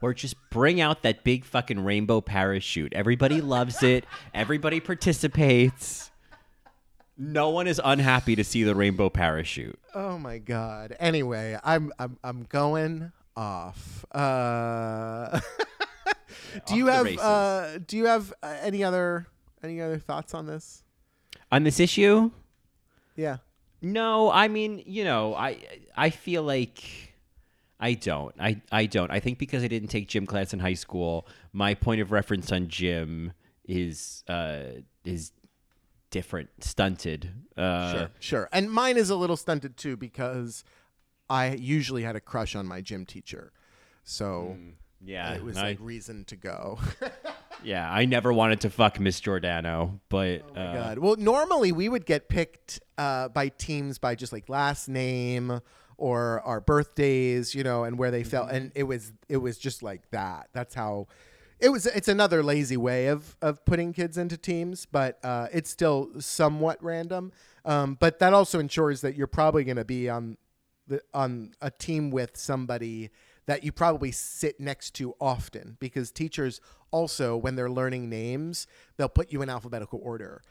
Or 0.00 0.14
just 0.14 0.36
bring 0.50 0.80
out 0.80 1.02
that 1.02 1.24
big 1.24 1.44
fucking 1.44 1.82
rainbow 1.84 2.20
parachute. 2.20 2.92
Everybody 2.92 3.40
loves 3.40 3.82
it. 3.82 4.04
Everybody 4.32 4.78
participates. 4.80 6.10
No 7.16 7.48
one 7.50 7.66
is 7.66 7.80
unhappy 7.84 8.36
to 8.36 8.44
see 8.44 8.62
the 8.62 8.76
rainbow 8.76 9.10
parachute. 9.10 9.78
Oh 9.94 10.16
my 10.18 10.38
god. 10.38 10.94
Anyway, 11.00 11.58
I'm 11.64 11.92
I'm 11.98 12.16
I'm 12.22 12.44
going 12.44 13.10
off. 13.36 14.04
Uh 14.12 15.40
Do 16.66 16.76
you 16.76 16.86
have 16.86 17.18
uh 17.18 17.78
do 17.78 17.96
you 17.96 18.06
have 18.06 18.32
uh, 18.42 18.56
any 18.62 18.84
other 18.84 19.26
any 19.64 19.80
other 19.80 19.98
thoughts 19.98 20.32
on 20.32 20.46
this? 20.46 20.84
On 21.50 21.64
this 21.64 21.80
issue, 21.80 22.30
Yeah. 23.16 23.38
No, 23.80 24.30
I 24.30 24.48
mean, 24.48 24.82
you 24.86 25.02
know, 25.04 25.34
I 25.34 25.58
I 25.96 26.10
feel 26.10 26.42
like 26.42 27.07
I 27.80 27.94
don't. 27.94 28.34
I 28.40 28.60
I 28.72 28.86
don't. 28.86 29.10
I 29.10 29.20
think 29.20 29.38
because 29.38 29.62
I 29.62 29.68
didn't 29.68 29.88
take 29.88 30.08
gym 30.08 30.26
class 30.26 30.52
in 30.52 30.58
high 30.58 30.74
school, 30.74 31.26
my 31.52 31.74
point 31.74 32.00
of 32.00 32.10
reference 32.10 32.50
on 32.50 32.68
gym 32.68 33.32
is 33.64 34.24
uh 34.28 34.62
is 35.04 35.32
different, 36.10 36.48
stunted. 36.60 37.30
Uh 37.56 37.92
Sure. 37.92 38.10
Sure. 38.18 38.48
And 38.52 38.70
mine 38.70 38.96
is 38.96 39.10
a 39.10 39.16
little 39.16 39.36
stunted 39.36 39.76
too 39.76 39.96
because 39.96 40.64
I 41.30 41.52
usually 41.54 42.02
had 42.02 42.16
a 42.16 42.20
crush 42.20 42.56
on 42.56 42.66
my 42.66 42.80
gym 42.80 43.04
teacher. 43.06 43.52
So 44.02 44.56
Yeah. 45.04 45.34
it 45.34 45.44
was 45.44 45.56
I, 45.56 45.68
like 45.70 45.78
reason 45.80 46.24
to 46.26 46.36
go. 46.36 46.80
yeah, 47.62 47.88
I 47.90 48.06
never 48.06 48.32
wanted 48.32 48.62
to 48.62 48.70
fuck 48.70 48.98
Miss 48.98 49.20
Giordano, 49.20 50.00
but 50.08 50.42
Oh 50.56 50.60
uh, 50.60 50.74
God. 50.74 50.98
Well, 50.98 51.16
normally 51.16 51.70
we 51.72 51.88
would 51.88 52.06
get 52.06 52.28
picked 52.28 52.80
uh, 52.96 53.28
by 53.28 53.48
teams 53.50 53.98
by 53.98 54.14
just 54.14 54.32
like 54.32 54.48
last 54.48 54.88
name 54.88 55.60
or 55.98 56.40
our 56.44 56.60
birthdays, 56.60 57.54
you 57.54 57.64
know, 57.64 57.84
and 57.84 57.98
where 57.98 58.10
they 58.10 58.22
felt, 58.22 58.50
and 58.50 58.72
it 58.74 58.84
was 58.84 59.12
it 59.28 59.36
was 59.36 59.58
just 59.58 59.82
like 59.82 60.08
that. 60.10 60.48
That's 60.54 60.74
how 60.74 61.08
it 61.58 61.68
was. 61.68 61.86
It's 61.86 62.08
another 62.08 62.42
lazy 62.42 62.76
way 62.76 63.08
of 63.08 63.36
of 63.42 63.64
putting 63.64 63.92
kids 63.92 64.16
into 64.16 64.38
teams, 64.38 64.86
but 64.86 65.18
uh, 65.22 65.48
it's 65.52 65.68
still 65.68 66.10
somewhat 66.20 66.82
random. 66.82 67.32
Um, 67.64 67.98
but 68.00 68.20
that 68.20 68.32
also 68.32 68.60
ensures 68.60 69.02
that 69.02 69.16
you're 69.16 69.26
probably 69.26 69.64
going 69.64 69.76
to 69.76 69.84
be 69.84 70.08
on 70.08 70.38
the 70.86 71.02
on 71.12 71.52
a 71.60 71.70
team 71.70 72.10
with 72.10 72.36
somebody 72.36 73.10
that 73.46 73.64
you 73.64 73.72
probably 73.72 74.12
sit 74.12 74.60
next 74.60 74.94
to 74.96 75.14
often 75.20 75.76
because 75.80 76.10
teachers 76.10 76.60
also 76.90 77.36
when 77.36 77.56
they're 77.56 77.70
learning 77.70 78.08
names 78.08 78.66
they'll 78.96 79.08
put 79.08 79.32
you 79.32 79.42
in 79.42 79.48
alphabetical 79.48 80.00
order 80.02 80.42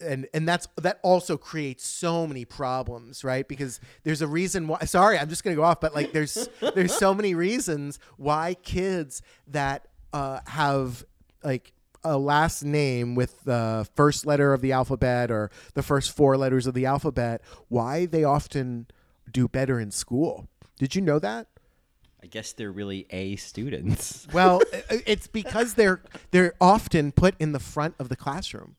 and 0.00 0.26
and 0.34 0.48
that's 0.48 0.68
that 0.76 0.98
also 1.02 1.36
creates 1.36 1.86
so 1.86 2.26
many 2.26 2.44
problems 2.44 3.24
right 3.24 3.48
because 3.48 3.80
there's 4.04 4.22
a 4.22 4.26
reason 4.26 4.68
why 4.68 4.78
sorry 4.80 5.18
i'm 5.18 5.28
just 5.28 5.44
going 5.44 5.54
to 5.54 5.60
go 5.60 5.64
off 5.64 5.80
but 5.80 5.94
like 5.94 6.12
there's 6.12 6.48
there's 6.74 6.94
so 6.94 7.14
many 7.14 7.34
reasons 7.34 7.98
why 8.16 8.54
kids 8.62 9.22
that 9.46 9.88
uh, 10.12 10.40
have 10.46 11.04
like 11.42 11.72
a 12.04 12.16
last 12.16 12.62
name 12.62 13.14
with 13.14 13.42
the 13.44 13.86
first 13.94 14.24
letter 14.24 14.52
of 14.52 14.60
the 14.60 14.72
alphabet 14.72 15.30
or 15.30 15.50
the 15.74 15.82
first 15.82 16.14
four 16.16 16.36
letters 16.36 16.66
of 16.66 16.74
the 16.74 16.86
alphabet 16.86 17.42
why 17.68 18.06
they 18.06 18.24
often 18.24 18.86
do 19.30 19.48
better 19.48 19.80
in 19.80 19.90
school 19.90 20.48
did 20.78 20.94
you 20.94 21.02
know 21.02 21.18
that 21.18 21.48
I 22.22 22.28
guess 22.28 22.52
they're 22.54 22.72
really 22.72 23.06
A 23.10 23.36
students. 23.36 24.26
well, 24.32 24.60
it's 24.90 25.28
because 25.28 25.74
they're 25.74 26.02
they're 26.32 26.54
often 26.60 27.12
put 27.12 27.36
in 27.38 27.52
the 27.52 27.60
front 27.60 27.94
of 28.00 28.08
the 28.08 28.16
classroom. 28.16 28.74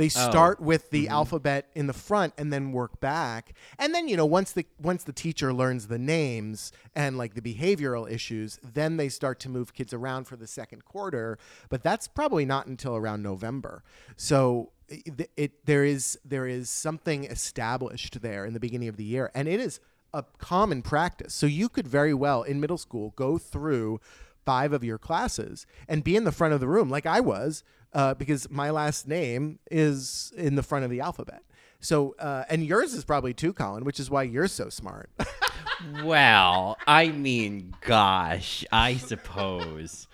They 0.00 0.06
oh. 0.06 0.30
start 0.30 0.60
with 0.60 0.88
the 0.88 1.04
mm-hmm. 1.04 1.12
alphabet 1.12 1.68
in 1.74 1.86
the 1.86 1.92
front 1.92 2.32
and 2.38 2.50
then 2.50 2.72
work 2.72 3.00
back. 3.00 3.52
And 3.78 3.94
then, 3.94 4.08
you 4.08 4.16
know, 4.16 4.24
once 4.24 4.52
the 4.52 4.64
once 4.80 5.04
the 5.04 5.12
teacher 5.12 5.52
learns 5.52 5.88
the 5.88 5.98
names 5.98 6.72
and 6.96 7.18
like 7.18 7.34
the 7.34 7.42
behavioral 7.42 8.10
issues, 8.10 8.58
then 8.62 8.96
they 8.96 9.10
start 9.10 9.38
to 9.40 9.50
move 9.50 9.74
kids 9.74 9.92
around 9.92 10.24
for 10.24 10.36
the 10.36 10.46
second 10.46 10.86
quarter, 10.86 11.38
but 11.68 11.82
that's 11.82 12.08
probably 12.08 12.46
not 12.46 12.66
until 12.66 12.96
around 12.96 13.22
November. 13.22 13.84
So 14.16 14.72
it, 14.88 15.30
it 15.36 15.66
there 15.66 15.84
is 15.84 16.18
there 16.24 16.46
is 16.46 16.70
something 16.70 17.24
established 17.24 18.22
there 18.22 18.46
in 18.46 18.54
the 18.54 18.60
beginning 18.60 18.88
of 18.88 18.96
the 18.96 19.04
year 19.04 19.30
and 19.34 19.46
it 19.48 19.60
is 19.60 19.80
a 20.14 20.24
common 20.38 20.80
practice. 20.80 21.34
So 21.34 21.44
you 21.44 21.68
could 21.68 21.86
very 21.86 22.14
well 22.14 22.42
in 22.42 22.58
middle 22.58 22.78
school 22.78 23.12
go 23.16 23.36
through 23.36 24.00
five 24.44 24.72
of 24.72 24.82
your 24.84 24.98
classes 24.98 25.66
and 25.88 26.04
be 26.04 26.16
in 26.16 26.24
the 26.24 26.32
front 26.32 26.54
of 26.54 26.60
the 26.60 26.68
room 26.68 26.88
like 26.90 27.06
I 27.06 27.20
was 27.20 27.62
uh, 27.92 28.14
because 28.14 28.50
my 28.50 28.70
last 28.70 29.06
name 29.08 29.58
is 29.70 30.32
in 30.36 30.54
the 30.54 30.62
front 30.62 30.84
of 30.84 30.90
the 30.90 31.00
alphabet. 31.00 31.42
So 31.80 32.14
uh, 32.18 32.44
and 32.48 32.64
yours 32.64 32.94
is 32.94 33.04
probably 33.04 33.32
too, 33.32 33.52
Colin, 33.52 33.84
which 33.84 33.98
is 33.98 34.10
why 34.10 34.22
you're 34.24 34.48
so 34.48 34.68
smart. 34.68 35.10
Well, 36.04 36.76
I 36.86 37.08
mean, 37.08 37.74
gosh, 37.80 38.64
I 38.70 38.96
suppose. 38.96 40.08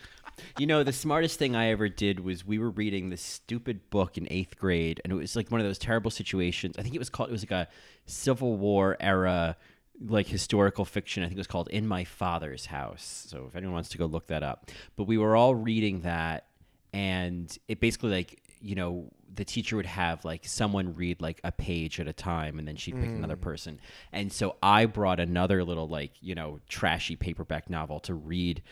You 0.59 0.67
know, 0.67 0.85
the 0.85 0.93
smartest 0.93 1.39
thing 1.39 1.57
I 1.57 1.71
ever 1.71 1.89
did 1.89 2.21
was 2.21 2.47
we 2.47 2.59
were 2.59 2.71
reading 2.71 3.11
this 3.11 3.23
stupid 3.23 3.91
book 3.91 4.17
in 4.17 4.29
eighth 4.31 4.59
grade, 4.59 5.01
and 5.03 5.12
it 5.12 5.17
was 5.17 5.35
like 5.35 5.51
one 5.51 5.61
of 5.61 5.67
those 5.67 5.79
terrible 5.79 6.11
situations. 6.11 6.77
I 6.79 6.83
think 6.83 6.95
it 6.95 6.99
was 6.99 7.11
called, 7.11 7.31
it 7.31 7.33
was 7.33 7.43
like 7.43 7.51
a 7.51 7.69
Civil 8.07 8.57
War 8.57 8.97
era, 9.01 9.57
like 10.01 10.27
historical 10.27 10.85
fiction. 10.85 11.23
I 11.23 11.27
think 11.27 11.37
it 11.37 11.41
was 11.41 11.47
called 11.47 11.69
In 11.69 11.87
My 11.87 12.05
Father's 12.05 12.67
House. 12.67 13.27
So 13.29 13.47
if 13.49 13.57
anyone 13.57 13.75
wants 13.75 13.89
to 13.91 13.99
go 13.99 14.07
look 14.07 14.27
that 14.29 14.43
up. 14.43 14.71
But 14.97 15.05
we 15.05 15.19
were 15.19 15.37
all 15.37 15.55
reading 15.55 16.03
that, 16.03 16.47
and 16.93 17.57
it 17.69 17.81
basically, 17.81 18.11
like, 18.11 18.43
you 18.61 18.75
know, 18.75 19.11
the 19.35 19.45
teacher 19.45 19.77
would 19.77 19.87
have 19.87 20.25
like 20.25 20.47
someone 20.47 20.95
read 20.95 21.21
like 21.21 21.41
a 21.45 21.53
page 21.53 22.01
at 22.01 22.09
a 22.09 22.13
time 22.13 22.59
and 22.59 22.67
then 22.67 22.77
she'd 22.77 22.95
pick 22.95 23.11
another 23.11 23.37
mm. 23.37 23.43
person. 23.43 23.81
And 24.13 24.33
so 24.33 24.57
I 24.63 24.87
brought 24.87 25.21
another 25.21 25.63
little 25.63 25.89
like, 25.89 26.13
you 26.21 26.35
know, 26.35 26.61
trashy 26.69 27.17
paperback 27.17 27.69
novel 27.69 28.01
to 28.01 28.15
read, 28.15 28.63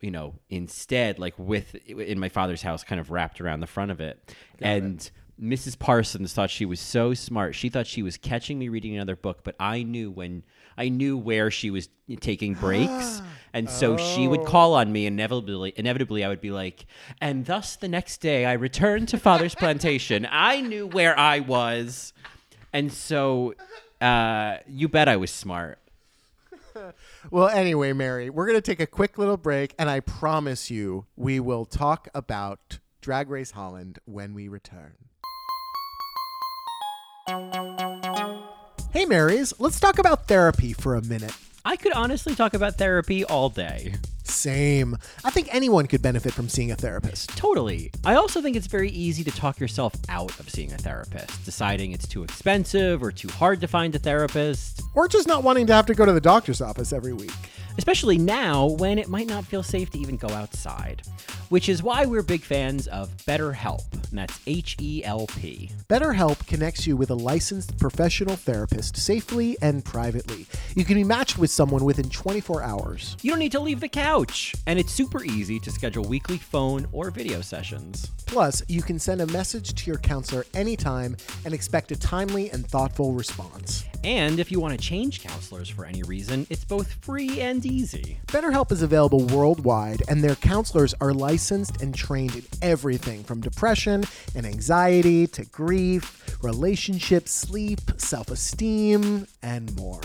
you 0.00 0.10
know, 0.10 0.34
instead 0.48 1.18
like 1.18 1.34
with 1.38 1.74
in 1.86 2.18
my 2.18 2.28
father's 2.28 2.62
house 2.62 2.84
kind 2.84 3.00
of 3.00 3.10
wrapped 3.10 3.40
around 3.40 3.60
the 3.60 3.66
front 3.66 3.90
of 3.90 4.00
it. 4.00 4.34
and 4.60 5.10
Mrs. 5.40 5.78
Parsons 5.78 6.32
thought 6.32 6.50
she 6.50 6.64
was 6.64 6.80
so 6.80 7.14
smart. 7.14 7.54
She 7.54 7.68
thought 7.68 7.86
she 7.86 8.02
was 8.02 8.16
catching 8.16 8.58
me 8.58 8.68
reading 8.68 8.94
another 8.94 9.16
book, 9.16 9.40
but 9.42 9.56
I 9.58 9.82
knew 9.82 10.10
when 10.10 10.42
I 10.76 10.88
knew 10.88 11.16
where 11.16 11.50
she 11.50 11.70
was 11.70 11.88
taking 12.20 12.54
breaks. 12.54 13.22
and 13.52 13.68
so 13.68 13.96
she 13.96 14.28
would 14.28 14.44
call 14.44 14.74
on 14.74 14.92
me 14.92 15.06
inevitably 15.06 15.72
inevitably 15.76 16.24
I 16.24 16.28
would 16.28 16.40
be 16.40 16.50
like, 16.50 16.86
and 17.20 17.46
thus 17.46 17.76
the 17.76 17.88
next 17.88 18.18
day 18.18 18.44
I 18.44 18.52
returned 18.52 19.08
to 19.08 19.18
father's 19.18 19.54
plantation. 19.54 20.26
I 20.30 20.60
knew 20.60 20.86
where 20.86 21.18
I 21.18 21.40
was. 21.40 22.12
And 22.72 22.92
so 22.92 23.54
uh, 24.00 24.58
you 24.66 24.88
bet 24.88 25.08
I 25.08 25.16
was 25.16 25.30
smart. 25.30 25.78
well, 27.30 27.48
anyway, 27.48 27.92
Mary, 27.92 28.30
we're 28.30 28.46
going 28.46 28.58
to 28.58 28.62
take 28.62 28.80
a 28.80 28.86
quick 28.86 29.18
little 29.18 29.36
break 29.36 29.74
and 29.78 29.90
I 29.90 30.00
promise 30.00 30.70
you 30.70 31.06
we 31.16 31.40
will 31.40 31.64
talk 31.64 32.08
about 32.14 32.78
Drag 33.00 33.28
Race 33.28 33.50
Holland 33.50 33.98
when 34.04 34.34
we 34.34 34.48
return. 34.48 34.94
Hey, 38.92 39.06
Marys, 39.06 39.54
let's 39.58 39.80
talk 39.80 39.98
about 39.98 40.28
therapy 40.28 40.74
for 40.74 40.96
a 40.96 41.02
minute. 41.02 41.34
I 41.64 41.76
could 41.76 41.92
honestly 41.92 42.34
talk 42.34 42.52
about 42.52 42.74
therapy 42.74 43.24
all 43.24 43.48
day. 43.48 43.94
Same. 44.22 44.98
I 45.24 45.30
think 45.30 45.48
anyone 45.50 45.86
could 45.86 46.02
benefit 46.02 46.34
from 46.34 46.48
seeing 46.50 46.72
a 46.72 46.76
therapist. 46.76 47.30
Totally. 47.30 47.90
I 48.04 48.16
also 48.16 48.42
think 48.42 48.54
it's 48.56 48.66
very 48.66 48.90
easy 48.90 49.24
to 49.24 49.30
talk 49.30 49.60
yourself 49.60 49.94
out 50.10 50.38
of 50.40 50.50
seeing 50.50 50.72
a 50.72 50.76
therapist, 50.76 51.44
deciding 51.44 51.92
it's 51.92 52.06
too 52.06 52.22
expensive 52.22 53.02
or 53.02 53.10
too 53.10 53.28
hard 53.28 53.62
to 53.62 53.66
find 53.66 53.94
a 53.94 53.98
therapist, 53.98 54.82
Or 54.94 55.08
just 55.08 55.26
not 55.26 55.42
wanting 55.42 55.66
to 55.68 55.72
have 55.72 55.86
to 55.86 55.94
go 55.94 56.04
to 56.04 56.12
the 56.12 56.20
doctor's 56.20 56.60
office 56.60 56.92
every 56.92 57.14
week. 57.14 57.32
Especially 57.78 58.18
now 58.18 58.66
when 58.66 58.98
it 58.98 59.08
might 59.08 59.28
not 59.28 59.44
feel 59.44 59.62
safe 59.62 59.90
to 59.90 59.98
even 59.98 60.16
go 60.16 60.28
outside. 60.28 61.02
which 61.52 61.68
is 61.68 61.82
why 61.82 62.06
we're 62.06 62.22
big 62.22 62.40
fans 62.40 62.86
of 62.86 63.14
BetterHelp. 63.26 63.82
And 64.08 64.18
that's 64.18 64.40
H 64.46 64.74
E 64.80 65.04
L 65.04 65.26
P. 65.26 65.70
BetterHelp 65.86 66.46
connects 66.46 66.86
you 66.86 66.96
with 66.96 67.10
a 67.10 67.14
licensed 67.14 67.76
professional 67.78 68.36
therapist 68.36 68.96
safely 68.96 69.58
and 69.60 69.84
privately. 69.84 70.46
You 70.74 70.86
can 70.86 70.94
be 70.94 71.04
matched 71.04 71.36
with 71.36 71.50
someone 71.50 71.84
within 71.84 72.08
24 72.08 72.62
hours. 72.62 73.18
You 73.20 73.32
don't 73.32 73.38
need 73.38 73.52
to 73.52 73.60
leave 73.60 73.80
the 73.80 73.88
couch, 73.90 74.54
and 74.66 74.78
it's 74.78 74.92
super 74.92 75.22
easy 75.24 75.58
to 75.60 75.70
schedule 75.70 76.04
weekly 76.04 76.38
phone 76.38 76.86
or 76.90 77.10
video 77.10 77.42
sessions. 77.42 78.10
Plus, 78.24 78.62
you 78.68 78.80
can 78.80 78.98
send 78.98 79.20
a 79.20 79.26
message 79.26 79.74
to 79.74 79.90
your 79.90 79.98
counselor 80.00 80.46
anytime 80.54 81.18
and 81.44 81.52
expect 81.52 81.92
a 81.92 81.96
timely 81.96 82.48
and 82.48 82.66
thoughtful 82.66 83.12
response. 83.12 83.84
And 84.04 84.40
if 84.40 84.50
you 84.50 84.58
want 84.58 84.72
to 84.72 84.80
change 84.80 85.22
counselors 85.22 85.68
for 85.68 85.84
any 85.84 86.02
reason, 86.04 86.46
it's 86.48 86.64
both 86.64 86.92
free 87.04 87.40
and 87.64 87.72
easy. 87.72 88.18
BetterHelp 88.28 88.72
is 88.72 88.82
available 88.82 89.24
worldwide, 89.26 90.02
and 90.08 90.22
their 90.22 90.36
counselors 90.36 90.94
are 91.00 91.12
licensed 91.12 91.82
and 91.82 91.94
trained 91.94 92.34
in 92.36 92.44
everything 92.60 93.22
from 93.24 93.40
depression 93.40 94.04
and 94.34 94.46
anxiety 94.46 95.26
to 95.28 95.44
grief, 95.46 96.36
relationships, 96.42 97.32
sleep, 97.32 97.80
self 97.98 98.30
esteem, 98.30 99.26
and 99.42 99.74
more. 99.76 100.00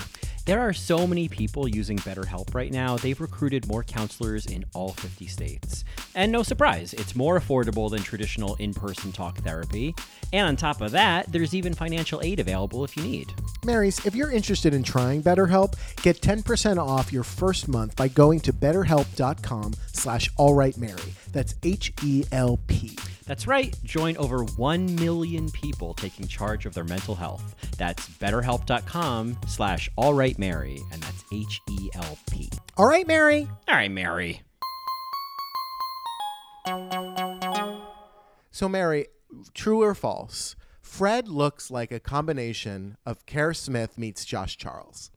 There 0.47 0.61
are 0.61 0.71
so 0.71 1.05
many 1.05 1.27
people 1.27 1.67
using 1.67 1.97
BetterHelp 1.97 2.55
right 2.55 2.71
now, 2.71 2.95
they've 2.95 3.19
recruited 3.19 3.67
more 3.67 3.83
counselors 3.83 4.45
in 4.45 4.63
all 4.73 4.93
50 4.93 5.27
states. 5.27 5.83
And 6.15 6.31
no 6.31 6.41
surprise, 6.41 6.93
it's 6.93 7.17
more 7.17 7.37
affordable 7.37 7.91
than 7.91 8.01
traditional 8.01 8.55
in 8.55 8.73
person 8.73 9.11
talk 9.11 9.39
therapy. 9.39 9.93
And 10.31 10.47
on 10.47 10.55
top 10.55 10.79
of 10.79 10.91
that, 10.91 11.29
there's 11.29 11.53
even 11.53 11.73
financial 11.73 12.21
aid 12.21 12.39
available 12.39 12.85
if 12.85 12.95
you 12.95 13.03
need. 13.03 13.33
Marys, 13.65 14.05
if 14.05 14.15
you're 14.15 14.31
interested 14.31 14.73
in 14.73 14.83
trying 14.83 15.21
BetterHelp, 15.21 15.73
get 16.01 16.21
10% 16.21 16.77
off 16.77 17.11
your 17.11 17.23
first 17.23 17.67
month 17.67 17.97
by 17.97 18.07
going 18.07 18.39
to 18.39 18.53
betterhelp.com 18.53 19.73
slash 19.91 20.31
allrightmary. 20.35 21.11
That's 21.33 21.55
H-E-L-P. 21.61 22.95
That's 23.27 23.45
right, 23.45 23.75
join 23.83 24.15
over 24.17 24.43
1 24.43 24.95
million 24.95 25.51
people 25.51 25.93
taking 25.93 26.27
charge 26.27 26.65
of 26.65 26.73
their 26.73 26.85
mental 26.85 27.13
health. 27.13 27.55
That's 27.77 28.07
betterhelp.com 28.07 29.37
slash 29.47 29.89
allrightmary, 29.97 30.81
and 30.93 31.03
that's 31.03 31.25
H-E-L-P. 31.33 32.49
All 32.77 32.87
right, 32.87 33.05
Mary. 33.05 33.47
All 33.67 33.75
right, 33.75 33.91
Mary. 33.91 34.41
So, 38.49 38.69
Mary, 38.69 39.07
true 39.53 39.83
or 39.83 39.93
false? 39.93 40.55
Fred 40.81 41.27
looks 41.27 41.69
like 41.69 41.91
a 41.91 41.99
combination 41.99 42.95
of 43.05 43.25
Kerr 43.25 43.53
Smith 43.53 43.97
meets 43.97 44.23
Josh 44.23 44.57
Charles. 44.57 45.11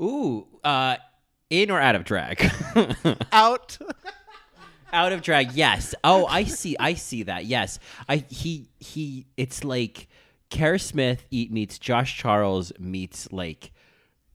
Ooh, 0.00 0.48
uh, 0.64 0.96
in 1.48 1.70
or 1.70 1.78
out 1.80 1.94
of 1.94 2.04
drag? 2.04 2.50
Out. 3.32 3.78
out 4.92 5.12
of 5.12 5.22
drag 5.22 5.52
yes 5.52 5.94
oh 6.04 6.26
i 6.26 6.44
see 6.44 6.76
i 6.78 6.94
see 6.94 7.22
that 7.22 7.44
yes 7.46 7.78
i 8.08 8.16
he 8.28 8.68
he 8.78 9.26
it's 9.36 9.64
like 9.64 10.08
Kerr 10.50 10.76
smith 10.78 11.24
eat 11.30 11.50
meets 11.50 11.78
josh 11.78 12.16
charles 12.16 12.72
meets 12.78 13.30
like 13.32 13.72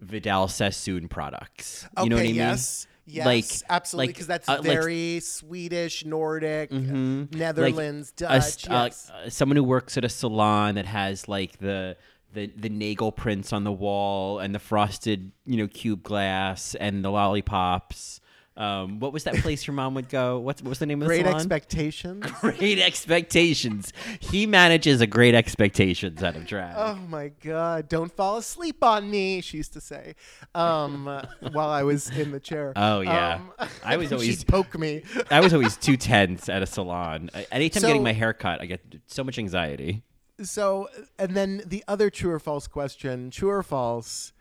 vidal 0.01 0.47
sassoon 0.47 1.07
products 1.07 1.87
you 2.03 2.09
know 2.09 2.15
what 2.15 2.23
i 2.23 2.27
mean 2.27 2.35
yes. 2.35 2.87
Yes, 3.09 3.25
Like- 3.25 3.45
absolutely, 3.69 4.07
like, 4.07 4.15
because 4.15 4.27
that's 4.27 4.49
uh, 4.49 4.55
like- 4.55 4.63
very 4.63 5.21
Swedish, 5.21 6.03
Nordic, 6.03 6.73
Netherlands, 6.73 8.11
a 8.21 8.31
s- 8.33 8.57
Dutch. 8.57 8.69
uh, 8.69 8.83
yes. 8.83 9.09
uh, 9.09 9.29
someone 9.29 9.55
who 9.55 9.63
works 9.63 9.95
at 9.97 10.03
a 10.03 10.09
salon 10.09 10.75
that 10.75 10.85
has 10.85 11.27
like 11.29 11.57
the 11.59 11.95
the 12.33 12.47
the 12.55 12.67
Nagel 12.67 13.13
prints 13.13 13.53
on 13.53 13.63
the 13.63 13.71
wall 13.71 14.39
and 14.39 14.53
the 14.53 14.59
frosted 14.59 15.31
you 15.45 15.55
know 15.55 15.67
cube 15.69 16.03
glass 16.03 16.75
and 16.75 17.03
the 17.05 17.09
lollipops. 17.09 18.19
Um, 18.57 18.99
what 18.99 19.13
was 19.13 19.23
that 19.25 19.35
place 19.43 19.67
your 19.67 19.75
mom 19.75 19.93
would 19.93 20.09
go? 20.09 20.39
What's 20.39 20.61
what 20.61 20.69
was 20.69 20.79
the 20.79 20.85
name 20.87 21.01
of 21.01 21.07
the 21.07 21.13
salon? 21.15 21.23
Great 21.23 21.29
salon? 21.29 21.41
expectations. 21.41 22.31
Great 22.41 22.79
expectations. 22.79 23.93
He 24.19 24.45
manages 24.47 24.99
a 24.99 25.07
great 25.07 25.35
expectations 25.35 26.23
out 26.23 26.35
of 26.35 26.45
drag. 26.45 26.73
Oh 26.77 26.95
my 27.07 27.29
God! 27.43 27.87
Don't 27.87 28.11
fall 28.11 28.37
asleep 28.37 28.83
on 28.83 29.09
me. 29.09 29.41
She 29.41 29.57
used 29.57 29.73
to 29.73 29.81
say, 29.81 30.15
um, 30.55 31.05
while 31.51 31.69
I 31.69 31.83
was 31.83 32.09
in 32.09 32.31
the 32.31 32.39
chair. 32.39 32.73
Oh, 32.75 33.01
yeah. 33.01 33.41
Um, 33.59 33.69
I 33.83 33.97
was 33.97 34.11
always- 34.11 34.39
she'd 34.39 34.47
poke 34.47 34.77
me. 34.77 35.03
I 35.29 35.39
was 35.39 35.53
always 35.53 35.77
too 35.77 35.95
tense 35.97 36.49
at 36.49 36.61
a 36.63 36.65
salon. 36.65 37.29
Anytime 37.51 37.81
So- 37.81 37.87
getting 37.87 38.03
my 38.03 38.13
hair 38.13 38.33
cut, 38.33 38.61
I 38.61 38.65
get 38.65 38.81
so 39.05 39.23
much 39.23 39.37
anxiety. 39.37 40.03
So, 40.41 40.89
and 41.17 41.35
then 41.35 41.63
the 41.65 41.83
other 41.87 42.09
true 42.09 42.31
or 42.31 42.39
false 42.39 42.67
question: 42.67 43.29
True 43.31 43.49
or 43.49 43.63
false? 43.63 44.33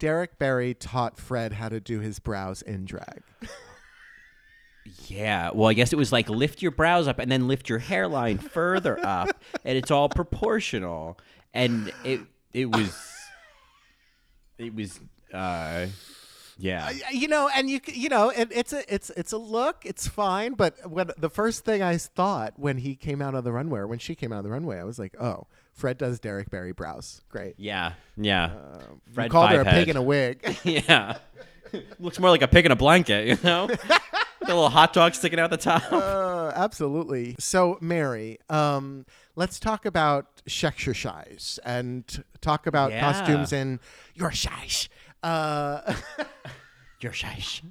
Derrick 0.00 0.38
Barry 0.38 0.74
taught 0.74 1.18
Fred 1.18 1.52
how 1.52 1.68
to 1.68 1.78
do 1.78 2.00
his 2.00 2.18
brows 2.18 2.62
in 2.62 2.86
drag. 2.86 3.22
Yeah. 5.06 5.50
Well, 5.54 5.68
I 5.68 5.74
guess 5.74 5.92
it 5.92 5.96
was 5.96 6.10
like 6.10 6.28
lift 6.28 6.62
your 6.62 6.72
brows 6.72 7.06
up 7.06 7.18
and 7.18 7.30
then 7.30 7.46
lift 7.46 7.68
your 7.68 7.78
hairline 7.78 8.38
further 8.38 8.98
up, 9.04 9.28
and 9.64 9.78
it's 9.78 9.90
all 9.90 10.08
proportional. 10.08 11.18
And 11.54 11.92
it 12.02 12.20
it 12.52 12.74
was 12.74 12.98
it 14.58 14.74
was 14.74 14.98
uh 15.32 15.86
yeah. 16.58 16.90
you 17.12 17.28
know, 17.28 17.48
and 17.54 17.70
you 17.70 17.80
you 17.86 18.08
know, 18.08 18.30
it, 18.30 18.48
it's 18.50 18.72
a 18.72 18.92
it's 18.92 19.10
it's 19.10 19.32
a 19.32 19.38
look. 19.38 19.84
It's 19.84 20.08
fine, 20.08 20.54
but 20.54 20.90
when 20.90 21.10
the 21.18 21.30
first 21.30 21.64
thing 21.64 21.82
I 21.82 21.98
thought 21.98 22.54
when 22.56 22.78
he 22.78 22.96
came 22.96 23.22
out 23.22 23.34
of 23.34 23.44
the 23.44 23.52
runway, 23.52 23.80
or 23.80 23.86
when 23.86 23.98
she 23.98 24.14
came 24.14 24.32
out 24.32 24.38
of 24.38 24.44
the 24.44 24.50
runway, 24.50 24.78
I 24.78 24.84
was 24.84 24.98
like, 24.98 25.14
oh, 25.20 25.46
Fred 25.80 25.98
does 25.98 26.20
Derrick 26.20 26.50
Barry 26.50 26.72
brows. 26.72 27.22
Great. 27.30 27.54
Yeah. 27.58 27.94
Yeah. 28.16 28.52
You 28.52 29.00
Fred 29.14 29.30
called 29.30 29.50
her 29.50 29.62
a 29.62 29.64
pig 29.64 29.88
in 29.88 29.96
a 29.96 30.02
wig. 30.02 30.56
Yeah. 30.64 31.16
Looks 31.98 32.18
more 32.18 32.30
like 32.30 32.42
a 32.42 32.48
pig 32.48 32.66
in 32.66 32.72
a 32.72 32.76
blanket, 32.76 33.26
you 33.28 33.38
know? 33.44 33.66
With 34.40 34.48
a 34.48 34.54
little 34.54 34.68
hot 34.70 34.92
dog 34.92 35.14
sticking 35.14 35.38
out 35.38 35.50
the 35.50 35.56
top. 35.56 35.90
Uh, 35.92 36.50
absolutely. 36.54 37.36
So, 37.38 37.78
Mary, 37.80 38.38
um, 38.48 39.06
let's 39.36 39.60
talk 39.60 39.86
about 39.86 40.42
Shexercise 40.48 41.58
and 41.64 42.24
talk 42.40 42.66
about 42.66 42.90
Yeah. 42.90 43.00
costumes 43.00 43.52
in 43.52 43.78
your 44.14 44.32
shish. 44.32 44.90
Uh, 45.22 45.94
You're 47.00 47.12
shish. 47.12 47.62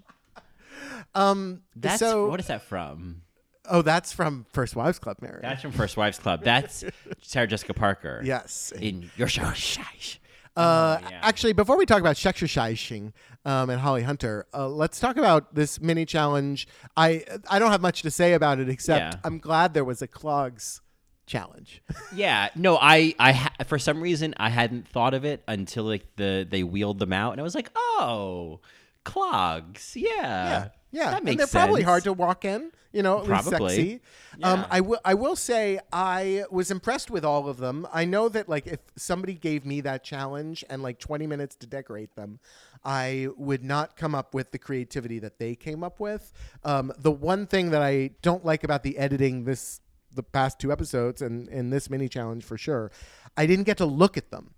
um, 1.13 1.61
That's 1.75 1.99
so, 1.99 2.27
what 2.29 2.39
is 2.39 2.47
that 2.47 2.61
from? 2.63 3.23
Oh, 3.69 3.81
that's 3.81 4.11
from 4.11 4.45
First 4.51 4.75
Wives 4.75 4.99
Club, 4.99 5.17
Mary. 5.21 5.39
That's 5.41 5.61
from 5.61 5.71
First 5.71 5.97
Wives 5.97 6.19
Club. 6.19 6.43
That's 6.43 6.83
Sarah 7.21 7.47
Jessica 7.47 7.73
Parker. 7.73 8.21
yes. 8.23 8.71
In 8.79 9.09
Your 9.17 9.27
Shish. 9.27 10.19
Uh, 10.57 10.97
yeah. 11.09 11.19
Actually, 11.21 11.53
before 11.53 11.77
we 11.77 11.85
talk 11.85 11.99
about 12.01 12.15
Shexercising 12.17 13.13
um, 13.45 13.69
and 13.69 13.79
Holly 13.79 14.03
Hunter, 14.03 14.45
uh, 14.53 14.67
let's 14.67 14.99
talk 14.99 15.15
about 15.15 15.55
this 15.55 15.79
mini 15.79 16.05
challenge. 16.05 16.67
I 16.97 17.23
I 17.49 17.59
don't 17.59 17.71
have 17.71 17.81
much 17.81 18.01
to 18.01 18.11
say 18.11 18.33
about 18.33 18.59
it 18.59 18.67
except 18.67 19.13
Yeah. 19.15 19.19
I'm 19.23 19.37
glad 19.37 19.73
there 19.73 19.85
was 19.85 20.01
a 20.01 20.07
clogs 20.07 20.81
challenge. 21.25 21.81
Yeah, 22.13 22.49
no, 22.55 22.75
I, 22.81 23.13
I, 23.19 23.31
ha- 23.33 23.53
for 23.67 23.77
some 23.77 24.01
reason, 24.01 24.33
I 24.37 24.49
hadn't 24.49 24.87
thought 24.87 25.13
of 25.13 25.23
it 25.23 25.43
until 25.47 25.83
like 25.83 26.05
the 26.17 26.45
they 26.49 26.63
wheeled 26.63 26.97
them 26.99 27.13
out, 27.13 27.33
and 27.33 27.39
I 27.39 27.43
was 27.43 27.53
like, 27.55 27.69
oh, 27.75 28.59
clogs, 29.05 29.93
yeah, 29.95 30.07
Yeah, 30.15 30.67
yeah, 30.91 31.11
that 31.11 31.23
makes 31.23 31.33
and 31.33 31.39
they're 31.39 31.47
sense. 31.47 31.65
probably 31.65 31.83
hard 31.83 32.03
to 32.03 32.13
walk 32.13 32.45
in. 32.45 32.71
You 32.91 33.03
know, 33.03 33.19
at 33.19 33.27
least 33.27 33.49
Probably. 33.49 33.75
sexy. 33.75 34.01
Um, 34.41 34.65
I 34.67 34.81
will. 34.81 34.99
I 35.05 35.13
will 35.13 35.35
say 35.35 35.79
I 35.93 36.45
was 36.49 36.71
impressed 36.71 37.11
with 37.11 37.23
all 37.23 37.47
of 37.47 37.57
them. 37.57 37.87
I 37.93 38.05
know 38.05 38.29
that 38.29 38.49
like 38.49 38.65
if 38.65 38.79
somebody 38.95 39.35
gave 39.35 39.63
me 39.63 39.81
that 39.81 40.03
challenge 40.03 40.65
and 40.71 40.81
like 40.81 40.97
20 40.97 41.27
minutes 41.27 41.55
to 41.57 41.67
decorate 41.67 42.15
them, 42.15 42.39
I 42.83 43.27
would 43.37 43.63
not 43.63 43.95
come 43.95 44.15
up 44.15 44.33
with 44.33 44.51
the 44.51 44.57
creativity 44.57 45.19
that 45.19 45.37
they 45.37 45.55
came 45.55 45.83
up 45.83 45.99
with. 45.99 46.33
Um, 46.63 46.91
the 46.97 47.11
one 47.11 47.45
thing 47.45 47.69
that 47.71 47.83
I 47.83 48.11
don't 48.23 48.43
like 48.43 48.63
about 48.63 48.81
the 48.81 48.97
editing 48.97 49.43
this 49.43 49.81
the 50.15 50.23
past 50.23 50.57
two 50.59 50.71
episodes 50.71 51.21
and 51.21 51.47
in 51.49 51.69
this 51.69 51.91
mini 51.91 52.09
challenge 52.09 52.43
for 52.43 52.57
sure, 52.57 52.91
I 53.37 53.45
didn't 53.45 53.65
get 53.65 53.77
to 53.77 53.85
look 53.85 54.17
at 54.17 54.31
them. 54.31 54.55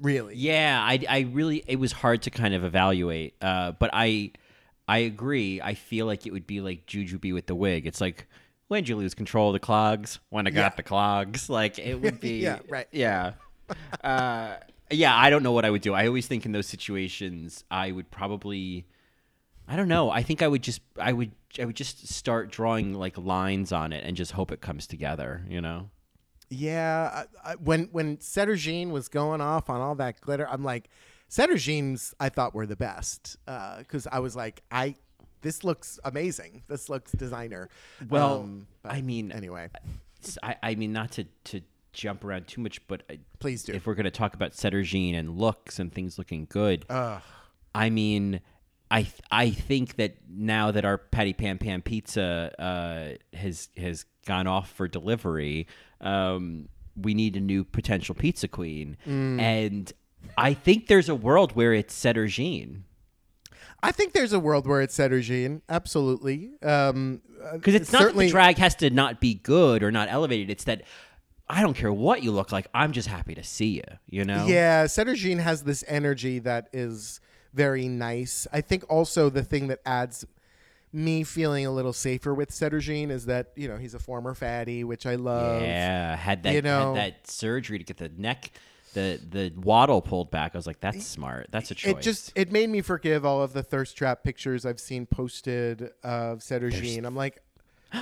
Really. 0.00 0.34
Yeah, 0.34 0.82
I, 0.82 0.98
I 1.08 1.20
really, 1.20 1.62
it 1.68 1.76
was 1.78 1.92
hard 1.92 2.22
to 2.22 2.30
kind 2.30 2.54
of 2.54 2.64
evaluate, 2.64 3.34
uh, 3.40 3.72
but 3.72 3.90
I, 3.92 4.32
I 4.88 4.98
agree. 4.98 5.60
I 5.60 5.74
feel 5.74 6.06
like 6.06 6.26
it 6.26 6.32
would 6.32 6.46
be 6.46 6.60
like 6.60 6.86
Juju 6.86 7.18
Jujubee 7.18 7.32
with 7.34 7.46
the 7.46 7.54
wig. 7.54 7.86
It's 7.86 8.00
like. 8.00 8.26
When 8.68 8.82
did 8.84 8.88
you 8.88 8.96
lose 8.96 9.12
control 9.14 9.50
of 9.50 9.52
the 9.52 9.58
clogs? 9.60 10.18
When 10.30 10.46
I 10.46 10.50
got 10.50 10.60
Yeah. 10.72 10.76
the 10.76 10.82
clogs, 10.82 11.50
like 11.60 11.78
it 11.78 12.00
would 12.00 12.20
be. 12.20 12.38
Yeah, 12.42 12.60
right. 12.70 12.88
Yeah. 12.92 13.32
Uh, 14.02 14.56
yeah, 14.90 15.14
I 15.16 15.28
don't 15.28 15.42
know 15.42 15.52
what 15.52 15.64
I 15.66 15.70
would 15.70 15.82
do. 15.82 15.92
I 15.92 16.06
always 16.06 16.26
think 16.26 16.46
in 16.46 16.52
those 16.52 16.66
situations, 16.66 17.64
I 17.70 17.92
would 17.92 18.10
probably, 18.10 18.86
I 19.68 19.76
don't 19.76 19.88
know. 19.88 20.10
I 20.10 20.22
think 20.22 20.40
I 20.42 20.48
would 20.48 20.62
just, 20.62 20.80
I 20.98 21.12
would, 21.12 21.32
I 21.58 21.64
would 21.66 21.76
just 21.76 22.08
start 22.08 22.50
drawing 22.50 22.94
like 22.94 23.18
lines 23.18 23.72
on 23.72 23.92
it 23.92 24.04
and 24.06 24.16
just 24.16 24.32
hope 24.32 24.50
it 24.52 24.62
comes 24.62 24.86
together. 24.86 25.44
You 25.48 25.60
know? 25.60 25.90
Yeah, 26.48 27.24
I, 27.44 27.52
I, 27.52 27.54
when 27.56 27.88
when 27.92 28.18
Sederginne 28.18 28.90
was 28.90 29.08
going 29.08 29.40
off 29.42 29.68
on 29.70 29.80
all 29.82 29.94
that 29.96 30.20
glitter, 30.20 30.48
I'm 30.48 30.64
like, 30.64 30.88
Sederginne's 31.36 32.14
I 32.20 32.28
thought 32.28 32.54
were 32.54 32.66
the 32.66 32.76
best 32.76 33.38
because 33.78 34.06
I 34.12 34.18
was 34.18 34.36
like, 34.36 34.62
I 34.70 34.96
this 35.40 35.64
looks 35.64 35.98
amazing. 36.04 36.62
This 36.68 36.88
looks 36.90 37.10
designer. 37.12 37.68
Well, 38.10 38.40
Um, 38.42 38.66
but 38.82 38.92
I 38.92 39.00
mean, 39.00 39.32
anyway, 39.32 39.70
I 40.62 40.74
mean, 40.74 40.92
not 40.92 41.12
to 41.12 41.24
to 41.44 41.62
jump 41.94 42.22
around 42.24 42.48
too 42.48 42.60
much, 42.60 42.86
but 42.86 43.02
I, 43.10 43.18
please 43.38 43.64
do. 43.64 43.72
if 43.72 43.86
we're 43.86 43.94
going 43.94 44.04
to 44.04 44.10
talk 44.10 44.34
about 44.34 44.52
Sederginne 44.52 45.14
and 45.18 45.36
looks 45.38 45.78
and 45.78 45.92
things 45.92 46.18
looking 46.18 46.46
good, 46.50 46.84
Ugh. 46.90 47.22
I 47.74 47.88
mean, 47.88 48.40
I 48.90 49.06
I 49.30 49.50
think 49.50 49.96
that 49.96 50.16
now 50.28 50.70
that 50.70 50.84
our 50.84 50.98
Patty 50.98 51.32
Pan 51.32 51.56
Pan 51.58 51.80
pizza 51.80 52.52
uh, 52.58 53.36
has 53.36 53.70
has 53.78 54.04
gone 54.26 54.46
off 54.46 54.70
for 54.70 54.86
delivery, 54.86 55.66
um, 56.02 56.68
we 56.94 57.14
need 57.14 57.36
a 57.36 57.40
new 57.40 57.64
potential 57.64 58.14
pizza 58.14 58.48
queen, 58.48 58.98
Mm. 59.06 59.40
and 59.40 59.92
I 60.36 60.54
think 60.54 60.86
there's 60.86 61.08
a 61.08 61.14
world 61.14 61.52
where 61.52 61.72
it's 61.74 61.94
Sederginne. 61.98 62.82
I 63.82 63.90
think 63.92 64.12
there's 64.12 64.32
a 64.32 64.38
world 64.38 64.66
where 64.66 64.80
it's 64.80 64.96
Sederginne. 64.96 65.62
Absolutely. 65.68 66.50
Um, 66.62 67.20
Because 67.54 67.74
it's 67.74 67.92
not 67.92 67.98
that 67.98 68.04
certainly 68.04 68.26
the 68.26 68.32
drag 68.32 68.58
has 68.58 68.74
to 68.76 68.90
not 68.90 69.20
be 69.20 69.34
good 69.34 69.82
or 69.82 69.90
not 69.90 70.08
elevated. 70.08 70.50
It's 70.50 70.64
that 70.64 70.82
I 71.48 71.60
don't 71.62 71.74
care 71.74 71.92
what 71.92 72.22
you 72.22 72.30
look 72.30 72.52
like. 72.52 72.68
I'm 72.72 72.92
just 72.92 73.08
happy 73.08 73.34
to 73.34 73.42
see 73.42 73.70
you. 73.76 73.82
You 74.08 74.24
know? 74.24 74.46
Yeah, 74.46 74.84
Sederginne 74.84 75.40
has 75.40 75.62
this 75.64 75.84
energy 75.88 76.38
that 76.40 76.68
is 76.72 77.20
very 77.52 77.88
nice. 77.88 78.46
I 78.52 78.60
think 78.60 78.84
also 78.88 79.28
the 79.28 79.42
thing 79.42 79.66
that 79.68 79.80
adds 79.84 80.24
me 80.92 81.24
feeling 81.24 81.66
a 81.66 81.70
little 81.70 81.92
safer 81.92 82.32
with 82.34 82.50
Sederginne 82.50 83.10
is 83.10 83.26
that 83.26 83.50
you 83.56 83.66
know 83.66 83.76
he's 83.78 83.94
a 83.94 83.98
former 83.98 84.34
fatty, 84.34 84.84
which 84.84 85.06
I 85.06 85.16
love. 85.16 85.62
Yeah, 85.62 86.16
had 86.16 86.42
that 86.44 86.54
You 86.54 86.62
know- 86.62 86.94
had 86.94 87.14
that 87.14 87.30
surgery 87.30 87.78
to 87.78 87.84
get 87.84 87.96
the 87.96 88.10
neck, 88.10 88.52
the 88.94 89.20
the 89.30 89.52
waddle 89.60 90.00
pulled 90.02 90.30
back. 90.30 90.54
I 90.54 90.58
was 90.58 90.66
like, 90.66 90.80
that's 90.80 91.04
smart. 91.06 91.48
That's 91.50 91.70
a 91.70 91.74
choice. 91.74 91.92
It 91.92 92.00
just 92.02 92.32
it 92.34 92.52
made 92.52 92.70
me 92.70 92.80
forgive 92.82 93.24
all 93.24 93.42
of 93.42 93.52
the 93.52 93.62
thirst 93.62 93.96
trap 93.96 94.22
pictures 94.24 94.64
I've 94.66 94.80
seen 94.80 95.06
posted 95.06 95.90
of 96.02 96.38
Sederginne. 96.40 97.04
I'm 97.04 97.16
like, 97.16 97.40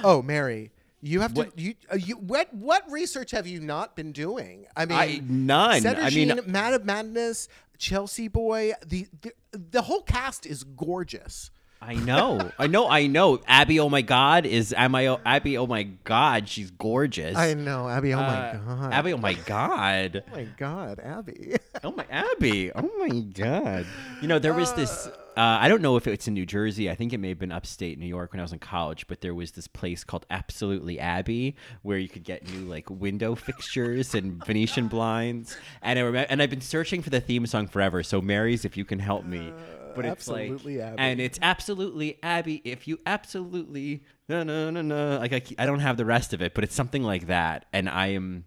oh 0.05 0.23
Mary, 0.23 0.71
you 1.01 1.21
have 1.21 1.35
to 1.35 1.51
you 1.57 1.75
uh, 1.93 1.97
you 1.97 2.17
what 2.17 2.53
what 2.55 2.91
research 2.91 3.31
have 3.33 3.47
you 3.47 3.61
not 3.61 3.97
been 3.97 4.13
doing? 4.13 4.67
I 4.77 4.87
mean, 4.87 4.99
I- 4.99 5.21
none. 5.25 5.87
I 5.87 6.11
mean- 6.11 6.41
Madame 6.47 6.85
Madness, 6.87 7.49
Chelsea 7.79 8.29
Boy, 8.29 8.73
the, 8.87 9.07
the 9.23 9.33
the 9.53 9.83
whole 9.83 10.03
cast 10.03 10.45
is 10.47 10.65
gorgeous. 10.65 11.51
I 11.83 11.95
know, 11.95 12.51
I 12.59 12.67
know, 12.67 12.89
I 12.89 13.07
know. 13.07 13.41
Abby, 13.47 13.81
oh 13.81 13.89
my 13.89 14.03
God, 14.03 14.45
is 14.45 14.75
am 14.77 14.95
I? 14.95 15.19
Abby, 15.25 15.57
oh 15.57 15.67
my 15.67 15.85
God, 16.05 16.49
she's 16.49 16.71
gorgeous. 16.71 17.37
I 17.37 17.55
know, 17.55 17.89
Abby. 17.89 18.13
Oh 18.13 18.19
my 18.19 18.25
Uh, 18.51 18.57
god, 18.59 18.93
Abby, 18.93 19.13
oh 19.15 19.17
my 19.19 19.33
God. 19.35 20.23
Oh 20.31 20.37
my 20.37 20.45
god, 20.59 21.01
Abby. 21.01 21.55
Oh 21.83 21.93
my 21.93 22.05
Abby! 22.11 22.71
Oh 22.75 22.91
my 22.99 23.21
God! 23.21 23.87
You 24.21 24.29
know 24.29 24.39
there 24.39 24.53
was 24.53 24.75
this. 24.75 25.07
Uh, 25.07 25.13
I 25.37 25.69
don't 25.69 25.81
know 25.81 25.97
if 25.97 26.07
it's 26.07 26.29
in 26.29 26.35
New 26.35 26.45
Jersey. 26.45 26.91
I 26.91 26.95
think 26.95 27.15
it 27.15 27.19
may 27.19 27.29
have 27.31 27.39
been 27.39 27.53
upstate 27.53 27.99
New 27.99 28.05
York 28.07 28.33
when 28.33 28.41
I 28.41 28.43
was 28.43 28.53
in 28.53 28.59
college. 28.59 29.07
But 29.07 29.23
there 29.23 29.35
was 29.35 29.53
this 29.53 29.67
place 29.67 30.05
called 30.05 30.27
Absolutely 30.31 30.99
Abby 31.01 31.57
where 31.81 31.97
you 31.97 32.09
could 32.09 32.25
get 32.25 32.47
new 32.53 32.67
like 32.67 32.91
window 32.91 33.35
fixtures 33.35 34.15
and 34.15 34.45
Venetian 34.45 34.89
blinds. 34.89 35.57
And 35.81 35.99
I 35.99 36.03
remember, 36.03 36.27
and 36.29 36.43
I've 36.43 36.51
been 36.51 36.61
searching 36.61 37.01
for 37.01 37.09
the 37.09 37.21
theme 37.21 37.47
song 37.47 37.67
forever. 37.67 38.03
So 38.03 38.21
Mary's, 38.21 38.67
if 38.67 38.77
you 38.77 38.85
can 38.85 38.99
help 38.99 39.25
me. 39.25 39.51
But 39.95 40.05
it's 40.05 40.29
Absolutely 40.29 40.79
like, 40.79 40.87
Abby. 40.93 41.03
and 41.03 41.21
it's 41.21 41.39
absolutely 41.43 42.19
Abby. 42.23 42.61
If 42.65 42.87
you 42.89 42.99
absolutely 43.07 44.03
no 44.29 44.43
no 44.43 44.71
no 44.71 44.83
no 44.83 45.19
like 45.19 45.33
I, 45.33 45.43
I 45.59 45.67
don't 45.67 45.81
have 45.81 45.97
the 45.97 46.05
rest 46.05 46.33
of 46.33 46.43
it, 46.43 46.55
but 46.55 46.65
it's 46.65 46.75
something 46.75 47.03
like 47.03 47.27
that. 47.27 47.67
And 47.73 47.89
I 47.89 48.09
am. 48.09 48.45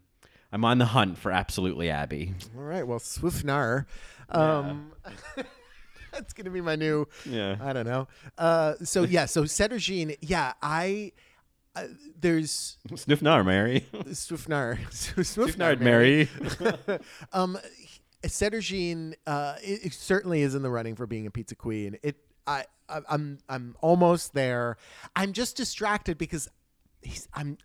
I'm 0.51 0.63
on 0.65 0.77
the 0.77 0.85
hunt 0.85 1.17
for 1.17 1.31
absolutely 1.31 1.89
Abby. 1.89 2.33
all 2.55 2.61
right, 2.63 2.85
well, 2.85 2.99
Swiftnar. 2.99 3.85
Um, 4.29 4.91
that's 6.11 6.33
gonna 6.33 6.51
be 6.51 6.61
my 6.61 6.75
new. 6.75 7.07
Yeah. 7.25 7.57
I 7.59 7.73
don't 7.73 7.87
know. 7.87 8.07
Uh, 8.37 8.75
so 8.83 9.03
yeah, 9.03 9.25
so 9.25 9.43
Sederginne. 9.43 10.15
Yeah, 10.21 10.53
I. 10.61 11.11
Uh, 11.75 11.87
there's 12.21 12.77
Sniffnar, 12.89 13.43
Mary. 13.43 13.87
Swiftnar. 14.09 14.77
Sniffnard, 14.91 15.79
Mary. 15.79 16.29
um, 17.33 17.57
Sederginne 18.29 19.13
uh, 19.27 19.55
it, 19.63 19.85
it 19.87 19.93
certainly 19.93 20.41
is 20.41 20.55
in 20.55 20.61
the 20.61 20.69
running 20.69 20.95
for 20.95 21.05
being 21.07 21.25
a 21.27 21.31
pizza 21.31 21.55
queen. 21.55 21.97
It, 22.03 22.17
I, 22.47 22.65
I 22.89 23.01
I'm, 23.09 23.39
I'm 23.49 23.75
almost 23.81 24.33
there. 24.33 24.77
I'm 25.15 25.33
just 25.33 25.57
distracted 25.57 26.17
because 26.17 26.49
he's, 27.01 27.27
I'm. 27.33 27.57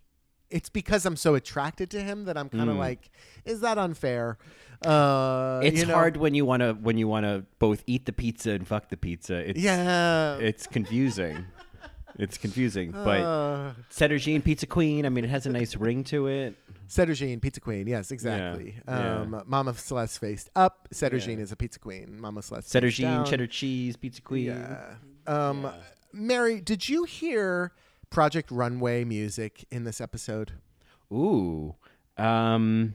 It's 0.51 0.71
because 0.71 1.05
I'm 1.05 1.17
so 1.17 1.35
attracted 1.35 1.91
to 1.91 2.01
him 2.01 2.25
that 2.25 2.39
I'm 2.39 2.49
kind 2.49 2.71
of 2.71 2.77
like, 2.77 3.11
is 3.45 3.61
that 3.61 3.77
unfair? 3.77 4.39
Uh, 4.83 5.61
It's 5.63 5.81
you 5.81 5.85
know? 5.87 5.93
hard 5.93 6.17
when 6.17 6.33
you 6.35 6.47
want 6.47 6.63
to 6.63 6.73
when 6.73 6.97
you 6.97 7.07
want 7.07 7.25
to 7.27 7.45
both 7.59 7.83
eat 7.87 8.07
the 8.07 8.15
pizza 8.15 8.53
and 8.53 8.67
fuck 8.67 8.89
the 8.89 8.97
pizza. 8.97 9.51
It's, 9.51 9.61
Yeah. 9.61 10.37
it's 10.39 10.67
confusing. 10.67 11.45
It's 12.19 12.39
confusing, 12.39 12.91
but 12.93 13.21
Uh, 13.21 13.73
Sederginne 13.91 14.43
Pizza 14.43 14.67
Queen. 14.67 15.05
I 15.07 15.09
mean, 15.09 15.25
it 15.25 15.31
has 15.31 15.47
a 15.47 15.51
nice 15.51 15.77
ring 15.77 16.05
to 16.05 16.27
it. 16.27 16.55
Sederginne, 16.89 17.41
pizza 17.43 17.61
queen. 17.61 17.87
Yes, 17.87 18.11
exactly. 18.11 18.77
yeah. 18.89 19.21
Um, 19.21 19.43
Mama 19.47 19.75
Celeste 19.75 20.19
faced 20.19 20.49
up. 20.57 20.89
Sederginne 20.93 21.39
is 21.39 21.53
a 21.53 21.57
pizza 21.57 21.79
queen. 21.79 22.19
Mama 22.19 22.41
Celeste. 22.43 22.73
faced 22.73 22.85
Sederginne 22.85 23.03
down. 23.03 23.27
cheddar 23.27 23.47
cheese 23.47 23.97
pizza 23.97 24.23
queen. 24.23 24.47
Yeah. 24.47 24.95
Um, 25.27 25.71
Mary, 26.15 26.61
did 26.63 26.89
you 26.89 27.05
hear 27.05 27.73
Project 28.09 28.51
Runway 28.51 29.05
music 29.05 29.67
in 29.71 29.85
this 29.85 30.01
episode? 30.01 30.53
Ooh. 31.13 31.75
Um. 32.17 32.95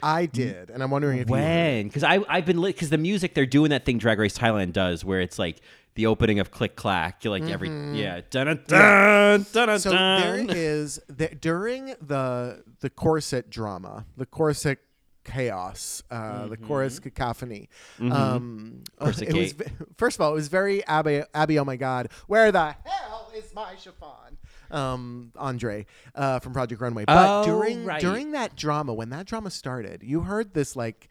I 0.00 0.26
did, 0.26 0.70
and 0.70 0.80
I'm 0.80 0.92
wondering 0.92 1.18
if 1.18 1.26
you. 1.28 1.32
When? 1.32 1.88
Because 1.88 2.04
I 2.04 2.20
I've 2.28 2.46
been 2.46 2.62
because 2.62 2.90
the 2.90 2.98
music 2.98 3.34
they're 3.34 3.46
doing 3.46 3.70
that 3.70 3.84
thing 3.84 3.98
Drag 3.98 4.20
Race 4.20 4.38
Thailand 4.38 4.72
does 4.72 5.04
where 5.04 5.20
it's 5.20 5.40
like 5.40 5.60
the 5.98 6.06
opening 6.06 6.38
of 6.38 6.52
Click 6.52 6.76
Clack. 6.76 7.24
Like 7.24 7.42
every 7.42 7.68
yeah 7.98 8.20
dun 8.30 8.46
dun 8.46 9.44
dun 9.52 9.66
dun 9.66 9.80
So 9.80 9.90
there 9.90 10.46
is 10.48 11.00
the, 11.08 11.26
during 11.28 11.86
the 12.00 12.62
the 12.78 12.88
corset 12.88 13.50
drama, 13.50 14.06
the 14.16 14.24
corset 14.24 14.78
chaos, 15.24 16.04
uh, 16.08 16.46
the 16.46 16.56
chorus 16.56 17.00
cacophony. 17.00 17.68
Um, 18.00 18.84
it 19.00 19.34
was, 19.34 19.54
first 19.96 20.16
of 20.16 20.20
all, 20.20 20.30
it 20.30 20.34
was 20.36 20.46
very 20.46 20.86
Abby. 20.86 21.24
Abby, 21.34 21.58
oh 21.58 21.64
my 21.64 21.74
God, 21.76 22.10
where 22.28 22.52
the 22.52 22.76
hell 22.84 23.32
is 23.36 23.52
my 23.52 23.74
chiffon? 23.74 24.38
Um, 24.70 25.32
Andre 25.36 25.84
uh, 26.14 26.38
from 26.38 26.52
Project 26.52 26.80
Runway. 26.80 27.06
But 27.06 27.16
Oh, 27.18 27.44
during 27.44 27.84
right. 27.84 28.00
during 28.00 28.30
that 28.32 28.54
drama, 28.54 28.94
when 28.94 29.10
that 29.10 29.26
drama 29.26 29.50
started, 29.50 30.04
you 30.04 30.20
heard 30.20 30.54
this 30.54 30.76
like 30.76 31.08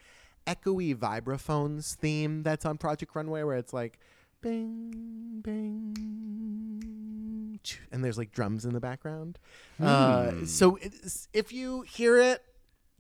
echoey 0.48 0.96
vibraphones 0.96 1.94
theme 1.96 2.42
that's 2.42 2.66
on 2.66 2.78
Project 2.78 3.14
Runway, 3.16 3.44
where 3.44 3.58
it's 3.58 3.74
like. 3.74 4.00
Bing, 4.40 5.42
bing, 5.44 5.98
and 7.92 8.04
there's 8.06 8.18
like 8.20 8.32
drums 8.32 8.66
in 8.66 8.74
the 8.74 8.80
background. 8.80 9.40
Uh, 9.82 10.46
so 10.46 10.78
it's, 10.82 11.28
if 11.34 11.52
you 11.52 11.82
hear 11.82 12.18
it, 12.20 12.44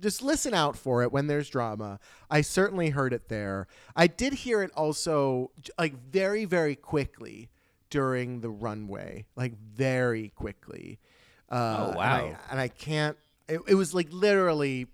just 0.01 0.21
listen 0.23 0.53
out 0.53 0.75
for 0.75 1.03
it 1.03 1.11
when 1.11 1.27
there's 1.27 1.47
drama. 1.49 1.99
I 2.29 2.41
certainly 2.41 2.89
heard 2.89 3.13
it 3.13 3.29
there. 3.29 3.67
I 3.95 4.07
did 4.07 4.33
hear 4.33 4.61
it 4.63 4.71
also, 4.75 5.51
like 5.79 5.93
very, 6.11 6.45
very 6.45 6.75
quickly 6.75 7.49
during 7.89 8.41
the 8.41 8.49
runway, 8.49 9.25
like 9.35 9.57
very 9.57 10.29
quickly. 10.29 10.99
Uh, 11.49 11.77
Oh, 11.79 11.88
and 11.89 11.95
wow. 11.97 12.05
I, 12.05 12.35
and 12.51 12.59
I 12.59 12.67
can't. 12.67 13.15
It, 13.47 13.61
it 13.67 13.75
was 13.75 13.93
like 13.93 14.07
literally 14.11 14.88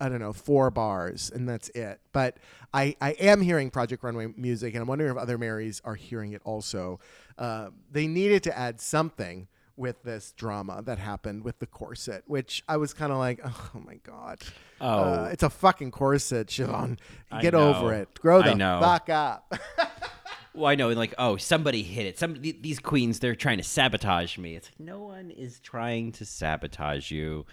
I 0.00 0.08
don't 0.08 0.20
know, 0.20 0.32
four 0.32 0.70
bars, 0.70 1.30
and 1.34 1.48
that's 1.48 1.68
it. 1.70 2.00
But 2.12 2.38
I, 2.72 2.96
I 3.00 3.10
am 3.12 3.40
hearing 3.40 3.70
Project 3.70 4.02
Runway 4.02 4.32
music, 4.36 4.74
and 4.74 4.82
I'm 4.82 4.88
wondering 4.88 5.10
if 5.10 5.16
other 5.16 5.38
Marys 5.38 5.80
are 5.84 5.94
hearing 5.94 6.32
it 6.32 6.42
also. 6.44 7.00
Uh, 7.38 7.70
they 7.90 8.06
needed 8.06 8.42
to 8.44 8.58
add 8.58 8.80
something 8.80 9.48
with 9.76 10.02
this 10.02 10.32
drama 10.32 10.82
that 10.84 10.98
happened 10.98 11.42
with 11.42 11.58
the 11.58 11.66
corset, 11.66 12.22
which 12.26 12.62
I 12.68 12.76
was 12.76 12.92
kind 12.92 13.12
of 13.12 13.18
like, 13.18 13.40
oh 13.44 13.80
my 13.84 13.96
god, 14.02 14.40
Oh. 14.80 14.86
Uh, 15.24 15.28
it's 15.30 15.42
a 15.42 15.50
fucking 15.50 15.90
corset, 15.90 16.46
Siobhan. 16.48 16.98
Get 17.40 17.54
over 17.54 17.92
it. 17.92 18.08
Grow 18.20 18.42
the 18.42 18.56
fuck 18.56 19.08
up. 19.10 19.54
Well, 20.52 20.66
I 20.66 20.74
know, 20.74 20.88
like, 20.90 21.14
oh, 21.16 21.36
somebody 21.36 21.84
hit 21.84 22.06
it. 22.06 22.18
Some 22.18 22.34
th- 22.34 22.56
these 22.60 22.80
queens, 22.80 23.20
they're 23.20 23.36
trying 23.36 23.58
to 23.58 23.62
sabotage 23.62 24.36
me. 24.36 24.56
It's 24.56 24.66
like 24.68 24.80
no 24.80 24.98
one 25.00 25.30
is 25.30 25.60
trying 25.60 26.10
to 26.12 26.24
sabotage 26.26 27.10
you. 27.12 27.46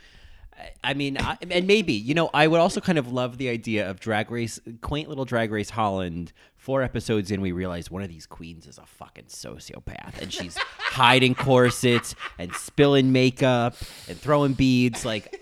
I- 0.84 0.94
mean, 0.94 1.18
I, 1.20 1.38
and 1.52 1.68
maybe 1.68 1.94
you 1.94 2.14
know, 2.14 2.30
I 2.34 2.48
would 2.48 2.60
also 2.60 2.80
kind 2.82 2.98
of 2.98 3.12
love 3.12 3.38
the 3.38 3.50
idea 3.50 3.90
of 3.90 4.00
Drag 4.00 4.32
Race, 4.32 4.60
quaint 4.82 5.10
little 5.10 5.26
Drag 5.26 5.52
Race 5.52 5.70
Holland. 5.70 6.34
Four 6.56 6.82
episodes 6.84 7.32
in, 7.32 7.40
we 7.40 7.52
realize 7.54 7.90
one 7.90 8.02
of 8.02 8.10
these 8.10 8.26
queens 8.26 8.68
is 8.68 8.78
a 8.78 8.86
fucking 8.86 9.26
sociopath, 9.26 10.22
and 10.22 10.34
she's 10.34 10.58
hiding 10.80 11.34
corsets 11.36 12.14
and 12.38 12.54
spilling 12.56 13.12
makeup 13.14 13.76
and 14.10 14.18
throwing 14.20 14.54
beads. 14.54 15.06
Like, 15.06 15.40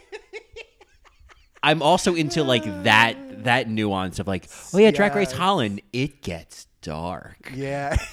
I'm 1.63 1.81
also 1.81 2.13
into 2.13 2.43
like 2.43 2.63
that 2.83 3.17
that 3.45 3.69
nuance 3.69 4.19
of 4.19 4.27
like, 4.27 4.47
oh 4.73 4.77
yeah, 4.77 4.91
Drag 4.91 5.15
Race 5.15 5.31
Holland, 5.31 5.81
it 5.93 6.21
gets 6.21 6.67
dark. 6.81 7.51
yeah. 7.53 7.95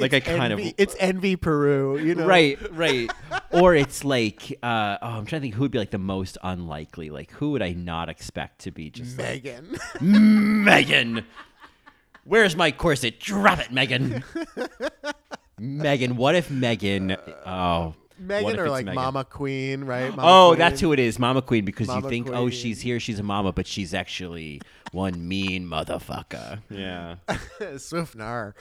Like 0.00 0.14
I 0.14 0.20
kind 0.20 0.52
envy, 0.52 0.68
of 0.68 0.74
it's 0.78 0.96
envy 0.98 1.36
Peru, 1.36 1.98
you 1.98 2.14
know. 2.14 2.26
right, 2.26 2.58
right. 2.72 3.10
or 3.50 3.74
it's 3.74 4.04
like, 4.04 4.58
uh, 4.62 4.98
oh, 5.02 5.06
I'm 5.06 5.26
trying 5.26 5.40
to 5.40 5.44
think 5.44 5.54
who 5.54 5.62
would 5.62 5.70
be 5.70 5.78
like 5.78 5.90
the 5.90 5.98
most 5.98 6.38
unlikely. 6.42 7.10
Like 7.10 7.30
who 7.32 7.52
would 7.52 7.62
I 7.62 7.72
not 7.72 8.08
expect 8.08 8.60
to 8.60 8.70
be 8.70 8.90
just 8.90 9.18
like, 9.18 9.44
Megan. 9.44 9.78
Megan? 10.64 11.26
Where's 12.24 12.56
my 12.56 12.70
corset? 12.70 13.20
Drop 13.20 13.60
it, 13.60 13.72
Megan. 13.72 14.24
Megan. 15.58 16.16
What 16.16 16.34
if 16.34 16.50
Megan? 16.50 17.16
Oh. 17.46 17.94
What 18.20 18.26
Megan 18.44 18.60
or 18.60 18.68
like 18.68 18.84
Megan? 18.84 18.96
Mama 19.02 19.24
Queen, 19.24 19.84
right? 19.84 20.14
Mama 20.14 20.22
Oh, 20.22 20.48
Queen. 20.50 20.58
that's 20.58 20.80
who 20.80 20.92
it 20.92 20.98
is, 20.98 21.18
Mama 21.18 21.40
Queen, 21.40 21.64
because 21.64 21.86
Mama 21.86 22.02
you 22.02 22.10
think, 22.10 22.28
oh, 22.30 22.50
she's 22.50 22.80
here, 22.82 23.00
she's 23.00 23.18
a 23.18 23.22
mama, 23.22 23.50
but 23.52 23.66
she's 23.66 23.94
actually 23.94 24.60
One 24.92 25.26
mean 25.26 25.66
motherfucker. 25.66 26.60
Yeah. 26.68 27.16
Swiftnar. 27.28 28.52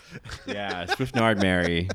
Yeah. 0.46 0.86
Swiftnard 0.90 1.42
Mary. 1.42 1.90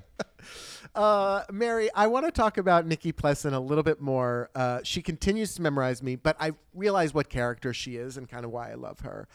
Uh, 0.95 1.43
Mary, 1.51 1.89
I 1.95 2.07
want 2.07 2.27
to 2.27 2.31
talk 2.33 2.59
about 2.59 2.87
Nikkie 2.87 3.13
Plessen 3.15 3.53
a 3.55 3.59
little 3.59 3.83
bit 3.83 4.01
more. 4.01 4.51
Uh, 4.55 4.81
she 4.85 5.03
continues 5.03 5.55
to 5.55 5.63
memorize 5.63 6.03
me, 6.03 6.17
but 6.17 6.37
I 6.39 6.53
realize 6.75 7.15
what 7.15 7.29
character 7.31 7.73
she 7.73 7.97
is 7.97 8.17
and 8.17 8.29
kind 8.29 8.45
of 8.45 8.51
why 8.51 8.71
I 8.71 8.75
love 8.75 9.01
her. 9.01 9.27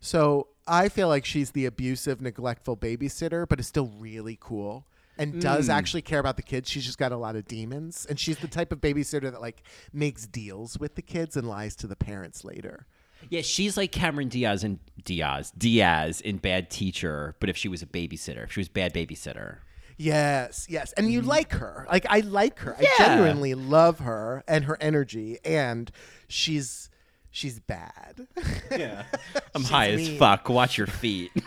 So 0.00 0.48
I 0.66 0.88
feel 0.88 1.08
like 1.08 1.24
she's 1.24 1.52
the 1.52 1.64
abusive, 1.66 2.20
neglectful 2.20 2.76
babysitter, 2.76 3.48
but 3.48 3.58
is 3.58 3.66
still 3.66 3.90
really 3.98 4.36
cool 4.40 4.86
and 5.18 5.40
does 5.40 5.68
mm. 5.68 5.72
actually 5.72 6.02
care 6.02 6.20
about 6.20 6.36
the 6.36 6.42
kids. 6.42 6.70
She's 6.70 6.84
just 6.84 6.98
got 6.98 7.12
a 7.12 7.16
lot 7.16 7.36
of 7.36 7.46
demons, 7.46 8.06
and 8.08 8.18
she's 8.18 8.38
the 8.38 8.48
type 8.48 8.72
of 8.72 8.80
babysitter 8.80 9.30
that 9.30 9.40
like 9.40 9.62
makes 9.92 10.26
deals 10.26 10.78
with 10.78 10.94
the 10.94 11.02
kids 11.02 11.36
and 11.36 11.48
lies 11.48 11.74
to 11.76 11.86
the 11.86 11.96
parents 11.96 12.44
later. 12.44 12.86
Yeah, 13.30 13.42
she's 13.42 13.76
like 13.76 13.92
Cameron 13.92 14.28
Diaz 14.28 14.64
in 14.64 14.78
Diaz. 15.04 15.52
Diaz 15.56 16.20
in 16.20 16.36
Bad 16.38 16.70
Teacher, 16.70 17.34
but 17.40 17.50
if 17.50 17.56
she 17.56 17.68
was 17.68 17.82
a 17.82 17.86
babysitter, 17.86 18.44
if 18.44 18.52
she 18.52 18.60
was 18.60 18.68
bad 18.68 18.94
babysitter. 18.94 19.58
Yes, 19.96 20.66
yes. 20.68 20.92
And 20.92 21.12
you 21.12 21.20
mm-hmm. 21.20 21.28
like 21.28 21.52
her. 21.54 21.86
Like 21.90 22.06
I 22.08 22.20
like 22.20 22.60
her. 22.60 22.76
I 22.78 22.86
genuinely 22.98 23.54
love 23.54 23.98
her 23.98 24.44
and 24.46 24.64
her 24.64 24.78
energy 24.80 25.38
and 25.44 25.90
she's 26.28 26.88
she's 27.30 27.58
bad. 27.58 28.28
Yeah. 28.70 29.02
I'm 29.54 29.64
high 29.64 29.90
as 29.90 30.08
fuck. 30.16 30.48
Watch 30.48 30.78
your 30.78 30.86
feet. 30.86 31.32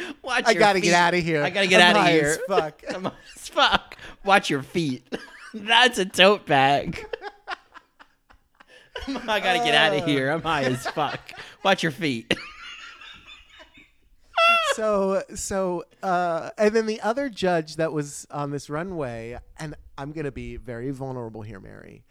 Watch 0.22 0.44
I 0.46 0.54
gotta 0.54 0.80
feet. 0.80 0.84
get 0.84 0.94
out 0.94 1.14
of 1.14 1.22
here. 1.22 1.42
I 1.42 1.50
gotta 1.50 1.66
get 1.66 1.80
I'm 1.80 1.96
out 1.96 2.06
of 2.06 2.12
here. 2.12 2.38
fuck. 2.48 2.82
I'm 2.94 3.04
high 3.04 3.12
as 3.36 3.48
fuck. 3.48 3.96
Watch 4.24 4.50
your 4.50 4.62
feet. 4.62 5.06
That's 5.54 5.98
a 5.98 6.04
tote 6.04 6.46
bag. 6.46 7.04
I 9.08 9.40
gotta 9.40 9.58
get 9.58 9.74
out 9.74 9.96
of 9.96 10.04
here. 10.04 10.30
I'm 10.30 10.42
high 10.42 10.64
as 10.64 10.86
fuck. 10.88 11.20
Watch 11.64 11.82
your 11.82 11.92
feet. 11.92 12.32
so 14.74 15.22
so 15.34 15.84
uh 16.02 16.50
and 16.58 16.74
then 16.74 16.86
the 16.86 17.00
other 17.00 17.28
judge 17.28 17.76
that 17.76 17.92
was 17.92 18.26
on 18.30 18.50
this 18.50 18.70
runway 18.70 19.38
and 19.58 19.74
I'm 19.98 20.12
going 20.12 20.24
to 20.24 20.32
be 20.32 20.56
very 20.56 20.90
vulnerable 20.92 21.42
here, 21.42 21.60
Mary. 21.60 22.04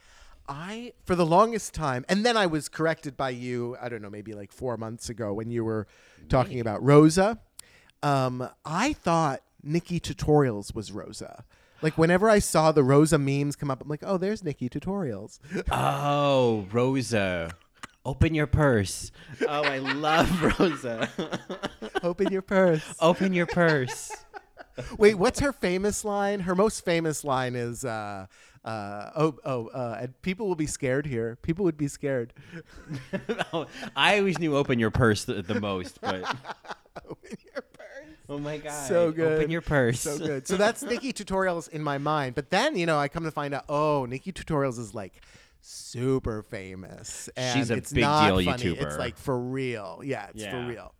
I 0.48 0.94
for 1.06 1.16
the 1.16 1.26
longest 1.26 1.74
time 1.74 2.06
and 2.10 2.26
then 2.26 2.36
I 2.38 2.46
was 2.48 2.70
corrected 2.70 3.16
by 3.18 3.30
you, 3.32 3.78
I 3.82 3.90
don't 3.90 4.02
know, 4.02 4.10
maybe 4.10 4.34
like 4.34 4.52
4 4.52 4.78
months 4.78 5.10
ago 5.10 5.34
when 5.34 5.50
you 5.52 5.64
were 5.64 5.88
talking 6.28 6.60
about 6.60 6.84
Rosa. 6.84 7.40
Um 8.04 8.50
I 8.66 8.94
thought 8.94 9.42
Nikkie 9.66 10.02
Tutorials 10.02 10.74
was 10.74 10.92
Rosa. 10.92 11.44
Like 11.82 11.98
whenever 11.98 12.30
I 12.30 12.40
saw 12.40 12.72
the 12.72 12.84
Rosa 12.84 13.18
memes 13.18 13.56
come 13.56 13.72
up, 13.72 13.82
I'm 13.82 13.88
like, 13.88 14.04
"Oh, 14.04 14.18
there's 14.18 14.42
Nikkie 14.42 14.70
Tutorials." 14.70 15.40
Oh, 15.72 16.68
Rosa. 16.72 17.52
Open 18.06 18.34
your 18.34 18.48
purse. 18.48 19.12
Oh, 19.48 19.64
I 19.64 19.78
love 19.80 20.42
Rosa. 20.60 21.10
Open 22.04 22.32
your 22.32 22.42
purse. 22.42 22.84
Open 23.00 23.34
your 23.34 23.46
purse. 23.46 24.12
Wait, 24.98 25.16
what's 25.16 25.42
her 25.42 25.52
famous 25.52 26.06
line? 26.06 26.40
Her 26.42 26.56
most 26.56 26.86
famous 26.86 27.26
line 27.26 27.56
is, 27.56 27.84
uh, 27.84 28.26
uh, 28.64 29.10
"Oh, 29.16 29.36
oh, 29.46 29.68
uh, 29.68 29.98
and 30.02 30.22
people 30.22 30.48
will 30.48 30.56
be 30.56 30.68
scared 30.68 31.06
here. 31.06 31.38
People 31.42 31.66
would 31.66 31.78
be 31.78 31.88
scared." 31.90 32.34
Oh, 33.54 33.68
I 33.96 34.18
always 34.20 34.40
knew 34.40 34.56
open 34.56 34.80
your 34.80 34.92
purse 34.92 35.26
the, 35.26 35.42
the 35.42 35.60
most, 35.60 36.00
but 36.02 36.24
Open 37.10 37.38
your 37.54 37.62
purse. 37.74 37.79
Oh 38.30 38.38
my 38.38 38.58
god, 38.58 38.88
So 38.88 39.12
good. 39.12 39.40
Open 39.40 39.52
your 39.52 39.62
purse. 39.62 40.02
So 40.02 40.18
good. 40.18 40.48
So 40.48 40.56
that's 40.56 40.84
Nikkie 40.84 41.14
Tutorials 41.14 41.68
in 41.70 41.82
my 41.84 41.98
mind. 41.98 42.36
But 42.36 42.50
then, 42.52 42.78
you 42.78 42.86
know, 42.86 43.00
I 43.00 43.08
come 43.08 43.24
to 43.24 43.32
find 43.32 43.54
out, 43.54 43.66
oh, 43.70 44.06
Nikkie 44.10 44.34
Tutorials 44.34 44.78
is 44.80 44.94
like 44.94 45.22
super 45.62 46.42
famous. 46.44 47.30
And 47.36 47.58
She's 47.58 47.72
a 47.72 47.76
it's 47.76 47.92
big 47.92 48.02
not 48.02 48.28
deal 48.38 48.44
funny. 48.52 48.66
It's 48.78 48.98
like 48.98 49.18
for 49.18 49.38
real. 49.40 50.02
Yeah, 50.04 50.28
it's 50.34 50.44
Yeah. 50.44 50.52
for 50.52 50.70
real. 50.70 50.94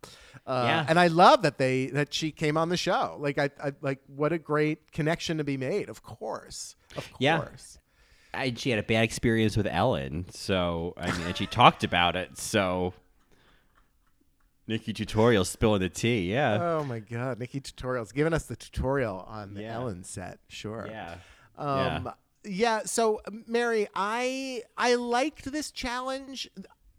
Uh, 0.46 0.64
Yeah. 0.66 0.86
And 0.88 0.98
I 0.98 1.06
love 1.06 1.42
that 1.42 1.58
they 1.58 1.86
that 1.86 2.12
she 2.12 2.30
came 2.32 2.56
on 2.56 2.68
the 2.68 2.76
show. 2.76 3.16
Like 3.20 3.38
I, 3.38 3.50
I 3.62 3.72
like 3.80 4.00
what 4.06 4.32
a 4.32 4.38
great 4.38 4.92
connection 4.92 5.38
to 5.38 5.44
be 5.44 5.56
made. 5.56 5.88
Of 5.88 6.02
course. 6.02 6.76
Of 6.96 7.08
Yeah. 7.18 7.38
course. 7.40 7.78
And 8.32 8.58
she 8.58 8.70
had 8.70 8.78
a 8.78 8.84
bad 8.84 9.02
experience 9.04 9.56
with 9.56 9.66
Ellen, 9.66 10.26
so 10.30 10.94
I 10.96 11.10
mean, 11.10 11.26
and 11.26 11.36
she 11.36 11.46
talked 11.46 11.82
about 11.82 12.14
it. 12.14 12.38
So 12.38 12.94
Nikkie 14.70 14.94
tutorial 14.94 15.44
spilling 15.44 15.80
the 15.80 15.88
tea. 15.88 16.30
Yeah, 16.32 16.58
Oh 16.62 16.84
my 16.84 17.00
God, 17.00 17.40
Nikkie 17.40 17.60
Tutorials 17.60 18.14
giving 18.14 18.32
us 18.32 18.44
the 18.44 18.54
tutorial 18.56 19.24
on 19.28 19.54
the 19.54 19.62
Yeah. 19.62 19.74
Ellen 19.74 20.04
set. 20.04 20.38
Sure. 20.48 20.86
yeah, 20.88 21.16
Um, 21.58 22.04
yeah. 22.04 22.12
yeah. 22.44 22.80
So 22.84 23.20
Mary, 23.46 23.88
I 23.94 24.62
I 24.78 24.94
liked 24.94 25.50
this 25.50 25.70
challenge. 25.70 26.48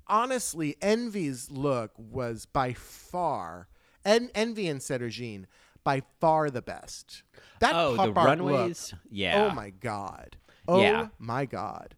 Honestly, 0.08 0.76
Envy's 0.82 1.50
look 1.50 1.92
was 1.98 2.46
by 2.46 2.74
far, 2.74 3.70
and 4.04 4.30
Envy 4.36 4.68
and 4.68 4.82
Sederginne 4.82 5.46
by 5.86 6.02
far 6.20 6.50
the 6.50 6.62
best. 6.62 7.24
That 7.60 7.74
Oh, 7.74 7.92
the 7.92 7.98
pop 8.12 8.18
art 8.18 8.26
runways? 8.40 8.92
look, 8.92 9.02
Yeah. 9.10 9.46
Oh 9.50 9.56
my 9.56 9.70
God. 9.70 10.36
Oh 10.68 10.82
Yeah. 10.82 11.08
my 11.18 11.46
God. 11.46 11.96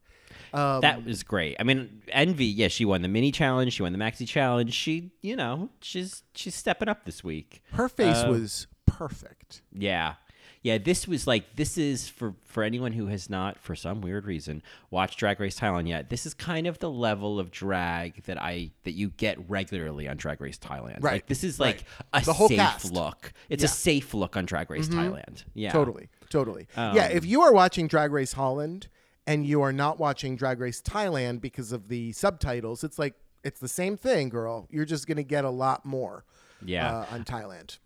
Um, 0.53 0.81
that 0.81 1.03
was 1.05 1.23
great. 1.23 1.55
I 1.59 1.63
mean, 1.63 2.01
Envy, 2.09 2.45
yeah, 2.45 2.67
she 2.67 2.85
won 2.85 3.01
the 3.01 3.07
mini 3.07 3.31
challenge, 3.31 3.73
she 3.73 3.83
won 3.83 3.91
the 3.91 3.97
maxi 3.99 4.27
challenge. 4.27 4.73
She, 4.73 5.11
you 5.21 5.35
know, 5.35 5.69
she's 5.81 6.23
she's 6.35 6.55
stepping 6.55 6.87
up 6.89 7.05
this 7.05 7.23
week. 7.23 7.63
her 7.73 7.89
face 7.89 8.17
uh, 8.23 8.27
was 8.29 8.67
perfect. 8.85 9.61
Yeah. 9.71 10.15
Yeah, 10.61 10.77
this 10.77 11.09
was 11.09 11.27
like 11.27 11.57
this 11.57 11.77
is 11.77 12.07
for 12.07 12.35
for 12.45 12.63
anyone 12.63 12.93
who 12.93 13.07
has 13.07 13.29
not 13.29 13.59
for 13.59 13.75
some 13.75 13.99
weird 13.99 14.25
reason 14.25 14.63
watched 14.91 15.19
Drag 15.19 15.37
Race 15.41 15.59
Thailand 15.59 15.89
yet. 15.89 16.09
This 16.09 16.25
is 16.25 16.33
kind 16.33 16.67
of 16.67 16.79
the 16.79 16.89
level 16.89 17.37
of 17.37 17.51
drag 17.51 18.23
that 18.23 18.41
I 18.41 18.71
that 18.85 18.93
you 18.93 19.09
get 19.09 19.49
regularly 19.49 20.07
on 20.07 20.15
Drag 20.15 20.39
Race 20.39 20.57
Thailand. 20.57 21.03
Right, 21.03 21.13
Like 21.15 21.25
this 21.27 21.43
is 21.43 21.59
like 21.59 21.83
a 22.13 22.21
The 22.23 22.31
whole 22.31 22.47
safe 22.47 22.59
cast. 22.59 22.93
look. 22.93 23.33
It's 23.49 23.61
Yeah. 23.61 23.65
Mm-hmm. 23.67 23.73
a 23.73 23.77
safe 23.77 24.13
look 24.13 24.37
on 24.37 24.45
Drag 24.45 24.69
Race 24.71 24.87
Thailand. 24.87 25.43
Yeah. 25.53 25.73
Totally, 25.73 26.07
totally. 26.29 26.67
Um, 26.77 26.95
yeah, 26.95 27.07
if 27.07 27.25
you 27.25 27.41
are 27.41 27.51
watching 27.51 27.87
Drag 27.87 28.13
Race 28.13 28.31
Holland 28.31 28.87
and 29.27 29.45
you 29.45 29.61
are 29.61 29.73
not 29.73 29.99
watching 29.99 30.35
Drag 30.35 30.59
Race 30.59 30.81
Thailand 30.81 31.41
because 31.41 31.71
of 31.71 31.87
the 31.87 32.11
subtitles, 32.11 32.83
it's 32.83 32.99
like 32.99 33.15
it's 33.43 33.59
the 33.59 33.67
same 33.67 33.97
thing, 33.97 34.29
girl. 34.29 34.67
You're 34.69 34.85
just 34.85 35.07
gonna 35.07 35.23
get 35.23 35.45
a 35.45 35.49
lot 35.49 35.85
more. 35.85 36.25
Yeah. 36.65 36.99
uh, 36.99 37.05
on 37.11 37.23
Thailand. 37.25 37.77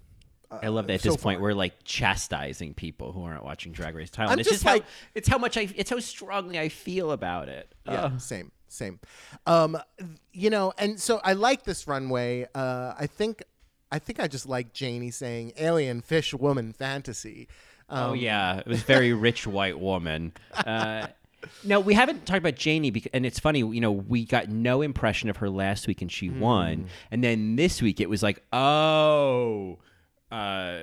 I 0.52 0.68
love 0.68 0.88
that 0.88 0.94
at 0.94 1.02
so 1.02 1.10
this 1.12 1.22
point 1.22 1.38
far. 1.40 1.44
we're 1.44 1.54
like 1.54 1.84
chastising 1.84 2.74
people 2.76 3.12
who 3.12 3.24
aren't 3.24 3.44
watching 3.44 3.72
Drag 3.74 3.96
Race 3.96 4.10
Thailand. 4.12 4.30
I'm 4.30 4.40
it's 4.40 4.48
just 4.50 4.64
just 4.64 4.66
like- 4.66 4.84
how 4.84 4.88
it's 5.16 5.28
how 5.28 5.38
much 5.38 5.58
I 5.58 5.68
it's 5.76 5.90
how 5.90 6.00
strongly 6.00 6.58
I 6.60 6.70
feel 6.70 7.12
about 7.12 7.50
it. 7.50 7.74
Yeah, 7.86 8.18
same, 8.18 8.52
same. 8.68 9.00
Um, 9.46 9.78
you 10.32 10.50
know, 10.50 10.74
and 10.78 11.00
so 11.00 11.20
I 11.24 11.34
like 11.34 11.64
this 11.64 11.88
runway. 11.88 12.48
Uh, 12.56 12.94
I 12.98 13.08
think, 13.08 13.44
I 13.92 14.00
think 14.00 14.20
I 14.20 14.28
just 14.28 14.46
like 14.48 14.72
Janey 14.74 15.12
saying 15.12 15.54
"alien 15.58 16.02
fish 16.02 16.34
woman 16.34 16.72
fantasy." 16.72 17.48
Um, 17.90 18.12
Oh 18.12 18.14
yeah, 18.14 18.60
it 18.60 18.68
was 18.68 18.84
very 18.96 19.14
rich 19.14 19.48
white 19.48 19.80
woman. 19.80 20.34
Uh, 20.54 21.08
no, 21.64 21.80
we 21.80 21.94
haven't 21.94 22.26
talked 22.26 22.40
about 22.40 22.56
Janey, 22.56 22.92
bec- 22.92 23.10
and 23.14 23.26
it's 23.26 23.40
funny. 23.40 23.60
You 23.60 23.80
know, 23.82 23.92
we 23.92 24.26
got 24.26 24.50
no 24.50 24.82
impression 24.82 25.30
of 25.30 25.38
her 25.38 25.50
last 25.50 25.88
week, 25.88 26.02
and 26.02 26.12
she 26.12 26.28
Hmm. 26.28 26.40
won. 26.40 26.90
And 27.12 27.24
then 27.24 27.56
this 27.56 27.82
week, 27.82 28.00
it 28.00 28.10
was 28.10 28.24
like, 28.24 28.44
oh, 28.52 29.78
uh, 30.32 30.80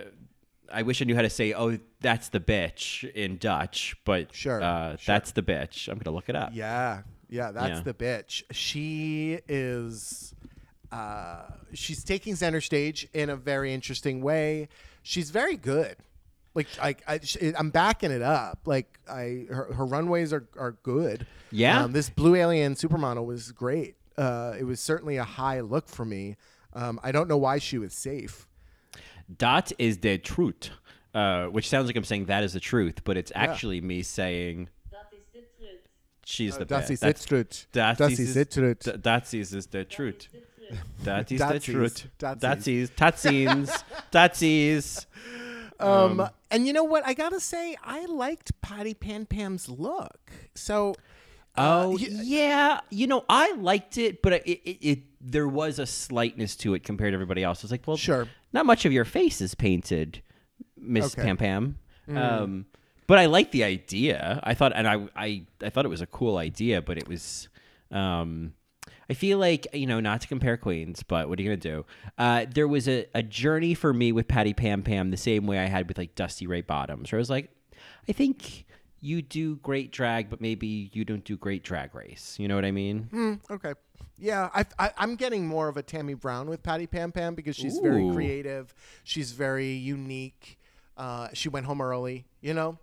I 0.72 0.82
wish 0.82 1.00
I 1.02 1.04
knew 1.04 1.14
how 1.14 1.22
to 1.22 1.30
say, 1.30 1.52
oh, 1.52 1.78
that's 2.00 2.28
the 2.28 2.40
bitch 2.40 3.08
in 3.12 3.36
Dutch, 3.38 3.94
but 4.04 4.34
Sure, 4.34 4.62
uh, 4.62 4.96
that's 5.06 5.32
the 5.32 5.42
bitch. 5.42 5.88
I'm 5.88 5.98
gonna 5.98 6.14
look 6.14 6.28
it 6.28 6.36
up. 6.36 6.50
Yeah, 6.52 7.02
yeah, 7.28 7.50
that's 7.52 7.78
Yeah. 7.78 7.80
the 7.82 7.94
bitch. 7.94 8.42
She 8.50 9.38
is. 9.48 10.34
Uh, 10.90 11.42
she's 11.72 12.04
taking 12.04 12.36
center 12.36 12.60
stage 12.60 13.08
in 13.12 13.28
a 13.28 13.36
very 13.36 13.74
interesting 13.74 14.20
way. 14.22 14.68
She's 15.02 15.30
very 15.30 15.56
good. 15.56 15.96
Like 16.54 16.68
I, 16.80 16.94
I 17.08 17.20
I'm 17.58 17.70
backing 17.70 18.10
it 18.12 18.22
up. 18.22 18.60
Like 18.64 18.98
I, 19.10 19.46
her, 19.50 19.72
her 19.72 19.84
runways 19.84 20.32
are 20.32 20.46
are 20.56 20.72
good. 20.82 21.26
Yeah. 21.50 21.84
Um, 21.84 21.92
this 21.92 22.10
blue 22.10 22.34
alien 22.36 22.74
supermodel 22.74 23.24
was 23.26 23.50
great. 23.52 23.96
Uh, 24.16 24.54
it 24.58 24.64
was 24.64 24.80
certainly 24.80 25.16
a 25.16 25.24
high 25.24 25.60
look 25.60 25.88
for 25.88 26.04
me. 26.04 26.36
Um, 26.72 27.00
I 27.02 27.12
don't 27.12 27.28
know 27.28 27.36
why 27.36 27.58
she 27.58 27.78
was 27.78 27.92
safe. 27.92 28.46
Dat 29.38 29.72
is 29.78 29.98
the 29.98 30.18
truth, 30.18 30.70
uh, 31.14 31.46
which 31.46 31.68
sounds 31.68 31.86
like 31.86 31.96
I'm 31.96 32.04
saying 32.04 32.26
that 32.26 32.44
is 32.44 32.52
the 32.52 32.60
truth, 32.60 33.02
but 33.04 33.16
it's 33.16 33.32
actually 33.34 33.80
me 33.80 34.02
saying 34.02 34.68
she's 36.24 36.56
the 36.56 36.66
best. 36.66 36.88
That's- 37.00 37.24
the 37.24 37.28
truth. 37.28 37.66
Ist 38.10 38.20
ist 38.20 38.34
the 38.34 38.44
truth. 38.44 39.02
Das 39.02 39.34
is 39.34 39.54
is 39.54 39.66
the 39.66 39.84
truth. 39.84 40.28
That 41.02 41.30
is 41.32 41.40
the 41.40 41.60
truth. 41.60 42.08
Datsies. 42.18 42.40
That 42.40 42.68
is 42.68 42.90
Tatsins. 42.90 43.82
Tatsies. 44.12 45.06
Um, 45.80 46.28
and 46.50 46.66
you 46.66 46.72
know 46.72 46.84
what? 46.84 47.04
I 47.06 47.14
gotta 47.14 47.40
say, 47.40 47.76
I 47.82 48.04
liked 48.06 48.60
Patty 48.62 48.94
Pam 48.94 49.26
Pam's 49.26 49.68
look. 49.68 50.30
So, 50.54 50.94
uh, 51.56 51.84
Oh 51.86 51.90
y- 51.90 52.06
yeah, 52.10 52.80
you 52.90 53.06
know 53.06 53.24
I 53.28 53.52
liked 53.54 53.98
it, 53.98 54.22
but 54.22 54.32
it, 54.34 54.42
it, 54.46 54.78
it 54.80 54.98
there 55.20 55.48
was 55.48 55.78
a 55.78 55.86
slightness 55.86 56.54
to 56.56 56.74
it 56.74 56.84
compared 56.84 57.12
to 57.12 57.14
everybody 57.14 57.42
else. 57.42 57.62
I 57.62 57.64
was 57.64 57.70
like, 57.70 57.86
well, 57.86 57.96
Sure. 57.96 58.28
not 58.52 58.66
much 58.66 58.84
of 58.84 58.92
your 58.92 59.04
face 59.04 59.40
is 59.40 59.54
painted, 59.54 60.22
Miss 60.76 61.14
Okay. 61.16 61.22
Mm. 61.22 61.38
Pam 61.38 61.76
Pam. 62.06 62.16
Um, 62.16 62.66
but 63.06 63.18
I 63.18 63.26
like 63.26 63.50
the 63.50 63.64
idea. 63.64 64.40
I 64.44 64.54
thought, 64.54 64.72
and 64.74 64.86
I, 64.86 65.06
I, 65.16 65.42
I 65.62 65.70
thought 65.70 65.84
it 65.84 65.88
was 65.88 66.00
a 66.02 66.06
cool 66.06 66.36
idea, 66.38 66.82
but 66.82 66.98
it 66.98 67.08
was, 67.08 67.48
um, 67.90 68.52
I 69.08 69.14
feel 69.14 69.38
like 69.38 69.66
you 69.72 69.86
know 69.86 70.00
not 70.00 70.20
to 70.22 70.28
compare 70.28 70.56
queens, 70.56 71.02
but 71.02 71.28
what 71.28 71.38
are 71.38 71.42
you 71.42 71.48
gonna 71.48 71.56
do? 71.56 71.84
Uh, 72.18 72.46
there 72.52 72.68
was 72.68 72.88
a, 72.88 73.06
a 73.14 73.22
journey 73.22 73.74
for 73.74 73.92
me 73.92 74.12
with 74.12 74.28
Patty 74.28 74.54
Pam 74.54 74.82
Pam 74.82 75.10
the 75.10 75.16
same 75.16 75.46
way 75.46 75.58
I 75.58 75.66
had 75.66 75.88
with 75.88 75.98
like 75.98 76.14
Dusty 76.14 76.46
Ray 76.46 76.62
Bottoms, 76.62 77.12
where 77.12 77.18
I 77.18 77.20
was 77.20 77.30
like, 77.30 77.50
I 78.08 78.12
think 78.12 78.66
you 79.00 79.20
do 79.20 79.56
great 79.56 79.92
drag, 79.92 80.30
but 80.30 80.40
maybe 80.40 80.90
you 80.94 81.04
don't 81.04 81.24
do 81.24 81.36
great 81.36 81.62
drag 81.62 81.94
race. 81.94 82.36
You 82.38 82.48
know 82.48 82.54
what 82.54 82.64
I 82.64 82.70
mean? 82.70 83.40
Okay. 83.50 83.74
Yeah, 84.16 84.48
I, 84.54 84.64
I, 84.78 84.92
I'm 84.96 85.16
getting 85.16 85.46
more 85.46 85.68
of 85.68 85.76
a 85.76 85.82
Tammy 85.82 86.14
Brown 86.14 86.48
with 86.48 86.62
Patty 86.62 86.86
Pam 86.86 87.12
Pam 87.12 87.34
because 87.34 87.56
she's 87.56 87.78
very 87.78 88.10
creative. 88.12 88.74
She's 89.02 89.32
very 89.32 89.72
unique. 89.72 90.58
Uh, 90.96 91.28
she 91.34 91.48
went 91.48 91.66
home 91.66 91.80
early, 91.82 92.24
you 92.40 92.54
know? 92.54 92.78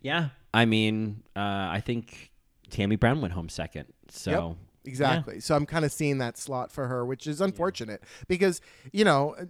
Yeah. 0.00 0.30
I 0.52 0.64
mean, 0.64 1.22
uh, 1.36 1.68
I 1.70 1.82
think 1.84 2.32
Tammy 2.70 2.96
Brown 2.96 3.20
went 3.20 3.34
home 3.34 3.48
second. 3.48 3.86
So 4.08 4.30
Yep, 4.30 4.56
exactly. 4.84 5.40
So 5.40 5.54
I'm 5.56 5.66
kind 5.66 5.84
of 5.84 5.92
seeing 5.92 6.18
that 6.18 6.36
slot 6.38 6.70
for 6.72 6.86
her, 6.88 7.04
which 7.04 7.26
is 7.26 7.40
unfortunate 7.40 8.02
because, 8.28 8.60
you 8.92 9.04
know, 9.04 9.34
uh, 9.38 9.44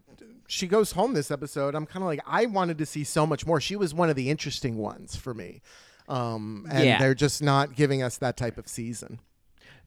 she 0.47 0.67
goes 0.67 0.93
home 0.93 1.15
this 1.15 1.31
episode. 1.31 1.75
I'm 1.75 1.87
kind 1.87 2.03
of 2.03 2.07
like, 2.07 2.21
I 2.27 2.47
wanted 2.47 2.79
to 2.79 2.87
see 2.87 3.05
so 3.05 3.27
much 3.27 3.47
more. 3.47 3.61
She 3.61 3.77
was 3.77 3.95
one 3.95 4.11
of 4.11 4.17
the 4.17 4.31
interesting 4.31 4.77
ones 4.79 5.17
for 5.17 5.35
me. 5.35 5.63
Um, 6.09 6.67
and 6.71 6.85
Yeah. 6.85 6.99
they're 6.99 7.15
just 7.15 7.43
not 7.43 7.75
giving 7.75 8.03
us 8.03 8.19
that 8.19 8.37
type 8.37 8.59
of 8.59 8.69
season. 8.69 9.21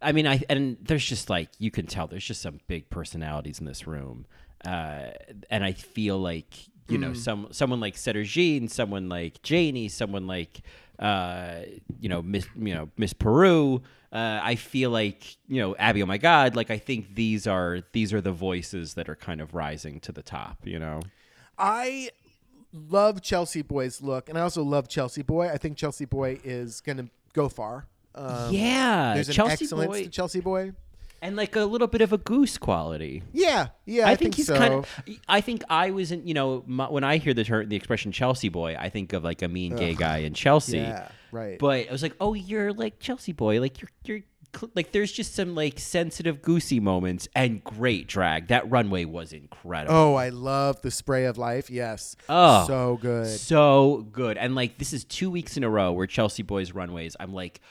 I 0.01 0.11
mean, 0.11 0.27
I 0.27 0.43
and 0.49 0.77
there's 0.81 1.05
just 1.05 1.27
like 1.29 1.49
you 1.57 1.71
can 1.71 1.87
tell 1.87 2.07
there's 2.07 2.25
just 2.25 2.41
some 2.41 2.59
big 2.67 2.89
personalities 2.91 3.59
in 3.59 3.65
this 3.65 3.87
room, 3.87 4.27
uh, 4.63 5.09
and 5.49 5.63
I 5.63 5.71
feel 5.73 6.19
like 6.19 6.53
you 6.87 6.99
know 6.99 7.13
some 7.13 7.47
someone 7.49 7.79
like 7.79 7.95
Sederginne, 7.95 8.69
someone 8.69 9.09
like 9.09 9.41
Janey, 9.41 9.87
someone 9.89 10.27
like 10.27 10.61
uh, 10.99 11.59
you 11.99 12.09
know 12.09 12.21
Miss 12.21 12.47
you 12.57 12.73
know 12.73 12.89
Miss 12.97 13.13
Peru. 13.13 13.81
Uh, 14.11 14.39
I 14.41 14.55
feel 14.55 14.89
like 14.89 15.37
you 15.47 15.61
know 15.61 15.75
Abby. 15.77 16.01
Oh 16.03 16.05
my 16.05 16.17
God! 16.17 16.55
Like 16.55 16.71
I 16.71 16.77
think 16.77 17.15
these 17.15 17.47
are 17.47 17.81
these 17.91 18.13
are 18.13 18.21
the 18.21 18.31
voices 18.31 18.93
that 18.95 19.09
are 19.09 19.15
kind 19.15 19.41
of 19.41 19.53
rising 19.53 19.99
to 20.01 20.11
the 20.11 20.23
top. 20.23 20.65
You 20.65 20.79
know. 20.79 21.01
I 21.59 22.11
love 22.71 23.21
Chelsea 23.21 23.61
Boy's 23.61 24.01
look, 24.01 24.29
and 24.29 24.37
I 24.37 24.41
also 24.41 24.63
love 24.63 24.87
Chelsea 24.87 25.23
Boy. 25.23 25.49
I 25.49 25.57
think 25.57 25.77
Chelsea 25.77 26.05
Boy 26.05 26.39
is 26.43 26.81
going 26.81 26.97
to 26.97 27.09
go 27.33 27.49
far. 27.49 27.87
Um, 28.15 28.53
yeah, 28.53 29.13
there's 29.13 29.29
an 29.29 29.35
Chelsea 29.35 29.65
excellence 29.65 29.87
boy, 29.87 30.03
to 30.03 30.09
Chelsea 30.09 30.39
Boy. 30.39 30.73
And 31.21 31.35
like 31.35 31.55
a 31.55 31.65
little 31.65 31.87
bit 31.87 32.01
of 32.01 32.13
a 32.13 32.17
goose 32.17 32.57
quality. 32.57 33.23
Yeah, 33.33 33.67
yeah, 33.85 34.07
I, 34.07 34.11
I, 34.11 34.15
think, 34.15 34.35
he's 34.35 34.47
so. 34.47 34.57
kind 34.57 34.73
of. 34.73 35.01
I 35.27 35.41
think 35.41 35.63
I 35.69 35.91
was 35.91 36.11
in. 36.11 36.27
You 36.27 36.33
know, 36.33 36.63
my, 36.67 36.89
when 36.89 37.03
I 37.03 37.17
hear 37.17 37.33
the 37.33 37.43
term, 37.43 37.67
the 37.69 37.75
expression 37.75 38.11
"Chelsea 38.11 38.49
boy," 38.49 38.75
I 38.77 38.89
think 38.89 39.13
of 39.13 39.23
like 39.23 39.41
a 39.41 39.47
mean 39.47 39.75
gay 39.75 39.95
guy 39.95 40.19
in 40.19 40.33
Chelsea. 40.33 40.77
Yeah, 40.77 41.07
right. 41.31 41.59
But 41.59 41.89
I 41.89 41.91
was 41.91 42.03
like, 42.03 42.15
oh, 42.19 42.33
you're 42.33 42.73
like 42.73 42.99
Chelsea 42.99 43.31
boy. 43.31 43.59
Like 43.59 43.81
you're 43.81 43.91
you're 44.05 44.21
like 44.75 44.91
there's 44.91 45.11
just 45.11 45.35
some 45.35 45.55
like 45.55 45.79
sensitive 45.79 46.41
goosey 46.41 46.79
moments 46.79 47.27
and 47.35 47.63
great 47.63 48.07
drag. 48.07 48.47
That 48.47 48.69
runway 48.69 49.05
was 49.05 49.33
incredible. 49.33 49.95
Oh, 49.95 50.15
I 50.15 50.29
love 50.29 50.81
the 50.81 50.91
spray 50.91 51.25
of 51.25 51.37
life. 51.37 51.69
Yes. 51.69 52.15
Oh, 52.29 52.65
so 52.67 52.97
good. 53.01 53.27
So 53.27 54.07
good. 54.11 54.37
And 54.37 54.55
like 54.55 54.77
this 54.77 54.93
is 54.93 55.03
two 55.03 55.29
weeks 55.29 55.57
in 55.57 55.63
a 55.63 55.69
row 55.69 55.91
where 55.91 56.07
Chelsea 56.07 56.43
Boys 56.43 56.71
runways. 56.71 57.15
I'm 57.19 57.33
like, 57.33 57.61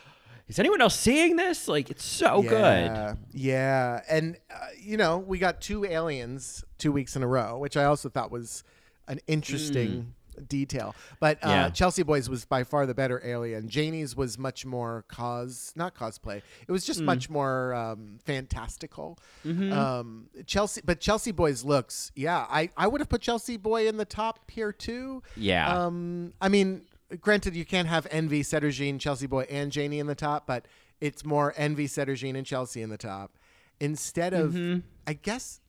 is 0.49 0.59
anyone 0.59 0.80
else 0.80 0.99
seeing 0.99 1.36
this? 1.36 1.68
Like 1.68 1.90
it's 1.90 2.05
so 2.05 2.42
good. 2.42 2.51
Yeah, 2.53 3.14
yeah, 3.32 4.01
and 4.09 4.36
uh, 4.51 4.57
you 4.80 4.97
know 4.97 5.18
we 5.18 5.38
got 5.38 5.61
two 5.61 5.84
aliens 5.84 6.64
two 6.78 6.92
weeks 6.92 7.16
in 7.16 7.22
a 7.22 7.26
row, 7.26 7.59
which 7.59 7.76
I 7.76 7.84
also 7.84 8.09
thought 8.09 8.30
was 8.30 8.62
an 9.09 9.20
interesting 9.26 10.12
detail. 10.49 10.94
But 11.18 11.38
uh, 11.42 11.47
Mm. 11.47 11.51
Yeah. 11.51 11.68
Chelsea 11.70 12.03
Boys 12.03 12.28
was 12.28 12.44
by 12.44 12.62
far 12.62 12.84
the 12.84 12.92
better 12.92 13.22
alien. 13.24 13.68
Janey's 13.70 14.14
was 14.14 14.36
much 14.36 14.66
more 14.66 15.05
cos, 15.09 15.72
not 15.76 15.94
cosplay. 15.94 16.42
It 16.68 16.72
was 16.72 16.82
Mm. 16.84 16.86
just 16.86 17.01
much 17.01 17.30
more 17.30 17.72
um, 17.72 18.18
fantastical. 18.26 19.18
Mm-hmm. 19.47 19.72
Um, 19.72 20.26
Chelsea, 20.47 20.82
but 20.84 21.01
Chelsea 21.01 21.32
Boys 21.32 21.64
looks, 21.64 22.12
yeah, 22.14 22.47
I 22.51 22.68
I 22.76 22.86
would 22.86 23.01
have 23.01 23.09
put 23.09 23.22
Chelsea 23.22 23.57
Boy 23.57 23.88
in 23.88 23.97
the 23.97 24.05
top 24.05 24.51
here 24.51 24.72
too. 24.72 25.22
Yeah. 25.36 25.72
Um, 25.86 26.34
I 26.40 26.51
mean, 26.51 26.82
granted, 27.20 27.54
you 27.57 27.64
can't 27.64 27.88
have 27.88 28.07
Envy, 28.11 28.42
Sederginne, 28.42 28.98
Chelsea 29.00 29.26
Boy, 29.26 29.46
and 29.50 29.70
Janey 29.72 29.98
in 29.98 30.07
the 30.07 30.14
top, 30.14 30.46
but 30.46 30.66
it's 31.00 31.24
more 31.24 31.52
Envy, 31.57 31.86
Sederginne, 31.86 32.36
and 32.36 32.46
Chelsea 32.46 32.82
in 32.82 32.90
the 32.90 32.96
top. 32.98 33.36
Instead 33.80 34.32
of, 34.34 34.52
Mm-hmm. 34.52 34.78
I 35.07 35.12
guess, 35.12 35.61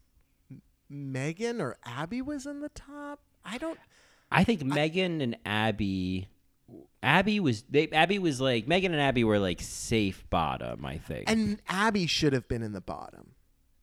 Megan 0.89 1.61
or 1.61 1.77
Abby 1.85 2.21
was 2.21 2.45
in 2.45 2.61
the 2.61 2.69
top. 2.69 3.19
I 3.43 3.57
don't. 3.57 3.79
I 4.31 4.43
think 4.43 4.63
Megan 4.63 5.21
and 5.21 5.38
Abby. 5.45 6.27
Abby 7.01 7.39
was 7.39 7.63
they 7.69 7.88
Abby 7.89 8.19
was 8.19 8.41
like 8.41 8.67
Megan 8.67 8.91
and 8.91 9.01
Abby 9.01 9.23
were 9.23 9.39
like 9.39 9.61
safe 9.61 10.25
bottom, 10.29 10.85
I 10.85 10.97
think. 10.97 11.29
And 11.29 11.61
Abby 11.69 12.07
should 12.07 12.33
have 12.33 12.47
been 12.47 12.61
in 12.61 12.73
the 12.73 12.81
bottom. 12.81 13.31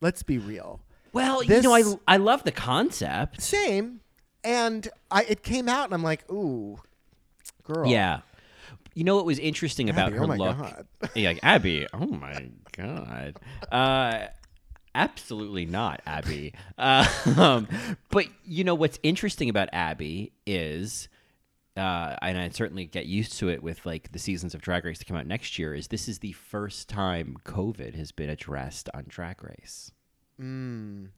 Let's 0.01 0.21
be 0.23 0.37
real. 0.37 0.81
well, 1.13 1.39
this- 1.43 1.63
you 1.63 1.69
know, 1.69 1.73
I 2.07 2.13
I 2.15 2.17
love 2.17 2.43
the 2.43 2.51
concept. 2.51 3.41
Same. 3.41 4.01
And 4.43 4.87
I 5.09 5.23
it 5.23 5.41
came 5.41 5.67
out, 5.67 5.85
and 5.85 5.93
I'm 5.95 6.03
like, 6.03 6.29
ooh, 6.31 6.77
girl. 7.65 7.87
Yeah. 7.87 8.21
You 8.93 9.03
know 9.03 9.15
what 9.17 9.25
was 9.25 9.39
interesting 9.39 9.89
about 9.89 10.07
Abby, 10.09 10.17
her 10.17 10.23
oh 10.23 10.27
my 10.27 10.35
look? 10.37 10.57
God. 10.57 10.87
Yeah, 11.15 11.29
like 11.29 11.39
Abby. 11.43 11.85
Oh 11.93 12.05
my 12.07 12.49
god. 12.77 13.35
Uh, 13.71 14.27
absolutely 14.93 15.65
not 15.65 16.01
Abby. 16.05 16.53
Uh, 16.77 17.05
um, 17.37 17.67
but 18.09 18.25
you 18.45 18.63
know 18.63 18.75
what's 18.75 18.97
interesting 19.03 19.49
about 19.49 19.67
Abby 19.73 20.31
is, 20.45 21.09
uh, 21.75 22.15
and 22.21 22.37
I 22.37 22.47
certainly 22.49 22.85
get 22.85 23.05
used 23.05 23.37
to 23.39 23.49
it 23.49 23.61
with 23.61 23.85
like 23.85 24.13
the 24.13 24.19
seasons 24.19 24.55
of 24.55 24.61
Drag 24.61 24.85
Race 24.85 24.99
to 24.99 25.05
come 25.05 25.17
out 25.17 25.27
next 25.27 25.59
year. 25.59 25.73
Is 25.73 25.87
this 25.89 26.07
is 26.07 26.19
the 26.19 26.31
first 26.31 26.87
time 26.87 27.35
COVID 27.45 27.95
has 27.95 28.13
been 28.13 28.29
addressed 28.29 28.89
on 28.93 29.03
Drag 29.09 29.43
Race? 29.43 29.91
Mm, 30.41 31.09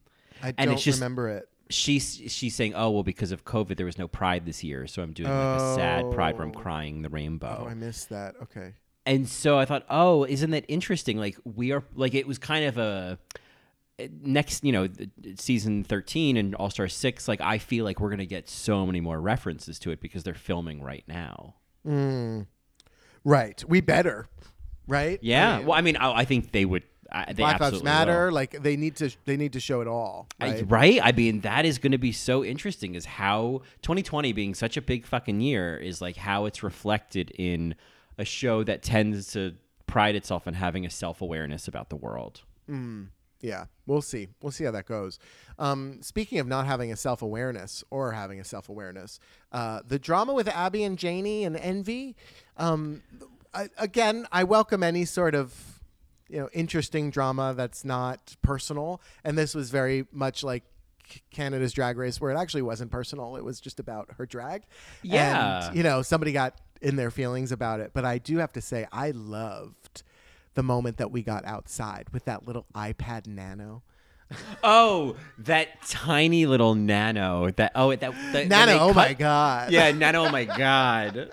I 0.42 0.48
And 0.50 0.58
don't 0.58 0.74
it's 0.74 0.84
just- 0.84 1.00
remember 1.00 1.30
it. 1.30 1.48
She's 1.70 2.22
she's 2.28 2.56
saying, 2.56 2.74
oh 2.76 2.90
well, 2.92 3.04
because 3.04 3.32
of 3.32 3.44
COVID, 3.46 3.78
there 3.78 3.86
was 3.86 3.98
no 3.98 4.08
Pride 4.08 4.46
this 4.46 4.64
year, 4.64 4.88
so 4.88 5.02
I'm 5.02 5.14
doing 5.14 5.30
like 5.30 5.60
a 5.62 5.76
sad 5.76 6.12
Pride 6.12 6.38
where 6.38 6.48
I'm 6.48 6.54
Oh. 6.56 6.60
crying 6.60 7.02
the 7.02 7.10
rainbow. 7.10 7.64
Oh, 7.66 7.68
I 7.70 7.74
missed 7.74 8.10
that. 8.10 8.36
Okay. 8.44 8.74
and 9.06 9.28
so 9.28 9.58
I 9.60 9.66
thought, 9.66 9.86
oh, 9.90 10.24
isn't 10.26 10.52
that 10.52 10.66
interesting? 10.68 11.18
Like 11.18 11.38
we 11.44 11.72
are, 11.72 11.84
like 11.96 12.14
it 12.14 12.28
was 12.28 12.38
kind 12.38 12.66
of 12.66 12.78
a 12.78 13.18
next, 14.22 14.64
you 14.64 14.72
know, 14.72 14.88
season 15.38 15.84
thirteen 15.84 16.38
and 16.38 16.56
All 16.56 16.70
Star 16.70 16.88
Six. 16.88 17.28
Like 17.28 17.42
I 17.42 17.58
feel 17.58 17.84
like 17.86 18.00
we're 18.00 18.10
gonna 18.12 18.26
get 18.26 18.48
so 18.50 18.86
many 18.86 19.00
more 19.02 19.20
references 19.20 19.80
to 19.80 19.92
it 19.92 20.00
because 20.02 20.24
they're 20.24 20.34
filming 20.36 20.82
right 20.82 21.04
now. 21.08 21.56
mm. 21.86 22.46
Right. 23.24 23.62
We 23.68 23.82
better. 23.82 24.28
Right. 24.88 25.20
Yeah, 25.22 25.56
I 25.56 25.58
mean, 25.58 25.66
well, 25.68 25.78
I 25.78 25.82
mean, 25.82 25.98
I, 25.98 26.12
I 26.20 26.26
think 26.26 26.52
they 26.54 26.64
would. 26.64 26.84
I, 27.12 27.26
they 27.28 27.34
Black 27.34 27.54
Lives 27.60 27.62
absolutely 27.76 27.86
Matter. 27.86 28.26
will. 28.28 28.34
Like 28.34 28.62
they 28.64 28.76
need 28.78 28.96
to. 28.98 29.10
They 29.26 29.38
need 29.38 29.54
to 29.54 29.60
show 29.60 29.82
it 29.82 29.88
all. 29.88 30.28
Right. 30.42 30.60
I- 30.60 30.62
Right. 30.64 31.00
I 31.04 31.12
mean, 31.12 31.42
that 31.42 31.66
is 31.66 31.78
going 31.80 31.92
to 31.94 31.98
be 31.98 32.12
so 32.12 32.44
interesting. 32.44 32.96
Is 32.96 33.06
how 33.06 33.62
2020 33.82 34.34
being 34.34 34.54
such 34.56 34.78
a 34.78 34.82
big 34.82 35.06
fucking 35.06 35.42
year 35.42 35.78
is 35.78 36.02
like 36.02 36.18
how 36.18 36.46
it's 36.46 36.64
reflected 36.64 37.32
in 37.38 37.76
a 38.18 38.26
show 38.26 38.64
that 38.64 38.82
tends 38.84 39.32
to 39.34 39.54
pride 39.86 40.16
itself 40.16 40.48
on 40.48 40.54
having 40.56 40.86
a 40.86 40.90
self 40.90 41.22
awareness 41.22 41.68
about 41.68 41.90
the 41.90 41.96
world. 41.96 42.42
Yeah, 43.40 43.66
we'll 43.86 44.02
see. 44.02 44.30
We'll 44.42 44.52
see 44.52 44.64
how 44.64 44.72
that 44.72 44.88
goes. 44.88 45.20
Um, 45.60 46.00
speaking 46.02 46.40
of 46.40 46.48
not 46.48 46.66
having 46.66 46.92
a 46.92 46.96
self 46.96 47.22
awareness 47.22 47.84
or 47.92 48.12
having 48.12 48.40
a 48.40 48.44
self 48.44 48.68
awareness, 48.68 49.20
uh, 49.52 49.82
the 49.88 50.00
drama 50.00 50.34
with 50.34 50.48
Abby 50.48 50.84
and 50.84 50.98
Janey 50.98 51.44
and 51.44 51.56
Envy. 51.56 52.16
Um, 52.58 53.04
I, 53.54 53.70
again, 53.78 54.26
I 54.32 54.44
welcome 54.44 54.82
any 54.84 55.06
sort 55.06 55.36
of 55.36 55.77
you 56.30 56.40
know 56.40 56.50
interesting 56.54 57.10
drama 57.10 57.54
that's 57.56 57.84
not 57.86 58.36
personal, 58.42 59.02
and 59.24 59.38
this 59.38 59.54
was 59.56 59.70
very 59.70 60.06
much 60.12 60.44
like 60.44 60.64
Canada's 61.32 61.74
Drag 61.74 61.98
Race, 61.98 62.20
where 62.20 62.32
it 62.32 62.38
actually 62.38 62.62
wasn't 62.62 62.92
personal. 62.92 63.36
It 63.36 63.44
was 63.44 63.60
just 63.60 63.80
about 63.80 64.10
her 64.18 64.26
drag. 64.26 64.64
Yeah. 65.02 65.68
and, 65.68 65.78
you 65.78 65.84
know, 65.84 66.02
somebody 66.02 66.32
got 66.32 66.56
in 66.82 66.96
their 66.96 67.12
feelings 67.12 67.52
about 67.52 67.80
it. 67.80 67.92
But 67.94 68.06
I 68.06 68.18
do 68.18 68.38
have 68.38 68.54
to 68.54 68.62
say, 68.62 68.88
I 68.92 69.12
loved 69.12 70.04
the 70.54 70.64
moment 70.64 70.98
that 70.98 71.12
we 71.12 71.22
got 71.24 71.46
outside 71.46 72.08
with 72.12 72.26
that 72.26 72.46
little 72.46 72.66
iPod 72.76 73.28
Nano. 73.28 73.84
Oh, 74.62 75.16
that 75.38 75.82
tiny 75.88 76.46
little 76.48 76.76
nano. 76.76 77.50
That 77.52 77.72
oh, 77.76 77.96
that, 77.96 78.14
that 78.34 78.48
Nano, 78.50 78.78
oh 78.80 78.94
my 78.94 79.14
god. 79.14 79.72
Yeah, 79.72 79.92
nano. 79.92 80.26
Oh 80.26 80.30
my 80.30 80.44
god. 80.44 81.32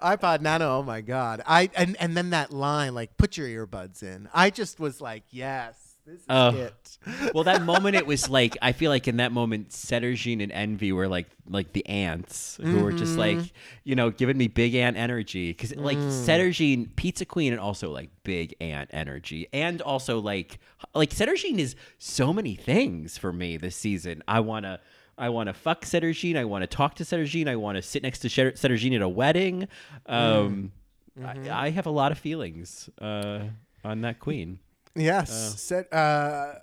iPod 0.00 0.40
Nano, 0.40 0.78
oh 0.78 0.82
my 0.82 1.00
god. 1.00 1.42
I 1.46 1.70
and 1.76 1.96
and 2.00 2.16
then 2.16 2.30
that 2.30 2.52
line 2.52 2.94
like 2.94 3.16
put 3.16 3.36
your 3.36 3.46
earbuds 3.66 4.02
in. 4.02 4.28
I 4.34 4.50
just 4.50 4.80
was 4.80 5.00
like, 5.00 5.24
yes, 5.30 5.76
this 6.06 6.20
is 6.20 6.24
Oh. 6.28 6.50
it. 6.56 6.98
Well, 7.34 7.44
that 7.44 7.62
moment 7.62 7.96
it 7.96 8.06
was 8.06 8.28
like 8.38 8.56
I 8.62 8.72
feel 8.72 8.90
like 8.90 9.06
in 9.08 9.18
that 9.18 9.32
moment, 9.32 9.70
Sederginne 9.70 10.42
and 10.42 10.50
Envy 10.52 10.92
were 10.92 11.08
like 11.08 11.26
like 11.48 11.72
the 11.72 11.84
ants 11.86 12.58
who 12.62 12.80
were 12.82 12.92
just 12.92 13.12
Mm-hmm. 13.16 13.38
like 13.38 13.52
you 13.84 13.94
know 13.94 14.10
giving 14.10 14.36
me 14.38 14.48
big 14.48 14.74
ant 14.74 14.96
energy 14.96 15.50
because 15.50 15.74
like 15.76 15.98
Mm. 15.98 16.08
Sederginne, 16.10 16.96
Pizza 16.96 17.24
Queen, 17.24 17.52
and 17.52 17.60
also 17.60 17.90
like 17.90 18.10
big 18.24 18.54
ant 18.60 18.90
energy, 18.92 19.48
and 19.52 19.80
also 19.82 20.20
like 20.20 20.58
like 20.94 21.10
Sederginne 21.10 21.58
is 21.58 21.76
so 21.98 22.32
many 22.32 22.54
things 22.54 23.18
for 23.18 23.32
me 23.32 23.56
this 23.56 23.76
season. 23.76 24.22
I 24.26 24.40
wanna. 24.40 24.80
I 25.20 25.28
want 25.28 25.48
to 25.48 25.52
fuck 25.52 25.84
Sederginne. 25.84 26.36
I 26.36 26.44
want 26.44 26.62
to 26.62 26.66
talk 26.66 26.94
to 26.96 27.04
Sederginne. 27.04 27.46
I 27.48 27.56
want 27.56 27.76
to 27.76 27.82
sit 27.82 28.02
next 28.02 28.20
to 28.20 28.28
Sederginne 28.28 28.96
at 28.96 29.02
a 29.02 29.08
wedding. 29.08 29.68
Um, 30.06 30.72
Mm-hmm. 31.18 31.50
I, 31.50 31.66
I 31.66 31.70
have 31.70 31.86
a 31.86 31.90
lot 31.90 32.12
of 32.12 32.18
feelings 32.18 32.88
uh, 33.00 33.40
on 33.84 34.00
that 34.02 34.20
queen. 34.20 34.60
Yes. 34.94 35.60
Said, 35.60 35.92
uh, 35.92 36.54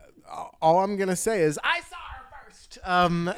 all 0.61 0.79
I'm 0.79 0.95
gonna 0.97 1.17
say 1.17 1.41
is 1.41 1.59
I 1.63 1.81
saw 1.81 1.97
her 2.15 2.45
first. 2.45 2.77
Um, 2.83 3.31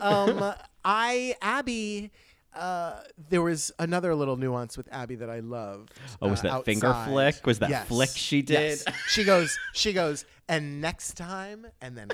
um, 0.00 0.54
I 0.84 1.34
Abby. 1.40 2.10
Uh, 2.54 3.00
there 3.30 3.40
was 3.40 3.72
another 3.78 4.14
little 4.14 4.36
nuance 4.36 4.76
with 4.76 4.86
Abby 4.92 5.14
that 5.14 5.30
I 5.30 5.40
loved. 5.40 5.92
Oh, 6.20 6.28
was 6.28 6.40
uh, 6.40 6.42
that 6.58 6.64
finger 6.66 6.92
flick? 7.06 7.46
Was 7.46 7.60
that 7.60 7.70
Yes. 7.70 7.88
flick 7.88 8.10
she 8.10 8.42
did? 8.42 8.80
Yes. 8.80 8.84
She 9.08 9.24
goes. 9.24 9.56
She 9.72 9.92
goes. 9.94 10.26
And 10.52 10.82
next 10.82 11.14
time, 11.14 11.66
and 11.80 11.96
then 11.96 12.10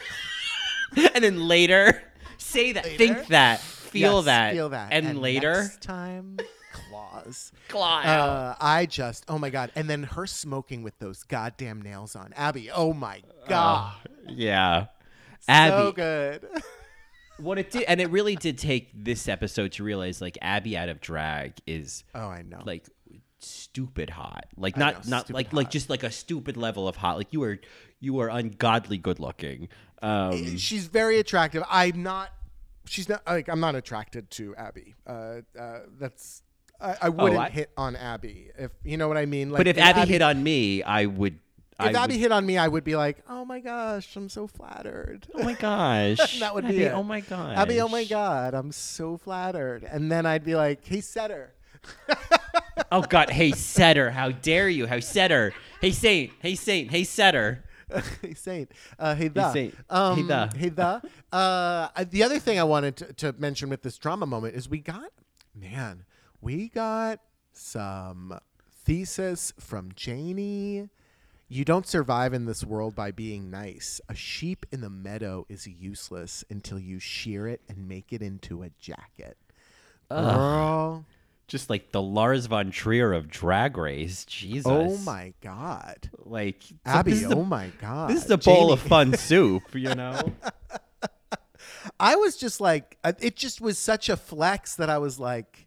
and 1.12 1.24
then 1.24 1.48
later, 1.48 2.00
say 2.36 2.70
that, 2.70 2.86
think 2.86 3.26
that, 3.26 3.58
feel 3.58 4.18
Yes, 4.18 4.24
that, 4.26 4.52
feel 4.52 4.68
that, 4.68 4.92
and, 4.92 5.20
later, 5.20 5.62
next 5.62 5.82
time, 5.82 6.38
claws. 6.72 7.50
claw 7.66 8.00
out. 8.04 8.28
Uh, 8.28 8.54
I 8.60 8.86
just, 8.86 9.24
oh 9.26 9.40
my 9.40 9.50
god! 9.50 9.72
And 9.74 9.90
then 9.90 10.04
her 10.04 10.24
smoking 10.24 10.84
with 10.84 10.96
those 11.00 11.24
goddamn 11.24 11.82
nails 11.82 12.14
on, 12.14 12.32
Abby. 12.34 12.70
Oh 12.70 12.92
my 12.92 13.22
god, 13.48 13.96
yeah. 14.28 14.86
so 15.40 15.90
good. 15.90 16.46
what 17.38 17.58
it 17.58 17.72
did, 17.72 17.82
and 17.88 18.00
it 18.00 18.08
really 18.10 18.36
did 18.36 18.56
take 18.56 18.90
this 18.94 19.26
episode 19.26 19.72
to 19.72 19.82
realize, 19.82 20.20
like, 20.20 20.38
Abby 20.40 20.76
out 20.76 20.88
of 20.88 21.00
drag 21.00 21.54
is 21.66 22.04
oh, 22.14 22.28
I 22.28 22.42
know. 22.42 22.62
like 22.64 22.84
stupid 23.40 24.10
hot, 24.10 24.46
like 24.56 24.76
I 24.76 24.80
not 24.80 24.94
know, 25.04 25.10
not 25.10 25.24
stupid 25.24 25.34
like 25.34 25.52
like 25.52 25.66
hot. 25.66 25.72
just 25.72 25.90
like 25.90 26.02
a 26.02 26.10
stupid 26.10 26.56
level 26.56 26.86
of 26.86 26.96
hot. 26.96 27.16
Like 27.16 27.32
you 27.32 27.42
are 27.42 27.58
you 28.00 28.18
are 28.20 28.28
ungodly 28.28 28.98
good 28.98 29.18
looking. 29.20 29.68
Um, 30.02 30.56
she's 30.56 30.86
very 30.86 31.18
attractive. 31.18 31.62
I'm 31.68 32.02
not. 32.02 32.30
She's 32.86 33.08
not 33.08 33.22
like 33.26 33.48
I'm 33.48 33.60
not 33.60 33.74
attracted 33.74 34.30
to 34.32 34.54
Abby. 34.56 34.94
Uh, 35.06 35.40
uh, 35.58 35.80
that's 35.98 36.42
I, 36.80 36.96
I 37.02 37.08
wouldn't 37.10 37.36
Oh, 37.38 37.42
I- 37.42 37.50
hit 37.50 37.70
on 37.76 37.96
Abby 37.96 38.50
if 38.56 38.70
you 38.84 38.96
know 38.96 39.08
what 39.08 39.16
I 39.18 39.26
mean. 39.26 39.50
Like, 39.50 39.58
but 39.58 39.66
if 39.66 39.76
Abby, 39.78 40.10
hit 40.12 40.22
on 40.22 40.42
me, 40.42 40.82
I 40.82 41.06
would. 41.06 41.38
I 41.80 41.90
if 41.90 41.96
Abby 41.96 42.14
would, 42.14 42.20
hit 42.20 42.32
on 42.32 42.44
me, 42.46 42.56
I 42.58 42.66
would 42.66 42.82
be 42.84 42.96
like, 42.96 43.18
oh 43.28 43.44
my 43.44 43.60
gosh, 43.60 44.16
I'm 44.16 44.28
so 44.28 44.46
flattered. 44.46 45.26
oh 45.34 45.44
my 45.44 45.52
gosh, 45.60 46.40
that 46.40 46.54
would 46.54 46.64
Abby, 46.64 46.76
be 46.78 46.82
it. 46.84 46.92
Oh 46.92 47.02
my 47.02 47.20
gosh, 47.20 47.56
Abby, 47.56 47.80
oh 47.80 47.88
my 47.88 48.04
god, 48.04 48.54
I'm 48.54 48.72
so 48.72 49.16
flattered. 49.16 49.84
And 49.84 50.10
then 50.10 50.24
I'd 50.26 50.44
be 50.44 50.54
like, 50.56 50.84
hey, 50.86 51.00
Setter. 51.00 51.52
Oh 52.90 53.02
God, 53.02 53.30
hey 53.30 53.50
setter, 53.52 54.10
how 54.10 54.30
dare 54.30 54.68
you? 54.68 54.86
How 54.86 55.00
setter? 55.00 55.52
Hey 55.80 55.90
saint, 55.92 56.32
hey 56.40 56.54
saint, 56.54 56.90
hey 56.90 57.04
setter. 57.04 57.64
hey 58.22 58.34
Saint. 58.34 58.70
Uh, 58.98 59.14
hey 59.14 59.28
the. 59.28 59.52
Saint. 59.52 59.74
Um, 59.88 60.16
Hey, 60.16 60.22
the. 60.22 60.52
Hey 60.56 60.68
the. 60.68 61.02
Uh, 61.32 62.04
the 62.10 62.22
other 62.22 62.38
thing 62.38 62.58
I 62.58 62.64
wanted 62.64 62.96
to, 62.96 63.12
to 63.14 63.32
mention 63.38 63.68
with 63.68 63.82
this 63.82 63.98
drama 63.98 64.26
moment 64.26 64.54
is 64.54 64.68
we 64.68 64.80
got, 64.80 65.10
man, 65.54 66.04
we 66.40 66.68
got 66.68 67.20
some 67.52 68.38
thesis 68.84 69.52
from 69.58 69.90
Janey. 69.94 70.88
You 71.50 71.64
don't 71.64 71.86
survive 71.86 72.34
in 72.34 72.44
this 72.44 72.62
world 72.62 72.94
by 72.94 73.10
being 73.10 73.50
nice. 73.50 74.02
A 74.08 74.14
sheep 74.14 74.66
in 74.70 74.82
the 74.82 74.90
meadow 74.90 75.46
is 75.48 75.66
useless 75.66 76.44
until 76.50 76.78
you 76.78 76.98
shear 76.98 77.48
it 77.48 77.62
and 77.70 77.88
make 77.88 78.12
it 78.12 78.20
into 78.20 78.62
a 78.62 78.70
jacket. 78.78 79.38
Girl. 80.10 81.06
Just 81.48 81.70
like 81.70 81.92
the 81.92 82.02
Lars 82.02 82.46
von 82.46 82.70
Trier 82.70 83.12
of 83.12 83.28
Drag 83.28 83.76
Race. 83.76 84.24
Jesus. 84.26 84.66
Oh 84.66 84.96
my 84.98 85.32
God. 85.40 86.10
Like 86.18 86.62
Abby, 86.84 87.12
this 87.12 87.22
is 87.22 87.30
a- 87.30 87.34
oh 87.36 87.44
my 87.44 87.70
God. 87.80 88.10
This 88.10 88.24
is 88.24 88.30
a 88.30 88.38
bowl 88.38 88.70
of 88.70 88.80
fun 88.80 89.16
soup, 89.16 89.74
you 89.74 89.94
know. 89.94 90.20
I 91.98 92.16
was 92.16 92.36
just 92.36 92.60
like, 92.60 92.98
uh, 93.02 93.14
it 93.20 93.34
just 93.34 93.60
was 93.60 93.78
such 93.78 94.08
a 94.08 94.16
flex 94.16 94.76
that 94.76 94.90
I 94.90 94.98
was 94.98 95.18
like, 95.18 95.66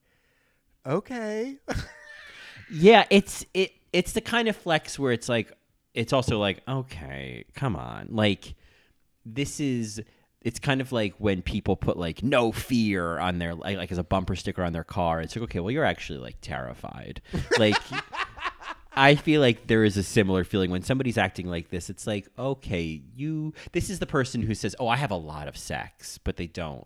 okay. 0.85 1.57
Yeah, 2.73 3.03
it's 3.09 3.45
it 3.53 3.73
it's 3.91 4.13
the 4.13 4.21
kind 4.21 4.47
of 4.47 4.55
flex 4.55 4.97
where 4.97 5.11
it's 5.11 5.27
like 5.27 5.51
it's 5.93 6.13
also 6.13 6.39
like, 6.39 6.61
okay, 6.65 7.43
come 7.53 7.75
on. 7.75 8.07
Like 8.11 8.55
this 9.25 9.59
is 9.59 10.01
it's 10.43 10.59
kind 10.59 10.81
of 10.81 10.91
like 10.91 11.13
when 11.17 11.41
people 11.41 11.75
put 11.75 11.97
like 11.97 12.23
no 12.23 12.51
fear 12.51 13.19
on 13.19 13.37
their 13.37 13.53
like, 13.53 13.77
like 13.77 13.91
as 13.91 13.97
a 13.97 14.03
bumper 14.03 14.35
sticker 14.35 14.63
on 14.63 14.73
their 14.73 14.83
car. 14.83 15.21
It's 15.21 15.35
like, 15.35 15.43
okay, 15.43 15.59
well 15.59 15.71
you're 15.71 15.85
actually 15.85 16.19
like 16.19 16.37
terrified. 16.41 17.21
Like 17.57 17.77
I 18.93 19.15
feel 19.15 19.39
like 19.39 19.67
there 19.67 19.83
is 19.83 19.97
a 19.97 20.03
similar 20.03 20.43
feeling 20.43 20.69
when 20.69 20.81
somebody's 20.81 21.17
acting 21.17 21.47
like 21.47 21.69
this. 21.69 21.89
It's 21.89 22.05
like, 22.05 22.27
okay, 22.37 23.01
you 23.15 23.53
this 23.71 23.89
is 23.89 23.99
the 23.99 24.05
person 24.05 24.41
who 24.41 24.53
says, 24.53 24.75
"Oh, 24.79 24.87
I 24.87 24.97
have 24.97 25.11
a 25.11 25.15
lot 25.15 25.47
of 25.47 25.55
sex," 25.57 26.17
but 26.17 26.37
they 26.37 26.47
don't. 26.47 26.85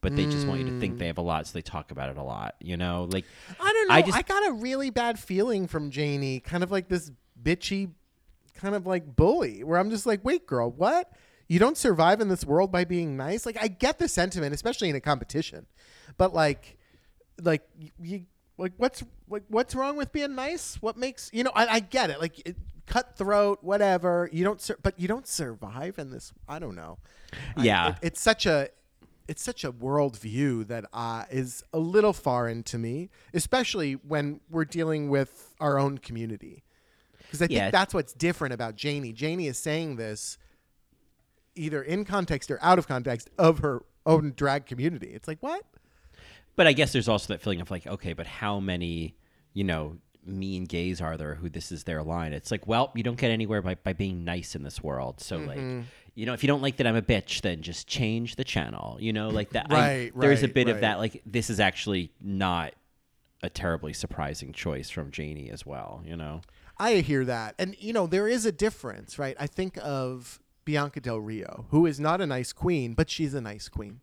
But 0.00 0.16
they 0.16 0.26
just 0.26 0.46
want 0.46 0.60
you 0.60 0.66
to 0.66 0.78
think 0.78 0.98
they 0.98 1.06
mm. 1.06 1.08
have 1.08 1.16
a 1.16 1.22
lot, 1.22 1.46
so 1.46 1.54
they 1.54 1.62
talk 1.62 1.90
about 1.90 2.10
it 2.10 2.18
a 2.18 2.22
lot. 2.22 2.56
You 2.60 2.76
know, 2.76 3.08
like 3.10 3.24
I 3.58 3.72
don't 3.72 3.88
know. 3.88 3.94
I 3.94 4.02
just, 4.02 4.18
I, 4.18 4.20
got 4.20 4.46
a 4.48 4.52
really 4.52 4.90
bad 4.90 5.18
feeling 5.18 5.66
from 5.66 5.90
Janey, 5.90 6.40
kind 6.40 6.62
of 6.62 6.70
like 6.70 6.88
this 6.88 7.10
bitchy, 7.42 7.90
kind 8.52 8.74
of 8.74 8.86
like 8.86 9.16
bully, 9.16 9.64
where 9.64 9.78
I'm 9.78 9.88
just 9.88 10.04
like, 10.04 10.22
wait, 10.22 10.46
girl, 10.46 10.70
what? 10.70 11.10
You 11.48 11.58
don't 11.58 11.76
survive 11.76 12.20
in 12.20 12.28
this 12.28 12.44
world 12.44 12.72
by 12.72 12.84
being 12.84 13.16
nice? 13.16 13.44
Like, 13.46 13.58
I 13.60 13.68
get 13.68 13.98
the 13.98 14.08
sentiment, 14.08 14.54
especially 14.54 14.88
in 14.88 14.96
a 14.96 15.00
competition, 15.00 15.66
but 16.16 16.32
like, 16.34 16.78
like 17.42 17.68
you, 18.00 18.24
like 18.56 18.72
what's 18.76 19.02
like 19.28 19.42
what's 19.48 19.74
wrong 19.74 19.96
with 19.96 20.12
being 20.12 20.34
nice? 20.34 20.76
What 20.80 20.96
makes 20.96 21.28
you 21.32 21.42
know? 21.44 21.52
I, 21.54 21.66
I 21.66 21.80
get 21.80 22.10
it. 22.10 22.20
Like, 22.20 22.40
it, 22.46 22.56
cutthroat, 22.86 23.62
whatever. 23.62 24.28
You 24.32 24.44
don't, 24.44 24.60
sur- 24.60 24.78
but 24.82 24.98
you 25.00 25.08
don't 25.08 25.26
survive 25.26 25.98
in 25.98 26.10
this. 26.10 26.32
I 26.48 26.58
don't 26.58 26.74
know. 26.76 26.98
I- 27.56 27.64
Yeah. 27.64 27.88
it- 27.90 27.96
it's 28.02 28.20
such 28.20 28.46
a 28.46 28.68
it's 29.26 29.42
such 29.42 29.64
a 29.64 29.72
worldview 29.72 30.66
that 30.66 30.84
uh, 30.92 31.24
is 31.30 31.64
a 31.72 31.78
little 31.78 32.12
foreign 32.12 32.62
to 32.62 32.76
me, 32.78 33.08
especially 33.32 33.94
when 33.94 34.38
we're 34.50 34.66
dealing 34.66 35.08
with 35.08 35.54
our 35.60 35.78
own 35.78 35.96
community. 35.96 36.62
Because 37.18 37.40
I 37.40 37.46
think 37.46 37.56
Yeah. 37.56 37.70
that's 37.70 37.94
what's 37.94 38.12
different 38.12 38.52
about 38.52 38.76
Janey. 38.76 39.12
Janey 39.14 39.46
is 39.46 39.56
saying 39.58 39.96
this 39.96 40.36
either 41.54 41.82
in 41.82 42.04
context 42.04 42.50
or 42.50 42.58
out 42.62 42.78
of 42.78 42.86
context 42.88 43.30
of 43.38 43.58
her 43.60 43.82
own 44.06 44.32
drag 44.36 44.66
community. 44.66 45.08
It's 45.14 45.28
like, 45.28 45.38
what? 45.40 45.62
But 46.56 46.66
I 46.66 46.72
guess 46.72 46.92
there's 46.92 47.08
also 47.08 47.32
that 47.32 47.40
feeling 47.42 47.60
of 47.60 47.70
like, 47.70 47.86
okay, 47.86 48.12
but 48.12 48.26
how 48.26 48.60
many, 48.60 49.16
you 49.52 49.64
know, 49.64 49.96
mean 50.26 50.64
gays 50.64 51.00
are 51.00 51.16
there 51.16 51.34
who 51.34 51.48
this 51.48 51.72
is 51.72 51.84
their 51.84 52.02
line? 52.02 52.32
It's 52.32 52.50
like, 52.50 52.66
well, 52.66 52.92
you 52.94 53.02
don't 53.02 53.18
get 53.18 53.30
anywhere 53.30 53.60
by, 53.62 53.74
by 53.74 53.92
being 53.92 54.24
nice 54.24 54.54
in 54.54 54.62
this 54.62 54.82
world. 54.82 55.20
So 55.20 55.38
Mm-hmm. 55.38 55.76
like, 55.78 55.86
you 56.14 56.26
know, 56.26 56.32
if 56.32 56.44
you 56.44 56.46
don't 56.46 56.62
like 56.62 56.76
that 56.76 56.86
I'm 56.86 56.94
a 56.94 57.02
bitch, 57.02 57.40
then 57.40 57.60
just 57.62 57.88
change 57.88 58.36
the 58.36 58.44
channel. 58.44 58.96
You 59.00 59.12
know, 59.12 59.30
like 59.30 59.50
that. 59.50 59.66
I- 59.70 59.74
Right, 59.74 60.12
there's 60.16 60.42
a 60.42 60.46
right, 60.46 60.54
bit 60.54 60.68
of 60.68 60.80
that. 60.82 60.98
Like 60.98 61.20
this 61.26 61.50
is 61.50 61.58
actually 61.58 62.12
not 62.20 62.72
a 63.42 63.50
terribly 63.50 63.92
surprising 63.92 64.52
choice 64.52 64.88
from 64.90 65.10
Janey 65.10 65.50
as 65.50 65.66
well. 65.66 66.02
You 66.06 66.16
know. 66.16 66.40
I 66.78 66.94
hear 66.96 67.24
that. 67.24 67.54
And, 67.58 67.76
you 67.80 67.92
know, 67.92 68.06
there 68.06 68.26
is 68.28 68.46
a 68.46 68.52
difference, 68.52 69.18
right? 69.18 69.36
I 69.38 69.46
think 69.48 69.76
of 69.82 70.40
Bianca 70.64 71.00
Del 71.00 71.20
Rio, 71.20 71.66
who 71.70 71.86
is 71.86 71.98
not 72.00 72.20
a 72.20 72.26
nice 72.26 72.52
queen, 72.52 72.94
but 72.94 73.10
she's 73.10 73.34
a 73.34 73.40
nice 73.40 73.68
queen. 73.68 74.00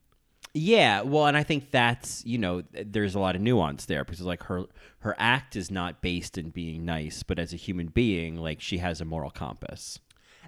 Yeah, 0.53 1.01
well, 1.03 1.27
and 1.27 1.37
I 1.37 1.43
think 1.43 1.71
that's 1.71 2.25
you 2.25 2.37
know 2.37 2.63
there's 2.73 3.15
a 3.15 3.19
lot 3.19 3.35
of 3.35 3.41
nuance 3.41 3.85
there 3.85 4.03
because 4.03 4.19
like 4.21 4.43
her 4.43 4.65
her 4.99 5.15
act 5.17 5.55
is 5.55 5.71
not 5.71 6.01
based 6.01 6.37
in 6.37 6.49
being 6.49 6.83
nice, 6.83 7.23
but 7.23 7.39
as 7.39 7.53
a 7.53 7.57
human 7.57 7.87
being, 7.87 8.35
like 8.35 8.59
she 8.59 8.79
has 8.79 8.99
a 8.99 9.05
moral 9.05 9.31
compass. 9.31 9.99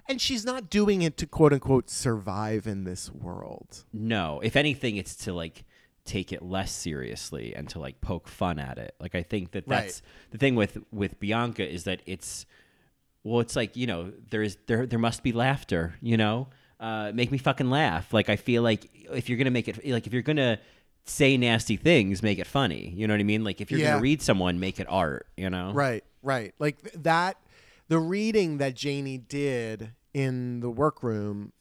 And 0.06 0.20
she's 0.20 0.44
not 0.44 0.68
doing 0.68 1.00
it 1.00 1.16
to 1.16 1.26
quote 1.26 1.54
unquote 1.54 1.88
survive 1.88 2.66
in 2.66 2.84
this 2.84 3.10
world. 3.10 3.84
No, 3.94 4.40
if 4.42 4.56
anything, 4.56 4.96
it's 4.96 5.16
to 5.24 5.32
like 5.32 5.64
take 6.04 6.30
it 6.34 6.42
less 6.42 6.70
seriously 6.70 7.54
and 7.56 7.66
to 7.70 7.78
like 7.78 8.02
poke 8.02 8.28
fun 8.28 8.58
at 8.58 8.76
it. 8.76 8.94
Like 9.00 9.14
I 9.14 9.22
think 9.22 9.52
that 9.52 9.64
Right. 9.66 9.84
that's 9.84 10.02
the 10.32 10.36
thing 10.38 10.54
with 10.54 10.76
with 10.92 11.18
Bianca 11.18 11.66
is 11.66 11.84
that 11.84 12.02
it's 12.04 12.44
well, 13.24 13.40
it's 13.40 13.56
like 13.56 13.76
you 13.76 13.86
know 13.88 14.12
there 14.30 14.42
is 14.42 14.56
there 14.66 14.86
there 14.86 14.98
must 14.98 15.22
be 15.24 15.32
laughter. 15.32 15.94
You 16.00 16.16
know, 16.16 16.48
uh, 16.78 17.10
make 17.14 17.32
me 17.32 17.38
fucking 17.38 17.70
laugh. 17.70 18.12
Like 18.12 18.28
I 18.28 18.36
feel 18.36 18.62
like 18.62 18.88
if 19.12 19.28
you're 19.28 19.38
gonna 19.38 19.50
make 19.50 19.66
it 19.68 19.84
like 19.86 20.06
if 20.06 20.12
you're 20.12 20.22
gonna 20.22 20.58
say 21.06 21.36
nasty 21.36 21.76
things, 21.76 22.22
make 22.22 22.38
it 22.38 22.46
funny. 22.46 22.92
You 22.96 23.06
know 23.06 23.14
what 23.14 23.20
I 23.20 23.24
mean? 23.24 23.42
Like 23.44 23.60
if 23.60 23.70
you're 23.70 23.80
Yeah. 23.80 23.90
gonna 23.92 24.02
read 24.02 24.22
someone, 24.22 24.60
make 24.60 24.78
it 24.78 24.86
art. 24.88 25.26
You 25.36 25.50
know? 25.50 25.72
Right, 25.72 26.04
right. 26.22 26.54
Like 26.58 26.92
that, 26.94 27.36
the 27.88 27.98
reading 27.98 28.58
that 28.58 28.74
Janey 28.74 29.18
did 29.18 29.90
in 30.14 30.60
the 30.60 30.70
workroom 30.70 31.52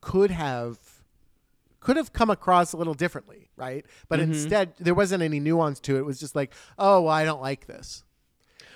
could 0.00 0.30
have 0.30 0.78
could 1.80 1.96
have 1.96 2.12
come 2.12 2.30
across 2.30 2.72
a 2.72 2.76
little 2.76 2.94
differently, 2.94 3.48
right? 3.56 3.86
But 4.08 4.18
Mm-hmm. 4.18 4.32
instead, 4.32 4.72
there 4.80 4.94
wasn't 4.94 5.22
any 5.22 5.38
nuance 5.38 5.78
to 5.80 5.94
it. 5.96 6.00
It 6.00 6.04
was 6.04 6.18
just 6.18 6.34
like, 6.34 6.52
oh, 6.78 7.02
well, 7.02 7.12
I 7.12 7.24
don't 7.24 7.40
like 7.40 7.66
this. 7.68 8.02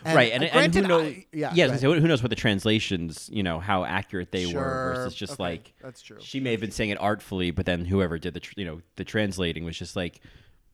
And, 0.05 0.17
right, 0.17 0.33
and, 0.33 0.45
uh, 0.45 0.47
and 0.47 0.75
who 0.75 0.81
knows? 0.83 1.03
I- 1.03 1.27
yeah, 1.33 1.53
yeah. 1.55 1.67
go 1.67 1.71
I 1.73 1.75
was 1.75 1.83
gonna 1.83 1.95
say, 1.97 2.01
who 2.01 2.09
knows 2.09 2.23
what 2.23 2.31
the 2.31 2.37
translations, 2.37 3.29
you 3.33 3.43
know, 3.43 3.61
how 3.61 3.85
accurate 3.85 4.33
they 4.33 4.45
Sure, 4.47 4.61
were 4.61 4.93
versus 4.95 5.15
just 5.15 5.35
okay, 5.35 5.43
like 5.43 5.75
that's 5.83 6.01
true. 6.03 6.17
She 6.21 6.41
may 6.41 6.53
have 6.53 6.61
been 6.61 6.71
saying 6.71 6.91
it 6.91 6.99
artfully, 7.01 7.51
but 7.51 7.67
then 7.67 7.85
whoever 7.85 8.19
did 8.19 8.35
the, 8.35 8.41
tr- 8.41 8.55
you 8.57 8.65
know, 8.65 8.81
the 8.97 9.05
translating 9.05 9.65
was 9.65 9.77
just 9.79 9.97
like, 9.97 10.21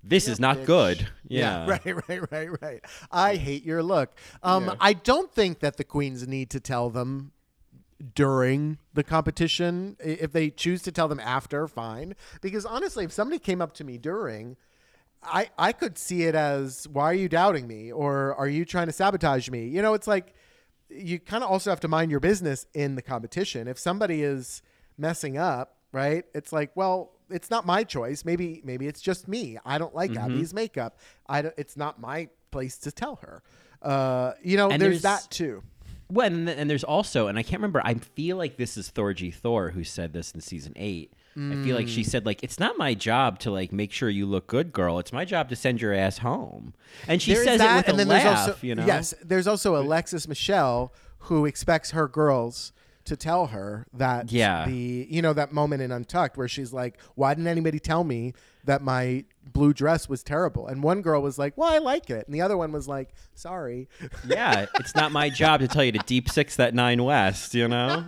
"This 0.04 0.28
is 0.28 0.38
not 0.38 0.58
bitch. 0.58 0.64
good." 0.66 1.08
Yeah, 1.26 1.66
right, 1.84 2.08
right, 2.08 2.30
right, 2.32 2.62
right. 2.62 2.84
I 3.10 3.34
hate 3.36 3.64
your 3.64 3.82
look. 3.82 4.14
Um, 4.42 4.66
Yeah. 4.66 4.74
I 4.80 4.92
don't 4.92 5.32
think 5.32 5.58
that 5.60 5.76
the 5.76 5.84
queens 5.84 6.26
need 6.28 6.50
to 6.50 6.60
tell 6.60 6.90
them 6.90 7.32
during 8.14 8.78
the 8.94 9.02
competition. 9.02 9.96
If 10.00 10.32
they 10.32 10.50
choose 10.50 10.82
to 10.82 10.92
tell 10.92 11.08
them 11.08 11.20
after, 11.20 11.66
fine. 11.66 12.14
Because 12.40 12.66
honestly, 12.66 13.04
if 13.04 13.12
somebody 13.12 13.38
came 13.38 13.60
up 13.62 13.72
to 13.74 13.84
me 13.84 13.98
during, 13.98 14.56
I 15.22 15.50
I 15.58 15.72
could 15.72 15.98
see 15.98 16.22
it 16.24 16.34
as, 16.34 16.86
"Why 16.88 17.04
are 17.04 17.14
you 17.14 17.28
doubting 17.28 17.66
me?" 17.66 17.90
or 17.92 18.34
"Are 18.36 18.48
you 18.48 18.64
trying 18.64 18.86
to 18.86 18.92
sabotage 18.92 19.48
me?" 19.50 19.66
You 19.68 19.82
know, 19.82 19.94
it's 19.94 20.06
like 20.06 20.34
you 20.88 21.18
kind 21.18 21.42
of 21.42 21.50
also 21.50 21.70
have 21.70 21.80
to 21.80 21.88
mind 21.88 22.10
your 22.10 22.20
business 22.20 22.66
in 22.74 22.94
the 22.94 23.02
competition. 23.02 23.66
If 23.68 23.78
somebody 23.78 24.22
is 24.22 24.62
messing 24.96 25.36
up, 25.36 25.76
right? 25.92 26.24
It's 26.32 26.52
like, 26.52 26.70
well, 26.76 27.12
it's 27.28 27.50
not 27.50 27.66
my 27.66 27.82
choice. 27.82 28.24
Maybe 28.24 28.60
maybe 28.64 28.86
it's 28.86 29.00
just 29.00 29.26
me. 29.26 29.58
I 29.64 29.78
don't 29.78 29.94
like 29.94 30.12
Mm-hmm. 30.12 30.24
Abby's 30.32 30.54
makeup. 30.54 30.98
I 31.26 31.42
don't, 31.42 31.54
it's 31.58 31.76
not 31.76 32.00
my 32.00 32.28
place 32.52 32.78
to 32.78 32.92
tell 32.92 33.16
her. 33.16 33.42
Uh, 33.82 34.32
you 34.42 34.56
know, 34.56 34.68
there's, 34.68 34.80
there's- 34.80 35.02
that 35.02 35.30
too. 35.30 35.62
Well, 36.08 36.28
and, 36.28 36.48
and 36.48 36.70
there's 36.70 36.84
also, 36.84 37.26
and 37.26 37.36
I 37.36 37.42
can't 37.42 37.58
remember. 37.60 37.82
I 37.84 37.94
feel 37.94 38.36
like 38.36 38.56
this 38.56 38.76
is 38.76 38.92
Thorgy 38.92 39.34
Thor 39.34 39.70
who 39.70 39.82
said 39.82 40.12
this 40.12 40.30
in 40.30 40.40
season 40.40 40.72
eight. 40.76 41.12
I 41.38 41.62
feel 41.62 41.76
like 41.76 41.86
she 41.88 42.00
Mm. 42.02 42.06
said 42.06 42.24
like 42.26 42.42
it's 42.42 42.58
not 42.58 42.78
my 42.78 42.94
job 42.94 43.38
to 43.40 43.50
like 43.50 43.70
make 43.72 43.92
sure 43.92 44.08
you 44.08 44.24
look 44.24 44.46
good, 44.46 44.72
girl. 44.72 44.98
It's 44.98 45.12
my 45.12 45.24
job 45.26 45.50
to 45.50 45.56
send 45.56 45.82
your 45.82 45.92
ass 45.92 46.18
home. 46.18 46.72
And 47.06 47.20
she 47.20 47.34
There's 47.34 47.44
says 47.46 47.58
that, 47.58 47.74
it 47.86 47.92
with 47.92 48.00
and 48.00 48.10
a 48.10 48.12
laugh. 48.14 48.48
also 48.48 48.56
you 48.62 48.74
know, 48.74 48.86
yes, 48.86 49.12
there's 49.22 49.46
also 49.46 49.76
Alexis 49.76 50.26
Michelle 50.26 50.94
who 51.20 51.44
expects 51.44 51.90
her 51.90 52.08
girls 52.08 52.72
to 53.04 53.16
tell 53.16 53.48
her 53.48 53.86
that 53.92 54.32
Yeah. 54.32 54.66
the 54.66 55.06
you 55.10 55.20
know 55.22 55.32
that 55.34 55.52
moment 55.52 55.82
in 55.82 55.92
Untucked 55.92 56.36
where 56.38 56.48
she's 56.48 56.72
like, 56.72 56.98
"Why 57.14 57.34
didn't 57.34 57.46
anybody 57.48 57.78
tell 57.78 58.02
me 58.02 58.32
that 58.64 58.82
my 58.82 59.24
blue 59.52 59.72
dress 59.74 60.08
was 60.08 60.22
terrible?" 60.24 60.66
And 60.66 60.82
one 60.82 61.02
girl 61.02 61.20
was 61.22 61.38
like, 61.38 61.56
"Well, 61.56 61.70
I 61.72 61.78
like 61.78 62.08
it," 62.10 62.26
and 62.26 62.34
the 62.34 62.40
other 62.40 62.56
one 62.56 62.72
was 62.72 62.88
like, 62.88 63.10
"Sorry." 63.34 63.88
yeah. 64.26 64.66
It's 64.80 64.94
not 64.96 65.12
my 65.12 65.28
job 65.30 65.60
to 65.60 65.68
tell 65.68 65.84
you 65.84 65.92
to 65.92 65.98
deep 66.06 66.28
six 66.30 66.56
that 66.56 66.74
nine 66.74 67.04
west. 67.04 67.54
You 67.54 67.68
know. 67.68 68.06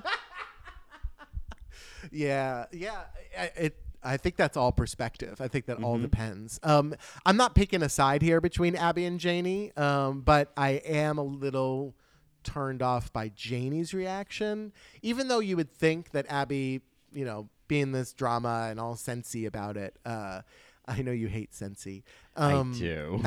Yeah, 2.10 2.66
yeah. 2.72 3.02
I- 3.38 3.52
It. 3.56 3.76
I 4.00 4.16
think 4.16 4.36
that's 4.36 4.56
all 4.56 4.70
perspective. 4.70 5.40
I 5.40 5.48
think 5.48 5.66
that 5.66 5.76
Mm-hmm. 5.78 5.84
all 5.84 5.98
depends. 5.98 6.60
Um, 6.62 6.94
I'm 7.26 7.36
not 7.36 7.56
picking 7.56 7.82
a 7.82 7.88
side 7.88 8.22
here 8.22 8.40
between 8.40 8.76
Abby 8.76 9.04
and 9.04 9.18
Janey, 9.18 9.72
um, 9.76 10.20
but 10.20 10.52
I 10.56 10.70
am 10.86 11.18
a 11.18 11.22
little 11.24 11.96
turned 12.44 12.80
off 12.80 13.12
by 13.12 13.28
Janey's 13.30 13.92
reaction. 13.92 14.72
Even 15.02 15.26
though 15.26 15.40
you 15.40 15.56
would 15.56 15.72
think 15.72 16.12
that 16.12 16.26
Abby, 16.28 16.80
you 17.12 17.24
know, 17.24 17.48
being 17.66 17.90
this 17.90 18.12
drama 18.12 18.68
and 18.70 18.78
all 18.78 18.94
sensy 18.94 19.46
about 19.46 19.76
it. 19.76 19.96
Uh, 20.06 20.42
I 20.86 21.02
know 21.02 21.12
you 21.12 21.26
hate 21.26 21.50
sensy. 21.52 22.04
Um, 22.36 22.72
I 22.74 22.78
do. 22.78 23.22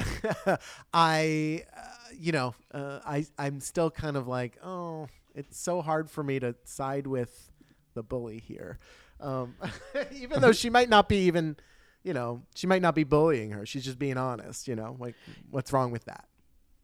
I, 0.93 1.63
uh, 1.75 1.81
you 2.17 2.31
know, 2.31 2.55
uh, 2.73 2.99
I 3.05 3.25
I'm 3.37 3.59
still 3.59 3.91
kind 3.91 4.17
of 4.17 4.27
like, 4.27 4.57
oh, 4.63 5.07
it's 5.35 5.59
so 5.59 5.81
hard 5.81 6.09
for 6.09 6.23
me 6.23 6.39
to 6.39 6.55
side 6.63 7.07
with 7.07 7.50
the 7.93 8.03
bully 8.03 8.39
here, 8.39 8.77
um, 9.19 9.55
even 10.13 10.41
though 10.41 10.51
she 10.51 10.69
might 10.69 10.89
not 10.89 11.07
be 11.09 11.17
even, 11.25 11.57
you 12.03 12.13
know, 12.13 12.41
she 12.55 12.67
might 12.67 12.81
not 12.81 12.95
be 12.95 13.03
bullying 13.03 13.51
her. 13.51 13.65
She's 13.65 13.83
just 13.85 13.99
being 13.99 14.17
honest. 14.17 14.67
You 14.67 14.75
know, 14.75 14.95
like 14.99 15.15
what's 15.49 15.71
wrong 15.73 15.91
with 15.91 16.05
that? 16.05 16.25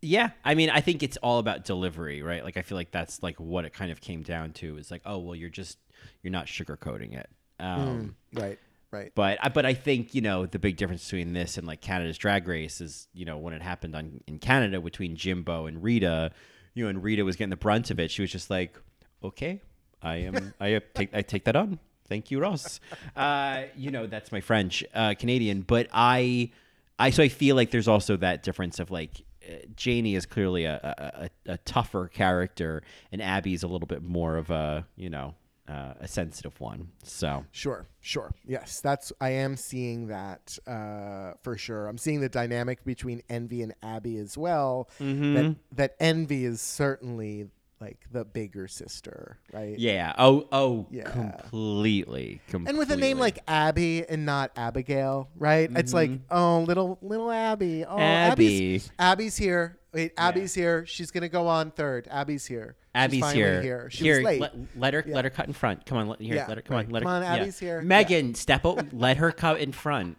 Yeah, 0.01 0.29
I 0.45 0.53
mean, 0.53 0.69
I 0.69 0.81
think 0.81 1.01
it's 1.01 1.17
all 1.17 1.39
about 1.39 1.65
delivery, 1.65 2.21
right? 2.21 2.43
Like, 2.43 2.55
I 2.55 2.61
feel 2.61 2.77
like 2.77 2.91
that's 2.91 3.23
like 3.23 3.39
what 3.39 3.65
it 3.65 3.73
kind 3.73 3.91
of 3.91 3.99
came 3.99 4.21
down 4.21 4.51
to. 4.53 4.77
Is 4.77 4.91
like, 4.91 5.01
oh, 5.05 5.17
well, 5.17 5.35
you're 5.35 5.49
just 5.49 5.77
you're 6.21 6.31
not 6.31 6.45
sugarcoating 6.45 7.13
it. 7.17 7.27
Um, 7.59 8.15
Right, 8.33 8.59
right. 8.91 9.11
But 9.15 9.39
I- 9.41 9.49
but 9.49 9.65
I 9.65 9.73
think 9.73 10.13
you 10.13 10.21
know 10.21 10.45
the 10.45 10.59
big 10.59 10.77
difference 10.77 11.03
between 11.05 11.33
this 11.33 11.57
and 11.57 11.65
like 11.65 11.81
Canada's 11.81 12.17
Drag 12.19 12.47
Race 12.47 12.79
is 12.79 13.07
you 13.15 13.25
know 13.25 13.39
when 13.39 13.53
it 13.55 13.63
happened 13.63 13.95
on 13.95 14.21
in 14.27 14.37
Canada 14.37 14.79
between 14.79 15.15
Jimbo 15.15 15.65
and 15.65 15.81
Rita, 15.81 16.31
you 16.75 16.83
know, 16.83 16.89
and 16.91 17.01
Rita 17.03 17.25
was 17.25 17.35
getting 17.35 17.49
the 17.49 17.57
brunt 17.57 17.89
of 17.89 17.99
it. 17.99 18.11
She 18.11 18.21
was 18.21 18.31
just 18.31 18.51
like, 18.51 18.77
okay, 19.23 19.61
I 20.01 20.15
am 20.17 20.53
I 20.59 20.81
take 20.93 21.13
I 21.13 21.21
take 21.21 21.45
that 21.45 21.55
on. 21.55 21.79
Thank 22.07 22.31
you, 22.31 22.39
Ross. 22.39 22.79
Uh, 23.15 23.63
you 23.75 23.91
know 23.91 24.07
that's 24.07 24.31
my 24.31 24.41
French 24.41 24.83
uh, 24.93 25.13
Canadian, 25.19 25.61
but 25.61 25.87
I 25.91 26.51
I 26.97 27.09
so 27.09 27.23
I 27.23 27.29
feel 27.29 27.55
like 27.55 27.71
there's 27.71 27.87
also 27.87 28.17
that 28.17 28.43
difference 28.43 28.79
of 28.79 28.91
like. 28.91 29.21
uh, 29.47 29.65
Janey 29.75 30.15
is 30.15 30.25
clearly 30.25 30.65
a, 30.65 30.75
a, 30.83 31.23
a, 31.49 31.53
a 31.53 31.57
tougher 31.59 32.07
character, 32.07 32.83
and 33.11 33.21
Abby's 33.21 33.63
a 33.63 33.67
little 33.67 33.87
bit 33.87 34.03
more 34.03 34.35
of 34.35 34.49
a, 34.49 34.85
you 34.97 35.09
know, 35.09 35.35
uh, 35.69 35.93
a 36.01 36.07
sensitive 36.07 36.59
one. 36.59 36.89
So 37.03 37.45
Sure, 37.51 37.87
sure. 38.01 38.33
Yes, 38.45 38.81
that's 38.81 39.11
I 39.21 39.29
am 39.31 39.55
seeing 39.55 40.07
that 40.07 40.57
uh, 40.67 41.33
for 41.43 41.57
sure. 41.57 41.87
I'm 41.87 41.97
seeing 41.97 42.19
the 42.19 42.29
dynamic 42.29 42.83
between 42.83 43.21
Envy 43.29 43.61
and 43.61 43.73
Abby 43.81 44.17
as 44.17 44.37
well. 44.37 44.89
Mm-hmm. 44.99 45.33
That 45.35 45.55
that 45.73 45.95
Envy 45.99 46.43
is 46.45 46.61
certainly 46.61 47.47
like 47.79 47.97
the 48.11 48.25
bigger 48.25 48.67
sister, 48.67 49.37
right? 49.53 49.77
Yeah. 49.77 50.13
Oh. 50.17 50.47
Oh. 50.51 50.87
Yeah. 50.89 51.09
Completely. 51.11 52.41
Completely. 52.47 52.69
And 52.69 52.77
with 52.77 52.91
a 52.91 52.97
name 52.97 53.19
like 53.19 53.39
Abby 53.47 54.07
and 54.07 54.25
not 54.25 54.51
Abigail, 54.55 55.29
right? 55.37 55.69
It's 55.75 55.93
like, 55.93 56.11
oh, 56.31 56.61
little 56.61 56.97
little 57.01 57.31
Abby. 57.31 57.85
Oh, 57.85 57.97
Abby's, 57.97 58.83
Mm-hmm. 58.87 58.91
Abby. 58.99 59.11
Abby's 59.23 59.37
here. 59.37 59.77
Wait, 59.93 60.13
Abby's 60.17 60.53
here. 60.53 60.85
She's 60.85 61.11
gonna 61.11 61.29
go 61.29 61.47
on 61.47 61.71
third. 61.71 62.07
Abby's 62.11 62.45
here. 62.45 62.75
Abby's 62.93 63.31
here. 63.31 63.61
here. 63.61 63.89
She 63.91 64.05
here, 64.05 64.17
was 64.17 64.25
late. 64.25 64.41
Let, 64.41 64.53
let 64.75 64.93
her. 64.93 65.03
Let 65.07 65.23
her 65.25 65.29
cut 65.29 65.47
in 65.47 65.53
front. 65.53 65.85
Come 65.85 65.97
on. 65.99 66.07
Let, 66.07 66.19
here. 66.21 66.35
Yeah, 66.35 66.45
let 66.47 66.57
her. 66.57 66.61
Come 66.63 66.77
right. 66.77 66.85
on. 66.85 66.91
Let 66.91 67.03
Come 67.03 67.11
her. 67.11 67.17
on, 67.17 67.23
yeah. 67.23 67.41
Abby's 67.41 67.59
here. 67.59 67.81
Megan, 67.81 68.33
step 68.35 68.65
out. 68.65 68.91
let 68.93 69.17
her 69.17 69.31
cut 69.31 69.59
in 69.59 69.71
front. 69.71 70.17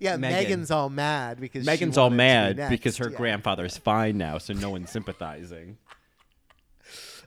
Yeah, 0.00 0.16
Megan. 0.16 0.38
Megan's 0.38 0.70
all 0.70 0.88
mad 0.90 1.40
because 1.40 1.64
Megan's 1.66 1.98
all 1.98 2.10
be 2.10 2.16
mad 2.16 2.56
next. 2.56 2.70
because 2.70 2.96
her 2.98 3.10
Yeah. 3.10 3.16
grandfather's 3.16 3.76
fine 3.76 4.18
now, 4.18 4.38
so 4.38 4.52
no 4.54 4.70
one's 4.70 4.90
sympathizing. 4.90 5.78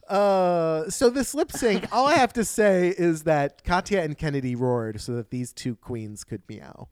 Uh, 0.07 0.89
so 0.89 1.09
this 1.09 1.33
lip 1.33 1.51
sync, 1.51 1.87
all 1.93 2.07
I 2.07 2.15
have 2.15 2.33
to 2.33 2.43
say 2.43 2.89
is 2.89 3.23
that 3.23 3.63
Katya 3.63 4.01
and 4.01 4.17
Kennedy 4.17 4.55
roared 4.55 4.99
so 4.99 5.13
that 5.13 5.29
these 5.29 5.53
two 5.53 5.75
queens 5.75 6.23
could 6.23 6.41
meow. 6.49 6.89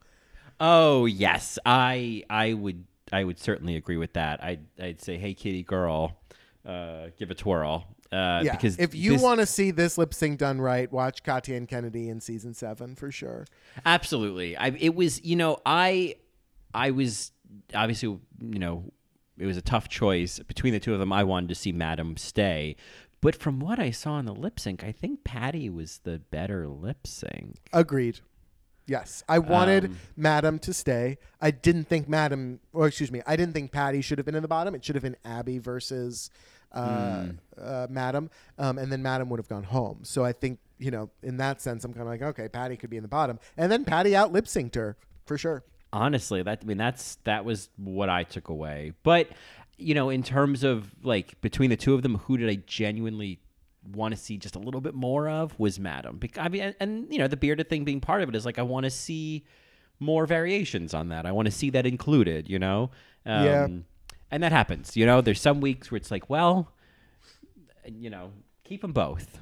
Oh 0.60 1.06
yes, 1.06 1.60
I 1.66 2.24
I 2.30 2.54
would 2.54 2.86
I 3.12 3.24
would 3.24 3.40
certainly 3.40 3.76
agree 3.76 3.98
with 3.98 4.14
that. 4.14 4.44
I'd 4.44 4.66
I'd 4.82 5.02
say, 5.02 5.18
hey, 5.18 5.34
kitty 5.34 5.64
girl, 5.64 6.18
uh, 6.66 7.08
give 7.18 7.32
a 7.32 7.36
twirl. 7.36 7.86
Uh, 8.12 8.42
Yeah, 8.44 8.52
because 8.54 8.78
if 8.80 8.96
you 8.96 9.12
this- 9.14 9.22
want 9.22 9.40
to 9.40 9.46
see 9.46 9.72
this 9.72 9.98
lip 9.98 10.14
sync 10.14 10.40
done 10.40 10.60
right, 10.60 10.92
watch 10.92 11.22
Katya 11.24 11.56
and 11.56 11.68
Kennedy 11.68 12.10
in 12.10 12.20
season 12.22 12.54
seven 12.54 12.96
for 12.96 13.12
sure. 13.12 13.46
Absolutely. 13.86 14.58
I 14.58 14.70
it 14.70 14.96
was, 14.96 15.24
you 15.24 15.36
know, 15.36 15.60
I 15.66 16.16
I 16.74 16.92
was 16.92 17.32
obviously, 17.74 18.10
you 18.10 18.60
know, 18.60 18.92
it 19.38 19.46
was 19.46 19.58
a 19.58 19.62
tough 19.62 19.90
choice 19.90 20.40
between 20.40 20.74
the 20.74 20.80
two 20.80 20.94
of 20.94 21.00
them. 21.00 21.14
I 21.14 21.24
wanted 21.24 21.50
to 21.50 21.56
see 21.56 21.72
Madame 21.72 22.18
stay. 22.18 22.76
But 23.22 23.36
from 23.36 23.60
what 23.60 23.80
I 23.80 23.92
saw 23.92 24.18
in 24.18 24.26
the 24.26 24.34
lip 24.34 24.60
sync, 24.60 24.84
I 24.84 24.92
think 24.94 25.24
Patty 25.26 25.70
was 25.70 26.00
the 26.04 26.20
better 26.20 26.68
lip 26.68 27.06
sync. 27.06 27.58
Agreed. 27.74 28.22
Yes, 28.88 29.24
I 29.30 29.38
wanted 29.40 29.86
Um, 29.86 29.98
Madame 30.16 30.58
to 30.60 30.74
stay. 30.74 31.18
I 31.40 31.52
didn't 31.52 31.86
think 31.88 32.10
Madame, 32.10 32.60
or 32.74 32.88
excuse 32.88 33.12
me, 33.12 33.22
I 33.28 33.36
didn't 33.36 33.54
think 33.54 33.72
Patty 33.72 34.02
should 34.02 34.18
have 34.18 34.26
been 34.26 34.36
in 34.36 34.42
the 34.42 34.48
bottom. 34.48 34.74
It 34.74 34.84
should 34.84 34.96
have 34.96 35.04
been 35.04 35.18
Abby 35.24 35.60
versus 35.60 36.32
uh, 36.72 37.24
Hmm. 37.26 37.32
uh, 37.58 37.88
Madame, 37.90 38.30
um, 38.58 38.78
and 38.78 38.92
then 38.92 39.02
Madame 39.02 39.30
would 39.30 39.40
have 39.40 39.50
gone 39.50 39.64
home. 39.64 40.00
So 40.04 40.24
I 40.24 40.32
think 40.34 40.60
you 40.78 40.92
know, 40.92 41.10
in 41.24 41.36
that 41.38 41.62
sense, 41.62 41.84
I'm 41.84 41.92
kind 41.94 42.04
of 42.04 42.08
like, 42.08 42.22
okay, 42.22 42.48
Patty 42.48 42.78
could 42.78 42.90
be 42.90 42.96
in 42.96 43.04
the 43.04 43.10
bottom, 43.10 43.38
and 43.58 43.70
then 43.72 43.84
Patty 43.84 44.16
out 44.16 44.32
lip 44.32 44.46
synced 44.46 44.76
her 44.76 44.96
for 45.26 45.38
sure. 45.38 45.64
Honestly, 45.92 46.42
that 46.44 46.60
I 46.62 46.66
mean 46.66 46.78
that's 46.78 47.16
that 47.26 47.44
was 47.46 47.70
what 47.78 48.10
I 48.10 48.24
took 48.24 48.48
away. 48.50 48.94
But 49.04 49.30
you 49.78 49.94
know, 49.96 50.10
in 50.10 50.24
terms 50.24 50.64
of 50.64 50.94
like 51.04 51.40
between 51.42 51.70
the 51.70 51.76
two 51.78 51.94
of 51.96 52.02
them, 52.04 52.16
who 52.20 52.38
did 52.38 52.50
I 52.50 52.56
genuinely 52.66 53.40
want 53.94 54.14
to 54.14 54.20
see 54.20 54.38
just 54.38 54.56
a 54.56 54.60
little 54.60 54.82
bit 54.82 54.94
more 54.94 55.28
of 55.28 55.58
was 55.58 55.80
Madame. 55.80 56.18
Because 56.18 56.46
I 56.46 56.50
mean, 56.50 56.62
and, 56.62 56.76
and 56.80 57.08
you 57.12 57.18
know, 57.18 57.28
the 57.28 57.38
bearded 57.38 57.70
thing 57.70 57.84
being 57.86 58.02
part 58.02 58.22
of 58.22 58.30
it 58.30 58.36
is 58.36 58.46
like 58.46 58.60
I 58.60 58.62
want 58.62 58.84
to 58.84 58.90
see 58.90 59.46
more 60.00 60.26
variations 60.26 60.94
on 60.94 61.10
that. 61.10 61.26
I 61.26 61.32
want 61.32 61.48
to 61.48 61.52
see 61.52 61.70
that 61.72 61.86
included. 61.86 62.50
You 62.50 62.60
know, 62.60 62.92
um, 63.26 63.44
Yeah. 63.46 63.68
And 64.32 64.44
that 64.44 64.52
happens. 64.52 64.96
You 64.96 65.06
know, 65.06 65.22
there's 65.22 65.42
some 65.42 65.60
weeks 65.62 65.92
where 65.92 65.98
it's 65.98 66.12
like, 66.12 66.30
well, 66.30 66.72
you 67.86 68.10
know, 68.10 68.32
keep 68.64 68.82
them 68.82 68.94
both. 68.94 69.40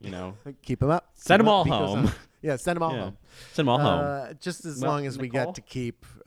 You 0.00 0.10
know, 0.10 0.36
Keep 0.62 0.80
them 0.80 0.90
up. 0.90 1.10
send 1.14 1.38
them 1.40 1.48
all 1.48 1.64
home. 1.64 2.06
uh, 2.06 2.10
yeah, 2.42 2.56
send 2.56 2.74
them 2.76 2.82
all 2.82 2.92
yeah. 2.92 3.00
home. 3.02 3.16
send 3.52 3.66
them 3.66 3.68
all 3.68 3.78
home. 3.78 4.00
Uh, 4.04 4.32
just 4.40 4.64
as 4.64 4.80
Well, 4.80 4.90
long 4.90 5.06
as 5.06 5.16
we 5.16 5.28
get 5.28 5.54
to 5.54 5.60
keep, 5.60 6.04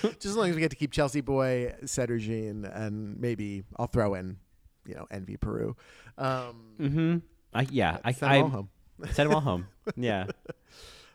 just 0.00 0.24
as 0.24 0.34
long 0.36 0.48
as 0.48 0.54
we 0.54 0.62
get 0.62 0.70
to 0.70 0.76
keep 0.76 0.92
Chelsea 0.92 1.20
Boy, 1.20 1.74
Sederginne, 1.84 2.64
and 2.74 3.20
maybe 3.20 3.64
I'll 3.76 3.86
throw 3.86 4.14
in, 4.14 4.38
you 4.86 4.94
know, 4.94 5.06
Envy 5.10 5.36
Peru. 5.36 5.76
Um, 6.16 6.62
Mm-hmm. 6.80 7.16
I, 7.52 7.66
yeah, 7.70 7.98
I, 8.02 8.12
send 8.12 8.32
I 8.32 8.36
them 8.36 8.44
all 8.44 8.50
home. 8.50 8.68
Send 9.12 9.28
them 9.28 9.34
all 9.34 9.40
home. 9.42 9.66
Yeah. 9.96 10.26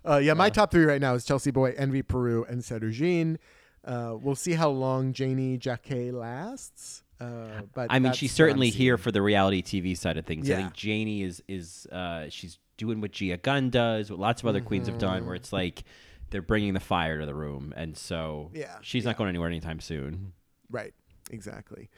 Uh, 0.07 0.17
yeah, 0.17 0.33
my 0.33 0.49
top 0.51 0.69
three 0.71 0.85
right 0.85 1.01
now 1.01 1.13
is 1.15 1.25
Chelsea 1.25 1.49
Boy, 1.51 1.73
Envy 1.77 2.01
Peru, 2.03 2.43
and 2.47 2.61
Sederginne. 2.61 3.37
Uh, 3.83 4.15
we'll 4.21 4.35
see 4.35 4.53
how 4.53 4.69
long 4.69 5.13
Janey 5.13 5.57
Jacké 5.57 6.13
lasts. 6.13 7.03
Uh, 7.19 7.61
but 7.73 7.87
I 7.89 7.99
mean, 7.99 8.13
she's 8.13 8.31
certainly 8.31 8.69
here 8.69 8.97
for 8.97 9.11
the 9.11 9.21
reality 9.21 9.61
TV 9.61 9.95
side 9.95 10.17
of 10.17 10.25
things. 10.25 10.49
I 10.49 10.55
think 10.55 10.73
Janey 10.73 11.21
is 11.21 11.43
is 11.47 11.87
uh, 11.91 12.25
she's 12.29 12.57
doing 12.77 12.99
what 12.99 13.11
Gia 13.11 13.37
Gunn 13.37 13.69
does, 13.69 14.09
what 14.09 14.19
lots 14.19 14.41
of 14.41 14.47
other 14.47 14.61
queens 14.61 14.87
have 14.87 14.97
done, 14.97 15.25
where 15.25 15.35
it's 15.35 15.53
like 15.53 15.83
they're 16.31 16.41
bringing 16.41 16.73
the 16.73 16.79
fire 16.79 17.19
to 17.19 17.25
the 17.25 17.35
room, 17.35 17.73
and 17.75 17.95
so 17.95 18.49
Yeah, 18.53 18.77
she's 18.81 19.05
not 19.05 19.17
going 19.17 19.29
anywhere 19.29 19.49
anytime 19.49 19.79
soon. 19.79 20.33
Right. 20.69 20.93
Exactly. 21.29 21.89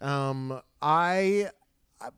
Um, 0.00 0.60
I, 0.80 1.50
I 2.00 2.08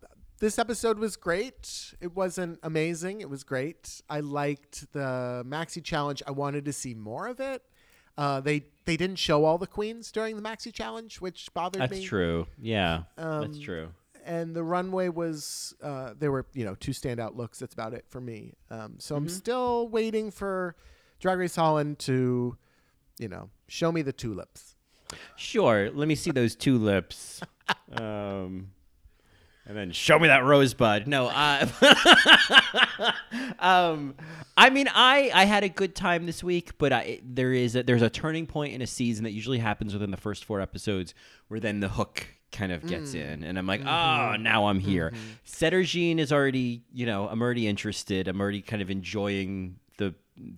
this 0.41 0.59
episode 0.59 0.99
was 0.99 1.17
great. 1.17 1.95
It 2.01 2.15
wasn't 2.15 2.59
amazing. 2.63 3.21
It 3.21 3.31
was 3.31 3.45
great. 3.45 4.03
I 4.11 4.21
liked 4.21 4.93
the 4.93 5.45
maxi 5.47 5.83
challenge. 5.83 6.23
I 6.27 6.33
wanted 6.33 6.65
to 6.65 6.73
see 6.73 6.95
more 6.95 7.29
of 7.29 7.41
it. 7.41 7.63
Uh, 8.17 8.41
they 8.41 8.65
they 8.85 8.97
didn't 8.97 9.17
show 9.19 9.45
all 9.45 9.59
the 9.59 9.67
queens 9.67 10.13
during 10.13 10.37
the 10.37 10.43
maxi 10.43 10.73
challenge, 10.73 11.21
which 11.21 11.49
bothered 11.55 11.83
That's 11.83 11.91
me. 11.91 11.97
That's 11.99 12.09
true. 12.09 12.47
Yeah, 12.61 13.03
Um, 13.19 13.41
that's 13.43 13.59
true. 13.59 13.89
And 14.27 14.55
the 14.57 14.63
runway 14.63 15.09
was 15.09 15.75
uh, 15.83 16.15
there 16.19 16.31
were 16.33 16.47
you 16.55 16.65
know 16.65 16.75
two 16.75 16.93
standout 16.93 17.37
looks. 17.37 17.59
That's 17.59 17.75
about 17.75 17.93
it 17.95 18.05
for 18.09 18.21
me. 18.21 18.55
Um, 18.71 18.95
so 18.99 19.15
Mm-hmm. 19.17 19.25
I'm 19.25 19.29
still 19.29 19.89
waiting 19.89 20.31
for 20.31 20.77
Drag 21.21 21.39
Race 21.39 21.57
Holland 21.57 21.99
to, 22.01 22.57
you 23.19 23.29
know, 23.29 23.51
show 23.69 23.91
me 23.93 24.03
the 24.03 24.13
tulips. 24.13 24.77
Sure. 25.37 25.91
Let 25.91 26.09
me 26.09 26.15
see 26.15 26.31
those 26.31 26.55
tulips. 26.57 27.41
Um, 27.93 28.73
and 29.67 29.77
then 29.77 29.93
show 29.93 30.19
me 30.19 30.29
that 30.29 30.45
rosebud. 30.45 31.07
No, 31.07 31.29
uh, 31.29 31.67
um, 33.59 34.15
I 34.57 34.71
mean, 34.71 34.89
I 34.93 35.31
I 35.35 35.45
had 35.45 35.65
a 35.65 35.69
good 35.69 35.95
time 35.95 36.27
this 36.27 36.45
week, 36.45 36.77
but 36.79 36.93
I 36.93 37.21
there 37.23 37.53
is 37.53 37.75
a, 37.77 37.83
there's 37.83 38.03
a 38.03 38.11
turning 38.11 38.47
point 38.47 38.75
in 38.75 38.83
a 38.83 38.87
season 38.87 39.25
that 39.25 39.33
usually 39.33 39.59
happens 39.59 39.93
within 39.93 40.11
the 40.11 40.17
first 40.17 40.45
four 40.45 40.61
episodes, 40.61 41.15
where 41.49 41.61
then 41.61 41.81
the 41.81 41.89
hook 41.89 42.27
kind 42.53 42.73
of 42.73 42.87
gets 42.87 43.15
in, 43.15 43.43
and 43.43 43.59
I'm 43.59 43.67
like, 43.67 43.81
oh, 43.81 44.37
now 44.37 44.67
I'm 44.67 44.79
here. 44.79 45.13
Sederginne 45.47 46.19
is 46.19 46.33
already, 46.33 46.85
you 46.93 47.07
know, 47.07 47.29
I'm 47.29 47.43
already 47.43 47.67
interested. 47.67 48.29
I'm 48.29 48.41
already 48.41 48.63
kind 48.63 48.83
of 48.83 48.91
enjoying 48.91 49.77
the 49.99 50.15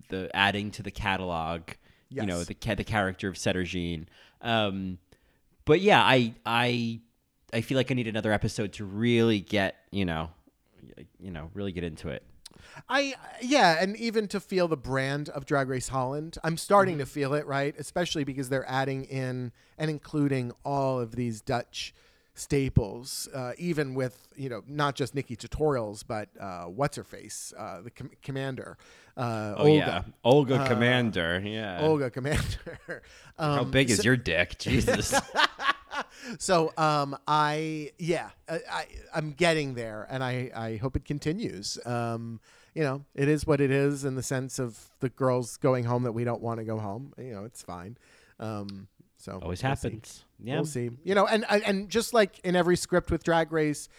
the 0.09 0.29
adding 0.35 0.71
to 0.71 0.83
the 0.83 0.91
catalog. 0.91 1.61
You 2.09 2.25
know, 2.25 2.43
the 2.43 2.75
the 2.75 2.83
character 2.85 3.27
of 3.27 3.35
Sederginne. 3.35 4.05
Um, 4.41 4.97
but 5.65 5.81
yeah, 5.81 6.01
I 6.01 6.33
I 6.45 7.01
I 7.53 7.61
feel 7.61 7.77
like 7.77 7.91
I 7.91 7.93
need 7.93 8.07
another 8.07 8.31
episode 8.31 8.73
to 8.73 8.85
really 8.85 9.39
get 9.39 9.75
you 9.91 10.05
know, 10.05 10.29
you 11.19 11.31
know, 11.31 11.49
really 11.53 11.71
get 11.71 11.83
into 11.83 12.09
it. 12.09 12.23
I 12.89 13.15
yeah, 13.41 13.77
and 13.81 13.95
even 13.97 14.27
to 14.29 14.39
feel 14.39 14.67
the 14.67 14.77
brand 14.77 15.29
of 15.29 15.45
Drag 15.45 15.67
Race 15.69 15.87
Holland, 15.89 16.37
I'm 16.43 16.57
starting 16.57 16.95
Mm-hmm. 16.95 16.99
to 17.01 17.05
feel 17.05 17.33
it, 17.33 17.45
right? 17.45 17.73
Especially 17.77 18.23
because 18.23 18.49
they're 18.49 18.69
adding 18.69 19.05
in 19.05 19.51
and 19.77 19.89
including 19.89 20.51
all 20.65 20.99
of 20.99 21.15
these 21.15 21.41
Dutch 21.41 21.93
staples, 22.33 23.27
uh, 23.33 23.53
even 23.57 23.93
with 23.95 24.27
you 24.35 24.49
know 24.49 24.63
not 24.67 24.95
just 24.95 25.15
Nikkie 25.15 25.37
Tutorials, 25.37 26.03
but 26.07 26.29
uh, 26.39 26.65
what's 26.65 26.97
her 26.97 27.03
face, 27.03 27.53
uh, 27.57 27.81
the 27.81 27.89
com- 27.91 28.11
Commandeur, 28.23 28.77
uh, 29.15 29.53
Oh 29.57 29.63
Olga, 29.67 29.73
yeah, 29.75 30.01
Olga 30.23 30.67
Commandeur. 30.67 31.39
Yeah. 31.39 31.79
Olga 31.81 32.09
Commandeur. 32.11 32.79
um, 33.39 33.57
How 33.57 33.63
big 33.63 33.89
is 33.89 34.03
your 34.05 34.17
dick, 34.17 34.59
Jesus? 34.59 35.13
So 36.39 36.73
um, 36.77 37.17
I 37.27 37.91
yeah 37.97 38.29
I, 38.49 38.59
I 38.71 38.85
I'm 39.15 39.31
getting 39.31 39.73
there, 39.75 40.05
and 40.09 40.23
I 40.23 40.51
I 40.55 40.75
hope 40.77 40.95
it 40.95 41.05
continues. 41.05 41.77
Um, 41.85 42.39
you 42.75 42.83
know, 42.83 43.03
it 43.15 43.27
is 43.27 43.47
what 43.47 43.59
it 43.61 43.71
is 43.71 44.03
in 44.05 44.15
the 44.15 44.21
sense 44.23 44.59
of 44.59 44.89
the 44.99 45.09
girls 45.09 45.57
going 45.57 45.85
home 45.85 46.03
that 46.03 46.11
we 46.11 46.23
don't 46.23 46.41
want 46.41 46.59
to 46.59 46.63
go 46.63 46.77
home. 46.77 47.13
You 47.17 47.33
know, 47.33 47.43
it's 47.43 47.63
fine. 47.63 47.97
Um, 48.39 48.87
so 49.17 49.39
Always 49.41 49.63
we'll 49.63 49.75
see. 49.75 49.87
happens. 49.87 50.23
Yeah. 50.43 50.55
We'll 50.55 50.65
see. 50.65 50.91
You 51.03 51.15
know, 51.15 51.25
and- 51.25 51.43
and 51.49 51.89
just 51.89 52.13
like 52.13 52.37
in 52.43 52.55
every 52.55 52.77
script 52.77 53.09
with 53.09 53.23
Drag 53.23 53.51
Race, 53.51 53.89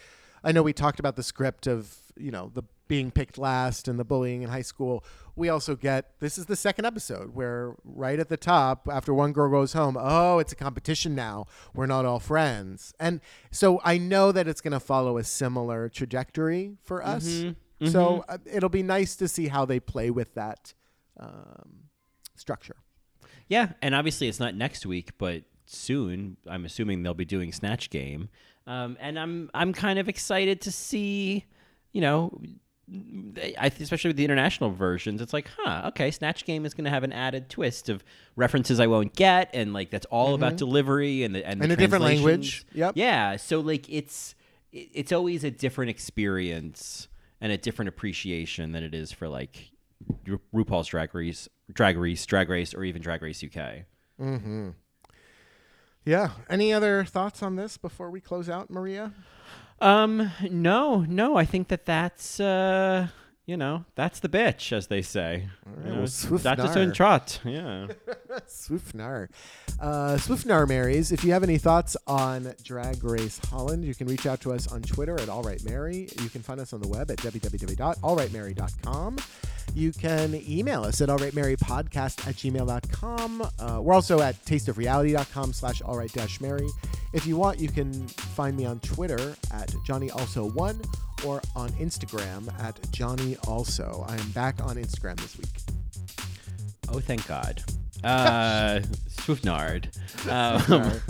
I 0.45 0.53
know 0.53 0.63
we 0.63 0.71
talked 0.71 0.99
about 1.01 1.17
the 1.17 1.23
script 1.23 1.67
of 1.67 1.93
you 2.15 2.31
know 2.31 2.51
the 2.53 2.63
being 2.89 3.11
picked 3.11 3.37
last 3.37 3.87
and 3.87 3.97
the 3.97 4.03
bullying 4.03 4.41
in 4.41 4.49
high 4.49 4.63
school. 4.63 5.05
We 5.37 5.47
also 5.47 5.77
get 5.77 6.19
this 6.19 6.37
is 6.37 6.47
the 6.47 6.57
second 6.57 6.83
episode 6.83 7.33
where 7.33 7.75
right 7.85 8.19
at 8.19 8.27
the 8.27 8.35
top 8.35 8.89
after 8.91 9.13
one 9.13 9.31
girl 9.31 9.49
goes 9.49 9.71
home, 9.71 9.95
oh, 9.97 10.39
it's 10.39 10.51
a 10.51 10.55
competition 10.57 11.15
now. 11.15 11.45
We're 11.73 11.85
not 11.85 12.03
all 12.03 12.19
friends, 12.19 12.93
and 12.99 13.21
so 13.49 13.79
I 13.85 13.97
know 13.97 14.33
that 14.33 14.49
it's 14.49 14.59
going 14.59 14.73
to 14.73 14.81
follow 14.81 15.17
a 15.17 15.23
similar 15.23 15.87
trajectory 15.87 16.75
for 16.83 17.01
us. 17.05 17.25
Mm-hmm. 17.25 17.87
So 17.87 18.25
uh, 18.27 18.39
it'll 18.45 18.67
be 18.67 18.83
nice 18.83 19.15
to 19.15 19.29
see 19.29 19.47
how 19.47 19.63
they 19.63 19.79
play 19.79 20.09
with 20.09 20.33
that 20.33 20.73
um, 21.17 21.85
structure. 22.35 22.75
Yeah, 23.47 23.71
and 23.81 23.95
obviously 23.95 24.27
it's 24.27 24.41
not 24.41 24.55
next 24.55 24.85
week, 24.85 25.11
but 25.17 25.43
soon. 25.65 26.35
I'm 26.47 26.65
assuming 26.65 27.03
they'll 27.03 27.13
be 27.13 27.23
doing 27.23 27.53
Snatch 27.53 27.89
Game, 27.89 28.27
um, 28.67 28.97
and 28.99 29.17
I'm 29.17 29.49
I'm 29.53 29.71
kind 29.71 29.99
of 29.99 30.09
excited 30.09 30.59
to 30.61 30.71
see, 30.71 31.45
you 31.93 32.01
know, 32.01 32.41
especially 33.79 34.09
with 34.09 34.17
the 34.17 34.25
international 34.25 34.71
versions. 34.71 35.21
It's 35.21 35.33
like, 35.33 35.49
huh, 35.57 35.83
okay, 35.89 36.11
Snatch 36.11 36.45
Game 36.45 36.65
is 36.65 36.73
going 36.73 36.85
to 36.85 36.89
have 36.89 37.03
an 37.03 37.13
added 37.13 37.49
twist 37.49 37.89
of 37.89 38.03
references 38.35 38.79
I 38.79 38.87
won't 38.87 39.15
get, 39.15 39.49
and 39.53 39.73
like 39.73 39.91
that's 39.91 40.05
all 40.07 40.35
about 40.35 40.57
delivery 40.57 41.23
and 41.23 41.35
the 41.35 41.45
and, 41.45 41.61
the 41.61 41.73
a 41.73 41.75
different 41.75 42.03
language. 42.03 42.65
Yep. 42.73 42.93
Yeah, 42.95 43.35
so 43.37 43.59
like 43.59 43.89
it's 43.89 44.35
it's 44.71 45.11
always 45.11 45.43
a 45.43 45.51
different 45.51 45.89
experience 45.89 47.07
and 47.41 47.51
a 47.51 47.57
different 47.57 47.89
appreciation 47.89 48.71
than 48.71 48.83
it 48.83 48.93
is 48.93 49.11
for 49.11 49.27
like 49.27 49.71
Ru- 50.25 50.41
RuPaul's 50.53 50.87
Drag 50.87 51.13
Race, 51.13 51.47
Drag 51.71 51.97
Race, 51.97 52.25
Drag 52.25 52.49
Race, 52.49 52.73
or 52.73 52.83
even 52.83 53.01
Drag 53.01 53.21
Race 53.21 53.43
UK. 53.43 53.85
Hmm. 54.17 54.69
Yeah. 56.05 56.31
Any 56.49 56.73
other 56.73 57.03
thoughts 57.05 57.43
on 57.43 57.55
this 57.55 57.77
before 57.77 58.09
we 58.09 58.19
close 58.19 58.49
out, 58.49 58.69
Maria? 58.69 59.13
Um, 59.81 60.31
no, 60.49 61.05
no, 61.07 61.35
I 61.35 61.45
think 61.45 61.69
that 61.69 61.85
that's 61.85 62.39
uh, 62.39 63.07
you 63.49 63.57
know, 63.57 63.83
that's 63.95 64.19
the 64.19 64.29
bitch, 64.29 64.71
as 64.71 64.85
they 64.85 65.01
say. 65.01 65.49
You 65.83 65.89
know, 65.89 65.95
well, 65.97 66.03
swoof 66.03 66.43
that's 66.43 66.63
its 66.63 66.75
nar. 66.75 66.91
trot. 66.91 67.39
Yeah. 67.43 67.87
Swoofnar. 68.47 69.29
Uh, 69.79 70.17
Swoofnar 70.17 70.67
Marys, 70.67 71.11
if 71.11 71.23
you 71.23 71.33
have 71.33 71.41
any 71.41 71.57
thoughts 71.57 71.97
on 72.05 72.53
Drag 72.63 73.03
Race 73.03 73.39
Holland, 73.49 73.83
you 73.83 73.95
can 73.95 74.05
reach 74.05 74.27
out 74.27 74.39
to 74.41 74.53
us 74.53 74.71
on 74.71 74.83
Twitter 74.83 75.19
at 75.19 75.29
All 75.29 75.41
Right 75.41 75.63
Mary. 75.63 76.07
You 76.21 76.29
can 76.29 76.43
find 76.43 76.59
us 76.59 76.73
on 76.73 76.81
the 76.81 76.87
web 76.87 77.09
at 77.09 77.17
www.allrightmary.com. 77.17 79.17
You 79.73 79.91
can 79.91 80.35
email 80.47 80.83
us 80.83 81.01
at 81.01 81.09
allrightmarypodcast 81.09 82.27
at 82.27 82.35
gmail.com. 82.35 83.49
Uh, 83.59 83.79
we're 83.81 83.93
also 83.93 84.21
at 84.21 84.35
tasteofreality.com 84.45 85.53
slash 85.53 85.81
allright 85.81 86.11
dash 86.11 86.41
mary. 86.41 86.67
If 87.13 87.25
you 87.25 87.37
want, 87.37 87.59
you 87.59 87.69
can 87.69 87.93
find 88.07 88.55
me 88.55 88.65
on 88.65 88.79
Twitter 88.81 89.35
at 89.51 89.73
Johnny 89.85 90.09
Also 90.11 90.49
One 90.51 90.81
or 91.25 91.41
on 91.55 91.69
Instagram 91.73 92.51
at 92.61 92.79
Johnny 92.91 93.37
Also. 93.47 94.05
I 94.07 94.15
am 94.15 94.29
back 94.31 94.61
on 94.61 94.75
Instagram 94.75 95.17
this 95.17 95.37
week. 95.37 95.49
Oh, 96.89 96.99
thank 96.99 97.25
God. 97.27 97.63
Uh, 98.03 98.79
Swiftnard. 99.09 99.85
Um. 100.29 100.61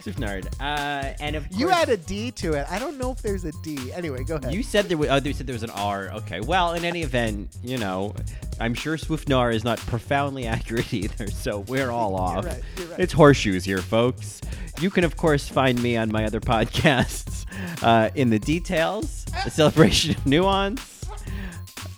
Swiftnard. 0.00 0.46
Uh, 0.60 1.14
and 1.20 1.36
of 1.36 1.46
You 1.50 1.70
add 1.70 1.88
a 1.88 1.96
D 1.96 2.30
to 2.32 2.54
it. 2.54 2.66
I 2.70 2.78
don't 2.78 2.98
know 2.98 3.12
if 3.12 3.22
there's 3.22 3.44
a 3.44 3.52
D. 3.62 3.92
Anyway, 3.92 4.24
go 4.24 4.36
ahead. 4.36 4.54
You 4.54 4.62
said 4.62 4.86
there 4.86 4.98
was. 4.98 5.08
Oh, 5.08 5.16
you 5.16 5.32
said 5.32 5.46
there 5.46 5.54
was 5.54 5.62
an 5.62 5.70
R. 5.70 6.10
Okay. 6.14 6.40
Well, 6.40 6.74
in 6.74 6.84
any 6.84 7.02
event, 7.02 7.56
you 7.62 7.78
know, 7.78 8.14
I'm 8.60 8.74
sure 8.74 8.96
Swiftnar 8.96 9.52
is 9.54 9.64
not 9.64 9.78
profoundly 9.80 10.46
accurate 10.54 10.92
either. 10.94 11.28
So 11.28 11.60
we're 11.60 11.90
all 11.90 12.14
off. 12.14 12.44
right, 12.46 12.62
you're 12.76 12.86
right. 12.88 13.00
It's 13.00 13.12
horseshoes 13.12 13.64
here, 13.64 13.78
folks. 13.78 14.40
You 14.80 14.90
can 14.90 15.04
of 15.04 15.16
course 15.16 15.48
find 15.48 15.82
me 15.82 15.96
on 15.96 16.10
my 16.10 16.24
other 16.24 16.40
podcasts, 16.54 17.46
uh, 17.82 18.10
in 18.14 18.30
the 18.30 18.38
details, 18.38 19.24
the 19.44 19.50
celebration 19.50 20.14
of 20.16 20.24
nuance, 20.24 21.04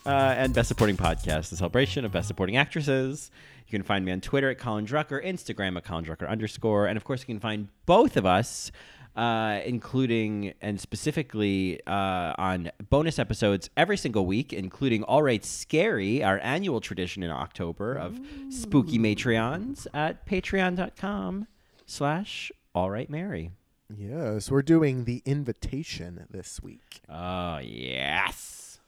uh, 0.06 0.08
and 0.08 0.54
best 0.54 0.68
supporting 0.68 0.96
podcast, 0.96 1.50
the 1.50 1.56
celebration 1.56 2.04
of 2.04 2.12
best 2.12 2.26
supporting 2.28 2.56
actresses. 2.56 3.30
You 3.70 3.78
can 3.78 3.84
find 3.84 4.04
me 4.04 4.10
on 4.10 4.20
Twitter 4.20 4.50
at 4.50 4.58
Colin 4.58 4.84
Drucker, 4.84 5.24
Instagram 5.24 5.76
at 5.76 5.84
Colin 5.84 6.04
Drucker 6.04 6.28
underscore, 6.28 6.86
and 6.86 6.96
of 6.96 7.04
course 7.04 7.20
you 7.20 7.26
can 7.26 7.38
find 7.38 7.68
both 7.86 8.16
of 8.16 8.26
us, 8.26 8.72
uh, 9.14 9.60
including 9.64 10.54
and 10.60 10.80
specifically 10.80 11.80
uh, 11.86 12.34
on 12.36 12.72
bonus 12.88 13.18
episodes 13.20 13.70
every 13.76 13.96
single 13.96 14.26
week, 14.26 14.52
including 14.52 15.04
All 15.04 15.22
Right 15.22 15.44
Scary, 15.44 16.20
our 16.24 16.40
annual 16.40 16.80
tradition 16.80 17.22
in 17.22 17.30
October 17.30 17.94
of 17.94 18.18
spooky 18.48 18.98
Matreons 18.98 19.86
at 19.94 20.26
patreon.com 20.26 21.46
slash 21.86 22.50
All 22.74 22.90
Right 22.90 23.08
Mary. 23.08 23.52
yes, 23.96 24.50
we're 24.50 24.62
doing 24.62 25.04
the 25.04 25.22
invitation 25.24 26.26
this 26.28 26.60
week. 26.60 27.02
Oh, 27.08 27.58
yes. 27.58 28.80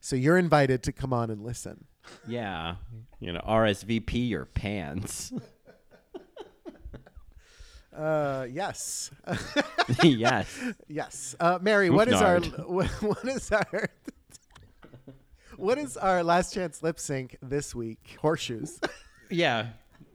So 0.00 0.16
you're 0.16 0.38
invited 0.38 0.82
to 0.82 0.92
come 0.92 1.12
on 1.12 1.30
and 1.30 1.42
listen. 1.44 1.84
Yeah. 2.26 2.76
You 3.20 3.32
know, 3.32 3.40
RSVP 3.40 4.28
your 4.28 4.44
pants. 4.44 5.32
Uh, 7.96 8.48
yes. 8.50 9.12
yes. 10.02 10.60
yes. 10.88 11.36
Uh, 11.38 11.58
Mary, 11.62 11.90
what 11.90 12.08
is 12.08 12.20
our 12.20 12.40
what, 12.40 12.88
what 13.00 13.24
is 13.24 13.52
our 13.52 13.88
what 15.56 15.78
is 15.78 15.96
our 15.96 16.24
last 16.24 16.52
chance 16.52 16.82
lip 16.82 16.98
sync 16.98 17.36
this 17.40 17.72
week? 17.72 18.16
Horseshoes. 18.20 18.80
Yeah. 19.30 19.68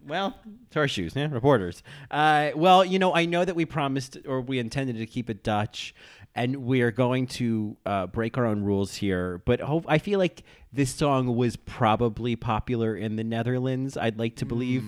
Well, 0.07 0.35
horseshoes, 0.73 1.15
our 1.15 1.23
yeah, 1.23 1.27
reporters. 1.29 1.83
Uh, 2.09 2.51
well, 2.55 2.83
you 2.83 2.99
know, 2.99 3.13
I 3.13 3.25
know 3.25 3.45
that 3.45 3.55
we 3.55 3.65
promised 3.65 4.17
or 4.25 4.41
we 4.41 4.57
intended 4.59 4.97
to 4.97 5.05
keep 5.05 5.29
it 5.29 5.43
Dutch, 5.43 5.93
and 6.39 6.55
we 6.55 6.81
are 6.81 6.91
going 6.91 7.27
to 7.27 7.75
uh, 7.85 8.07
break 8.07 8.37
our 8.37 8.45
own 8.45 8.63
rules 8.63 8.95
here. 8.95 9.41
But 9.43 9.59
hope, 9.59 9.83
I 9.89 9.97
feel 9.97 10.19
like 10.19 10.43
this 10.71 10.89
song 10.89 11.35
was 11.35 11.57
probably 11.57 12.37
popular 12.37 12.95
in 12.95 13.17
the 13.17 13.25
Netherlands. 13.25 13.97
I'd 13.97 14.17
like 14.17 14.37
to 14.37 14.45
believe. 14.45 14.85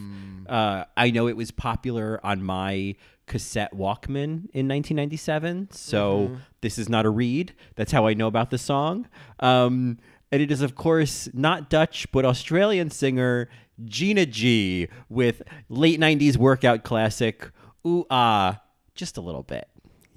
Uh, 0.47 0.85
I 0.95 1.11
know 1.11 1.27
it 1.27 1.35
was 1.35 1.51
popular 1.51 2.21
on 2.23 2.41
my 2.41 2.95
cassette 3.27 3.73
Walkman 3.73 4.47
in 4.53 4.67
1997. 4.67 5.71
So 5.71 6.37
this 6.61 6.77
is 6.77 6.87
not 6.87 7.05
a 7.05 7.09
read. 7.09 7.53
That's 7.75 7.91
how 7.91 8.07
I 8.07 8.13
know 8.13 8.27
about 8.27 8.49
the 8.49 8.57
song. 8.57 9.09
Um, 9.41 9.97
and 10.31 10.41
it 10.41 10.51
is, 10.51 10.61
of 10.61 10.75
course, 10.75 11.27
not 11.33 11.69
Dutch, 11.69 12.09
but 12.13 12.23
Australian 12.23 12.89
singer 12.91 13.49
Gina 13.83 14.25
G 14.25 14.87
with 15.09 15.41
late 15.67 15.99
90s 15.99 16.37
workout 16.37 16.85
classic 16.85 17.51
Ooh 17.85 18.05
Ah, 18.09 18.61
just 18.95 19.17
a 19.17 19.21
little 19.21 19.43
bit. 19.43 19.67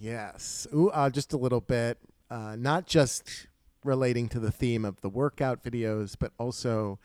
Yes. 0.04 0.66
Ooh, 0.74 0.90
uh, 0.90 1.08
just 1.10 1.32
a 1.32 1.36
little 1.36 1.60
bit. 1.60 1.98
Uh, 2.30 2.56
not 2.58 2.86
just 2.86 3.46
relating 3.84 4.28
to 4.30 4.38
the 4.40 4.50
theme 4.50 4.84
of 4.84 5.00
the 5.00 5.08
workout 5.08 5.62
videos, 5.62 6.14
but 6.18 6.32
also 6.38 6.98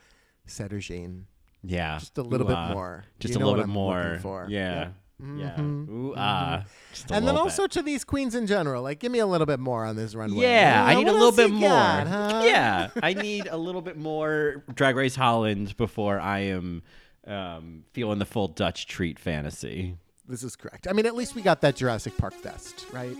Sederginne. 0.46 1.24
Yeah. 1.62 1.98
Just 1.98 2.18
a 2.18 2.22
little 2.22 2.46
Ooh, 2.46 2.50
bit 2.50 2.56
ah. 2.58 2.72
more. 2.74 3.04
Just 3.18 3.34
You 3.34 3.38
a 3.38 3.40
little 3.40 3.54
bit 3.54 3.64
I'm 3.64 3.70
more. 3.70 4.18
for. 4.22 4.46
Yeah. 4.48 4.78
Yep. 4.84 4.94
Yeah. 5.36 5.60
Ooh 5.60 6.14
ah. 6.16 6.64
Just 6.92 7.10
a 7.10 7.14
and 7.14 7.28
then 7.28 7.36
also 7.36 7.64
bit. 7.64 7.72
to 7.72 7.82
these 7.82 8.04
queens 8.04 8.34
in 8.34 8.46
general. 8.46 8.82
Like, 8.82 9.00
give 9.00 9.12
me 9.12 9.18
a 9.18 9.26
little 9.26 9.46
bit 9.46 9.60
more 9.60 9.84
on 9.84 9.94
this 9.96 10.14
runway. 10.14 10.42
Yeah, 10.44 10.82
I 10.86 10.94
Uh, 10.94 10.98
need 10.98 11.08
a 11.08 11.12
little 11.12 11.32
bit 11.32 11.50
more. 11.50 11.68
got, 11.68 12.06
huh? 12.06 12.42
Yeah, 12.44 12.88
I 13.02 13.12
need 13.12 13.46
a 13.46 13.56
little 13.58 13.82
bit 13.82 13.98
more 13.98 14.64
Drag 14.74 14.96
Race 14.96 15.16
Holland 15.16 15.76
before 15.76 16.18
I 16.18 16.40
am 16.40 16.82
um, 17.26 17.84
feeling 17.92 18.18
the 18.18 18.24
full 18.24 18.48
Dutch 18.48 18.86
treat 18.86 19.18
fantasy. 19.18 19.96
This 20.30 20.44
is 20.44 20.54
correct. 20.54 20.86
I 20.88 20.92
mean, 20.92 21.06
at 21.06 21.16
least 21.16 21.34
we 21.34 21.42
got 21.42 21.60
that 21.62 21.74
Jurassic 21.74 22.16
Park 22.16 22.34
vest, 22.40 22.86
right? 22.92 23.16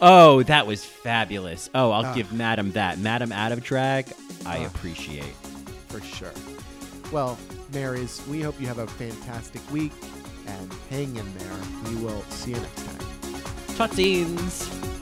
Oh, 0.00 0.42
that 0.44 0.66
was 0.66 0.82
fabulous. 0.82 1.68
Oh. 1.74 1.90
I'll 1.90 2.06
ah. 2.06 2.14
give 2.14 2.32
Madame 2.32 2.72
that. 2.72 2.98
Madame 2.98 3.30
out 3.30 3.52
of 3.52 3.62
drag, 3.62 4.06
I 4.46 4.64
ah. 4.64 4.66
appreciate. 4.66 5.34
For 5.88 6.00
sure. 6.00 6.32
Well, 7.12 7.38
Marys, 7.74 8.26
we 8.26 8.40
hope 8.40 8.58
you 8.58 8.66
have 8.68 8.78
a 8.78 8.86
fantastic 8.86 9.60
week 9.70 9.92
and 10.46 10.74
hang 10.88 11.14
in 11.14 11.38
there. 11.38 11.58
We 11.90 11.96
will 11.96 12.22
see 12.30 12.52
you 12.52 12.56
next 12.56 12.86
time. 12.86 13.06
Tutsines. 13.76 14.95